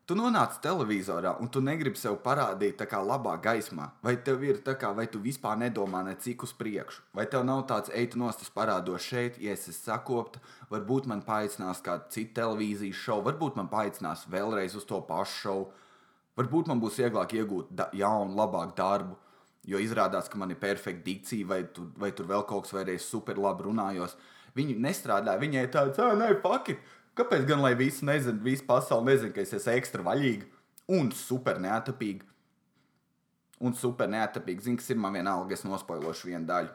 Tu 0.04 0.16
nonāc 0.20 0.58
televizorā 0.60 1.38
un 1.40 1.48
tu 1.48 1.62
negribi 1.64 1.96
sev 1.96 2.18
parādīt 2.26 2.76
tā 2.76 2.84
kā 2.92 3.00
labā 3.00 3.38
gaismā. 3.40 3.86
Vai 4.04 4.18
tev 4.20 4.42
ir 4.44 4.58
tā 4.64 4.74
kā, 4.80 4.90
vai 4.96 5.06
tu 5.08 5.22
vispār 5.24 5.56
nedomā 5.62 6.02
necik 6.04 6.44
uz 6.44 6.52
priekšu? 6.60 7.06
Vai 7.16 7.24
tev 7.32 7.46
nav 7.48 7.62
tāds 7.70 7.92
eitu 7.96 8.20
nostas 8.20 8.52
parādos 8.52 9.06
šeit, 9.08 9.40
ja 9.40 9.56
es 9.56 9.64
esmu 9.70 9.78
sakopta, 9.80 10.42
varbūt 10.72 11.08
man 11.08 11.24
paaicinās 11.24 11.80
kādu 11.86 12.12
citu 12.12 12.36
televīzijas 12.42 13.00
šovu, 13.00 13.24
varbūt 13.30 13.56
man 13.60 13.72
paaicinās 13.72 14.26
vēlreiz 14.28 14.76
uz 14.76 14.84
to 14.90 15.00
pašu 15.08 15.38
šovu, 15.46 15.70
varbūt 16.40 16.72
man 16.72 16.84
būs 16.84 17.00
vieglāk 17.00 17.38
iegūt 17.40 17.72
jaunu, 17.96 18.36
labāku 18.36 18.76
darbu, 18.76 19.16
jo 19.64 19.80
izrādās, 19.80 20.28
ka 20.28 20.40
man 20.40 20.52
ir 20.52 20.60
perfekta 20.60 21.06
dikcija, 21.08 21.48
vai, 21.48 21.62
tu, 21.72 21.88
vai 21.96 22.12
tur 22.12 22.28
vēl 22.28 22.44
kaut 22.50 22.68
kas, 22.68 22.76
vai 22.76 22.84
arī 22.84 22.98
super 23.00 23.40
labi 23.40 23.70
runājos. 23.70 24.18
Viņi 24.54 24.76
nestrādā, 24.84 25.38
viņai 25.40 25.64
tāds, 25.72 26.04
ah, 26.04 26.12
nē, 26.20 26.34
pakit! 26.44 26.84
Kāpēc 27.18 27.46
gan 27.46 27.62
lai 27.62 27.76
visi 27.78 28.06
nezina, 28.06 28.42
visa 28.42 28.66
pasaule 28.66 29.12
nezina, 29.12 29.34
ka 29.34 29.44
es 29.44 29.54
esmu 29.54 29.74
ekstra 29.76 30.06
vaļīga 30.06 30.48
un 30.98 31.12
super 31.14 31.60
neatapīga? 31.62 32.26
Un 33.64 33.76
super 33.78 34.10
neatapīga. 34.10 34.66
Zini, 34.66 34.80
kas 34.82 34.90
ir 34.90 34.98
man 35.00 35.14
vienalga, 35.16 35.54
es 35.54 35.66
nospoilošu 35.68 36.32
vienu 36.32 36.48
daļu. 36.50 36.72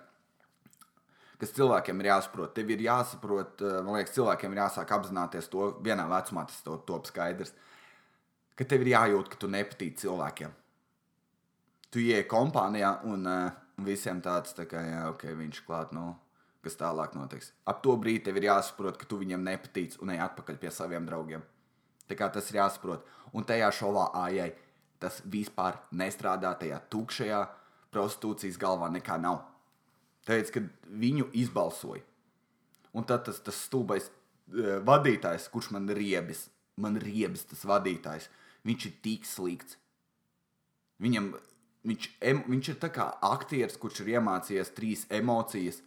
kas 1.38 1.52
cilvēkiem 1.54 2.00
ir 2.02 2.08
jāsaprot. 2.10 2.50
Tev 2.54 2.70
ir 2.74 2.80
jāsaprot, 2.82 3.60
eh, 3.62 3.80
man 3.86 3.94
liekas, 3.94 4.14
cilvēkiem 4.16 4.54
ir 4.54 4.58
jāsāk 4.58 4.90
apzināties 4.96 5.50
to 5.50 5.68
vienā 5.86 6.08
vecumā, 6.10 6.46
tas 6.48 6.62
to 6.62 6.76
top 6.86 7.06
skaidrs, 7.06 7.52
ka 8.56 8.64
tev 8.64 8.82
ir 8.82 8.94
jājūt, 8.96 9.28
ka 9.30 9.36
tu 9.36 9.46
nepatīc 9.46 10.00
cilvēkiem. 10.02 10.50
Tu 11.92 12.02
ieej 12.10 12.26
kompānijā 12.26 13.04
un 13.04 13.26
uh, 13.26 13.50
visiem 13.78 14.20
tāds, 14.20 14.52
tā 14.52 14.66
kā, 14.66 14.82
jā, 14.82 15.04
ok, 15.12 15.22
viņš 15.38 15.62
klāt, 15.64 15.92
nu, 15.96 16.10
kas 16.64 16.78
tālāk 16.78 17.14
notiks. 17.16 17.52
Ap 17.68 17.82
to 17.84 17.94
brīdi 18.00 18.26
tev 18.28 18.40
ir 18.40 18.48
jāsaprot, 18.48 18.98
ka 18.98 19.06
tu 19.08 19.20
viņam 19.20 19.44
nepatīc 19.46 19.98
un 20.02 20.12
ej 20.14 20.22
atpakaļ 20.24 20.58
pie 20.60 20.72
saviem 20.74 21.06
draugiem. 21.06 21.44
Tā 22.08 22.16
kā 22.18 22.30
tas 22.32 22.48
ir 22.50 22.60
jāsaprot. 22.60 23.04
Un 23.36 23.44
tajā 23.46 23.68
šovā 23.74 24.08
ājai 24.16 24.50
tas 24.98 25.20
vispār 25.30 25.78
nestrādā 25.94 26.54
tajā 26.58 26.80
tukšajā 26.90 27.42
prostitūcijas 27.94 28.58
galvā 28.60 28.90
nekā 28.92 29.18
nav. 29.20 29.42
Tāpēc, 30.28 30.52
kad 30.52 30.70
viņu 31.00 31.28
izbalsoja, 31.40 32.02
un 32.92 33.06
tad 33.08 33.24
tas, 33.28 33.38
tas 33.44 33.60
stulbais 33.68 34.08
uh, 34.10 34.78
vadītājs, 34.84 35.48
kurš 35.52 35.70
man 35.76 35.88
riebis, 35.96 36.48
man 36.76 36.98
riebis 37.00 37.46
tas 37.48 37.64
vadītājs, 37.68 38.28
viņš 38.68 38.88
ir 38.90 38.96
tik 39.04 39.28
slikts. 39.28 39.78
Viņam, 41.00 41.30
viņš, 41.86 42.10
em, 42.28 42.42
viņš 42.50 42.72
ir 42.74 42.80
tā 42.82 42.90
kā 42.92 43.06
aktieris, 43.24 43.78
kurš 43.80 44.02
ir 44.02 44.16
iemācījies 44.18 44.74
trīs 44.76 45.06
emocijas, 45.14 45.80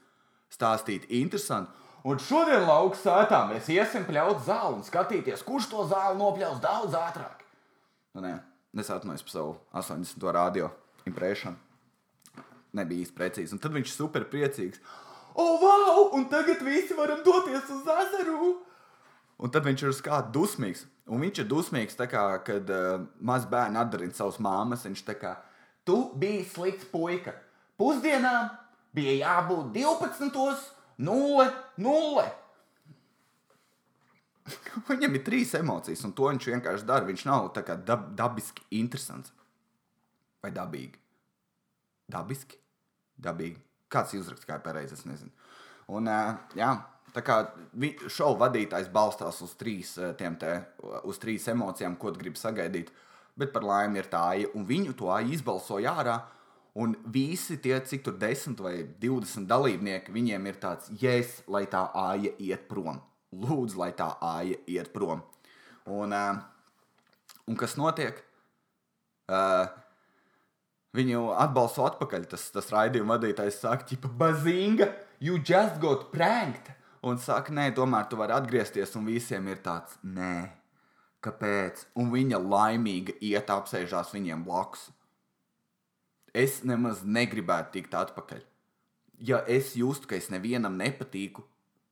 stāstīt 0.52 1.08
interesanti. 1.10 1.72
Un 2.08 2.18
šodien 2.18 2.64
lauka 2.66 2.98
sētā 2.98 3.44
mēs 3.52 3.68
iesim 3.70 4.08
pļaut 4.08 4.42
zāli 4.48 4.80
un 4.80 4.86
skatīties, 4.86 5.44
kurš 5.46 5.70
to 5.70 5.84
zāli 5.90 6.18
nopļaus 6.18 6.62
daudz 6.64 6.98
ātrāk. 6.98 7.44
Nu, 8.16 8.24
nē, 8.26 8.32
es 8.82 8.90
atvainojos 8.90 9.26
par 9.28 9.36
savu 9.36 9.54
80. 9.78 10.26
radio 10.34 10.72
impresiju. 11.06 11.54
Nebija 12.78 13.06
īsti 13.06 13.18
precīzi. 13.18 13.54
Un 13.54 13.62
tad 13.62 13.76
viņš 13.76 13.94
super 13.94 14.26
priecīgs. 14.32 14.82
O, 15.36 15.44
oh, 15.44 15.62
wow! 15.62 16.10
Un 16.18 16.26
tagad 16.32 16.64
visi 16.66 16.96
varam 16.98 17.22
doties 17.24 17.70
uz 17.72 17.88
ezeru! 18.02 18.56
Un 19.42 19.54
tad 19.54 19.66
viņš 19.66 19.84
ir 19.84 19.92
uz 19.92 20.02
kādu 20.06 20.34
dusmīgs. 20.40 20.86
Un 21.12 21.22
viņš 21.24 21.44
ir 21.44 21.48
dusmīgs, 21.52 21.98
kā, 22.10 22.26
kad 22.46 22.70
uh, 22.72 23.06
maz 23.20 23.46
bērni 23.50 23.80
atdarina 23.82 24.16
savus 24.16 24.40
māmas. 24.44 24.86
Viņš 24.88 25.06
tā 25.08 25.16
kā, 25.20 25.36
tu 25.88 25.98
biji 26.18 26.46
slikts 26.50 26.90
puika. 26.92 27.36
Pusdienām 27.80 28.52
bija 28.96 29.18
jābūt 29.26 29.74
12. 29.76 30.70
0, 31.02 31.48
0. 31.82 32.26
Viņam 34.90 35.16
ir 35.18 35.24
trīs 35.26 35.54
emocijas, 35.58 36.04
un 36.06 36.14
to 36.18 36.28
viņš 36.30 36.48
vienkārši 36.54 36.88
dara. 36.88 37.08
Viņš 37.08 37.26
nav 37.30 37.52
tā 37.56 37.64
kā 37.66 37.78
dab, 37.78 38.12
dabiski 38.18 38.66
interesants. 38.82 39.34
Vai 40.42 40.52
dabīgi? 40.54 41.00
Dabiski? 42.12 42.58
Dabīgi. 43.22 43.60
Kāds 43.92 44.16
uzraksts, 44.18 44.48
kā 44.48 44.58
ir 44.58 44.66
pareizi, 44.66 44.98
es 44.98 45.06
nezinu. 45.06 45.32
Un, 45.92 46.08
uh, 46.08 46.38
jā, 46.58 46.72
tā 47.16 47.24
kā 47.26 47.38
šovu 48.08 48.40
vadītājs 48.42 48.92
balstās 48.94 49.42
uz 49.44 49.54
trīs, 49.60 49.96
te, 50.18 50.52
uz 51.08 51.20
trīs 51.22 51.48
emocijām, 51.52 51.98
ko 52.00 52.14
grib 52.16 52.40
sagaidīt, 52.40 52.92
bet 53.38 53.52
par 53.54 53.66
laimi 53.68 54.00
ir 54.00 54.08
tā, 54.12 54.26
un 54.56 54.66
viņu 54.68 54.96
to 55.00 55.12
izbalsoja 55.36 55.96
ārā. 56.02 56.18
Un 56.80 56.94
visi 57.12 57.58
tie, 57.60 57.76
cik 57.84 58.06
tur 58.06 58.16
10 58.20 58.62
vai 58.64 58.76
20 59.04 59.48
dalībnieki, 59.50 60.14
viņiem 60.16 60.46
ir 60.48 60.60
tāds, 60.62 60.88
jēs, 61.02 61.42
lai 61.52 61.66
tā 61.68 61.84
āja 61.98 62.32
iet 62.40 62.70
prom. 62.70 63.02
Lūdzu, 63.36 63.80
lai 63.82 63.92
tā 63.96 64.08
āja 64.24 64.56
iet 64.72 64.92
prom. 64.96 65.24
Un, 65.92 66.16
uh, 66.16 66.40
un 67.48 67.58
kas 67.60 67.76
notiek? 67.80 68.22
Uh, 69.28 69.68
viņu 70.96 71.26
atbalstu 71.44 71.84
atpakaļ. 71.90 72.30
Tas, 72.32 72.48
tas 72.56 72.72
raidījuma 72.72 73.18
vadītājs 73.18 73.60
saka, 73.66 74.00
ka 74.00 74.14
bazinga, 74.24 74.94
you 75.20 75.44
just 75.44 75.76
got 75.84 76.08
pranked. 76.16 76.72
Un 77.04 77.20
saka, 77.20 77.52
nē, 77.52 77.72
tomēr 77.76 78.08
tu 78.08 78.20
vari 78.20 78.36
atgriezties, 78.38 78.96
un 78.96 79.08
visiem 79.10 79.48
ir 79.52 79.60
tāds, 79.66 79.98
nē, 80.08 80.36
kāpēc? 81.26 81.88
Un 82.00 82.12
viņa 82.14 82.40
laimīga 82.46 83.20
iet 83.28 83.52
apsēžās 83.52 84.16
viņiem 84.16 84.48
blakus 84.48 84.88
es 86.34 86.62
nemaz 86.68 87.04
negribētu 87.06 87.78
tikt 87.78 87.96
atpakaļ. 87.98 88.44
Ja 89.22 89.42
es 89.50 89.76
justu, 89.78 90.10
ka 90.10 90.18
es 90.18 90.32
nevienam 90.34 90.78
nepatīku, 90.80 91.44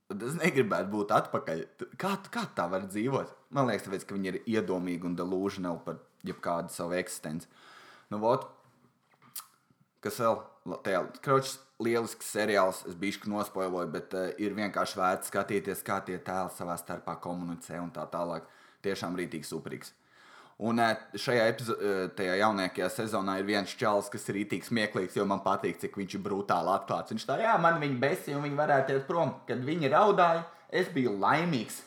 tad 0.10 0.24
es 0.26 0.38
negribētu 0.40 0.90
būt 0.94 1.14
atpakaļ. 1.14 1.66
Kā, 2.02 2.16
kā 2.34 2.46
tā 2.58 2.66
var 2.72 2.88
dzīvot? 2.90 3.36
Man 3.54 3.70
liekas, 3.70 3.86
tāpēc, 3.86 4.06
ka 4.08 4.18
viņi 4.18 4.32
ir 4.32 4.40
iedomīgi 4.58 5.06
un 5.10 5.18
delusionāli 5.20 5.84
par 5.86 6.00
jebkādu 6.26 6.74
savu 6.74 6.98
eksistenci. 6.98 7.50
Nu, 8.10 8.22
vot, 8.24 8.48
kas 10.04 10.18
vēl? 10.22 10.40
Tajā 10.86 11.04
kročs 11.24 11.56
lielisks 11.82 12.28
seriāls, 12.34 12.84
es 12.90 12.98
biju 13.00 13.32
nospoiloju, 13.32 13.90
bet 13.94 14.14
uh, 14.18 14.28
ir 14.42 14.54
vienkārši 14.58 15.00
vērts 15.00 15.32
skatīties, 15.32 15.86
kā 15.86 16.02
tie 16.06 16.20
tēli 16.22 16.52
savā 16.54 16.76
starpā 16.78 17.16
komunicē 17.24 17.80
un 17.82 17.94
tā 17.96 18.04
tālāk. 18.12 18.46
Tiešām 18.84 19.18
rītīgi 19.20 19.48
superīgs. 19.48 19.94
Un 20.60 20.82
šajā 21.16 21.43
epizodē, 21.53 22.26
jaunākajā 22.41 22.89
sezonā, 22.91 23.38
ir 23.39 23.45
viens 23.47 23.72
čels, 23.80 24.10
kas 24.12 24.26
ir 24.28 24.41
itī 24.41 24.57
smieklīgs, 24.60 25.16
jo 25.16 25.24
man 25.28 25.39
patīk, 25.39 25.78
cik 25.80 25.93
viņš 25.95 26.16
ir 26.18 26.24
brutāli 26.26 26.74
atklāts. 26.74 27.14
Viņš 27.14 27.26
tā, 27.30 27.38
jā, 27.39 27.53
man 27.64 27.78
viņa 27.80 27.99
besīja, 28.01 28.36
un 28.36 28.43
viņi 28.43 28.57
varētu 28.57 28.97
iet 28.97 29.05
prom. 29.07 29.38
Kad 29.47 29.62
viņi 29.64 29.91
raudāja, 29.93 30.41
es 30.82 30.89
biju 30.91 31.14
laimīgs. 31.22 31.78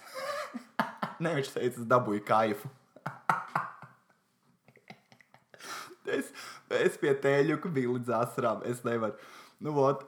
Nē, 1.23 1.35
viņš 1.37 1.51
teica, 1.53 1.69
es 1.69 1.91
dabūju 1.91 2.23
kaifu. 2.25 2.71
es, 6.17 6.31
es 6.79 6.97
pie 7.03 7.13
tēļuka 7.27 7.73
biju 7.77 7.99
līdz 7.99 8.13
asarām. 8.23 8.63
Es 8.71 8.81
nevaru. 8.87 9.19
Nu, 9.61 9.75
vot. 9.77 10.07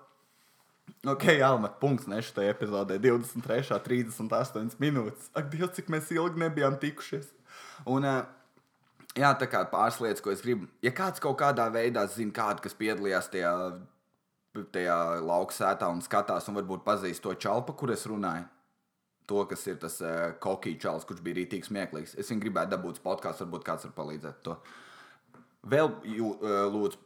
Ok, 1.04 1.26
Alma, 1.44 1.68
punkts 1.82 2.08
nešu 2.08 2.32
tajā 2.38 2.56
epizodē. 2.56 2.96
23, 2.96 3.76
38 3.84 4.80
minūtes. 4.80 5.28
Ak, 5.36 5.52
Dievs, 5.52 5.74
cik 5.76 5.92
mēs 5.92 6.08
ilgi 6.16 6.40
nebijām 6.46 6.80
tikušies. 6.80 7.28
Un, 7.92 8.08
uh, 8.08 8.24
Jā, 9.14 9.30
tā 9.38 9.46
kā 9.46 9.60
pāris 9.70 10.00
lietas, 10.02 10.22
ko 10.24 10.32
es 10.34 10.42
gribu. 10.42 10.66
Ja 10.82 10.90
kāds 10.94 11.22
kaut 11.22 11.36
kādā 11.38 11.68
veidā 11.70 12.02
zina 12.10 12.34
kādu, 12.34 12.64
kas 12.64 12.74
piedalījās 12.74 13.28
tajā, 13.30 13.52
tajā 14.74 14.96
lauka 15.22 15.54
sētā 15.54 15.86
un 15.92 16.02
skatās, 16.02 16.48
un 16.50 16.58
varbūt 16.58 16.82
pazīst 16.86 17.22
to 17.22 17.34
čalpu, 17.38 17.76
kur 17.78 17.92
es 17.94 18.02
runāju, 18.10 18.48
to, 19.30 19.44
kas 19.50 19.62
ir 19.70 19.78
tas 19.82 20.00
uh, 20.02 20.32
kokī 20.42 20.74
čalis, 20.82 21.06
kurš 21.06 21.22
bija 21.22 21.38
rītīgs 21.38 21.70
smieklīgs. 21.70 22.16
Es 22.18 22.32
viņu 22.32 22.42
gribētu 22.42 22.74
dabūt 22.74 22.98
podkāstu, 23.04 23.46
varbūt 23.46 23.66
kāds 23.68 23.86
var 23.86 23.94
palīdzēt 24.00 24.42
to. 24.48 24.56
Vēl 25.70 25.92
jū, 26.10 26.32
uh, 26.34 26.64
lūdzu, 26.74 26.98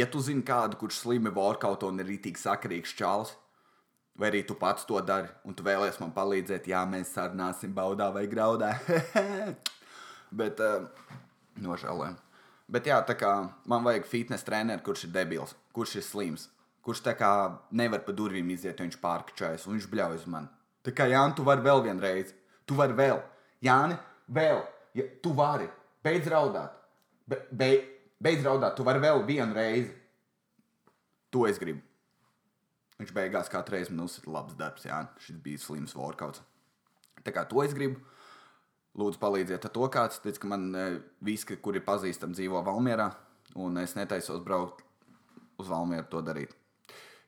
ja 0.00 0.08
tu 0.08 0.24
zini 0.24 0.46
kādu, 0.48 0.80
kurš 0.80 1.02
slimi 1.04 1.34
workout 1.36 1.84
un 1.90 2.00
ir 2.00 2.08
rītīgi 2.08 2.40
sakarīgs 2.40 2.96
čalis, 2.96 3.36
vai 4.16 4.32
arī 4.32 4.42
tu 4.48 4.56
pats 4.56 4.88
to 4.88 4.96
dari, 5.04 5.28
un 5.44 5.52
tu 5.52 5.68
vēlēsies 5.68 6.00
man 6.00 6.16
palīdzēt, 6.16 6.72
jā, 6.72 6.82
mēs 6.88 7.12
sarunāsim 7.18 7.76
baudā 7.76 8.08
vai 8.16 8.24
graudā. 8.32 8.72
Bet 10.32 10.60
uh, 10.64 10.86
nožēlojam. 11.60 12.16
Bet 12.72 12.88
jā, 12.88 12.96
tā 13.04 13.16
kā 13.18 13.30
man 13.68 13.84
vajag 13.84 14.06
fitnes 14.08 14.44
treneru, 14.46 14.80
kurš 14.86 15.06
ir 15.08 15.14
debils, 15.14 15.52
kurš 15.76 15.98
ir 16.00 16.06
slims, 16.06 16.46
kurš 16.84 17.02
tā 17.04 17.12
kā 17.18 17.30
nevar 17.76 18.00
pa 18.06 18.14
durvīm 18.16 18.48
iziet, 18.54 18.78
ja 18.78 18.86
viņš 18.86 18.98
pārkačājas 19.02 19.66
un 19.66 19.76
viņš 19.76 19.88
bļauj 19.92 20.20
uz 20.22 20.28
mani. 20.30 20.48
Tā 20.82 20.94
kā 20.96 21.06
Jānis, 21.10 21.36
tu 21.38 21.44
vari 21.46 21.62
vēl 21.62 21.82
vienreiz, 21.84 22.32
tu 22.66 22.78
vari 22.78 22.96
vēl. 22.98 23.20
Jāni, 23.62 23.98
vēl, 24.32 24.62
ja, 24.98 25.06
tu 25.22 25.34
vari, 25.38 25.68
beidz 26.02 26.30
raudāt. 26.32 26.78
Be, 27.28 27.38
be, 27.52 27.70
beidz 28.22 28.46
raudāt, 28.46 28.74
tu 28.78 28.86
vari 28.86 29.02
vēl 29.02 29.22
vienu 29.28 29.54
reizi. 29.54 29.92
To 31.32 31.44
es 31.48 31.60
gribu. 31.60 31.84
Viņš 32.98 33.12
beigās 33.14 33.50
katru 33.50 33.76
reizi 33.76 33.94
man 33.94 34.06
uzsita 34.06 34.30
labs 34.30 34.56
darbs, 34.58 34.86
Jā, 34.86 35.04
šis 35.22 35.38
bija 35.42 35.60
slims 35.62 35.94
workouts. 35.98 36.42
Tā 37.22 37.34
kā 37.34 37.44
to 37.48 37.62
es 37.62 37.74
gribu. 37.76 38.00
Lūdzu, 38.98 39.20
palīdziet 39.20 39.68
to 39.72 39.88
kāds. 39.92 40.20
Tic, 40.20 40.36
ka 40.40 40.48
man 40.50 40.66
e, 40.76 40.86
visi, 41.24 41.56
kuri 41.64 41.80
pazīstami, 41.84 42.36
dzīvo 42.36 42.60
Valmjerā, 42.66 43.08
un 43.64 43.80
es 43.80 43.96
netaisos 43.96 44.42
braukt 44.44 44.84
uz 45.60 45.70
Valmjeru 45.70 46.10
to 46.12 46.20
darīt. 46.24 46.52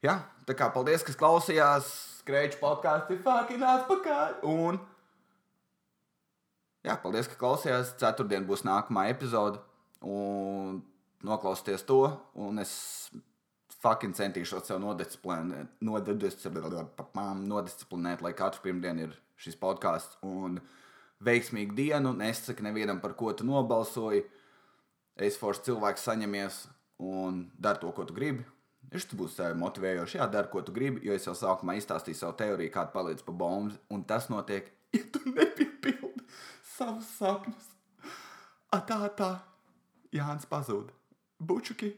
Jā, 0.04 0.18
tā 0.44 0.56
kā 0.58 0.68
paldies, 0.72 1.04
kas 1.06 1.16
klausījās. 1.16 1.92
Skreču 2.20 2.60
podkāstu 2.60 3.16
ir 3.16 3.22
fucking 3.24 3.64
atpakaļ. 3.64 4.34
Un, 4.48 4.80
jā, 6.84 6.96
paldies, 7.00 7.28
ka 7.28 7.40
klausījās. 7.40 7.94
Ceturtdien 8.00 8.44
būs 8.48 8.66
nākamā 8.68 9.06
epizode. 9.12 9.62
Un 10.04 10.82
noklausieties 11.24 11.86
to. 11.88 12.02
Un 12.36 12.60
es 12.60 12.74
fucking 13.84 14.16
centīšos 14.16 14.68
sev 14.68 14.80
nodisciplinēt, 14.80 15.72
nodisciplinēt, 15.84 17.02
nodisciplinēt 17.48 18.24
lai 18.24 18.32
katru 18.36 18.64
pirmdienu 18.64 19.08
ir 19.08 19.18
šis 19.40 19.58
podkāsts. 19.60 20.16
Un, 20.24 20.60
veiksmīgu 21.24 21.76
dienu, 21.76 22.14
nesaku 22.16 22.64
nevienam, 22.66 23.00
par 23.02 23.16
ko 23.18 23.32
tu 23.32 23.46
nobalsoji. 23.48 24.24
Es 25.14 25.38
forši 25.38 25.70
cilvēks 25.70 26.04
saņemies 26.08 26.64
un 27.04 27.44
dari 27.58 27.80
to, 27.82 27.92
ko 27.94 28.06
tu 28.08 28.16
gribi. 28.16 28.44
Šis 28.94 29.14
būs 29.18 29.38
motivējoši. 29.58 30.18
Jā, 30.20 30.26
dari, 30.30 30.50
ko 30.52 30.62
tu 30.62 30.74
gribi, 30.74 31.02
jo 31.06 31.14
es 31.16 31.26
jau 31.26 31.34
sākumā 31.34 31.74
izstāstīju 31.78 32.18
savu 32.18 32.36
teoriju, 32.38 32.72
kāda 32.74 32.92
palīdz 32.94 33.24
pa 33.26 33.32
bombu, 33.34 33.74
un 33.90 34.04
tas 34.06 34.28
notiek, 34.30 34.68
ja 34.94 35.02
tu 35.10 35.22
nepiepildi 35.32 36.26
savus 36.76 37.08
sapņus. 37.18 37.70
Tā, 38.74 39.00
tā, 39.18 39.30
Jānis 40.14 40.46
pazūd. 40.50 40.92
Bučuki! 41.38 41.94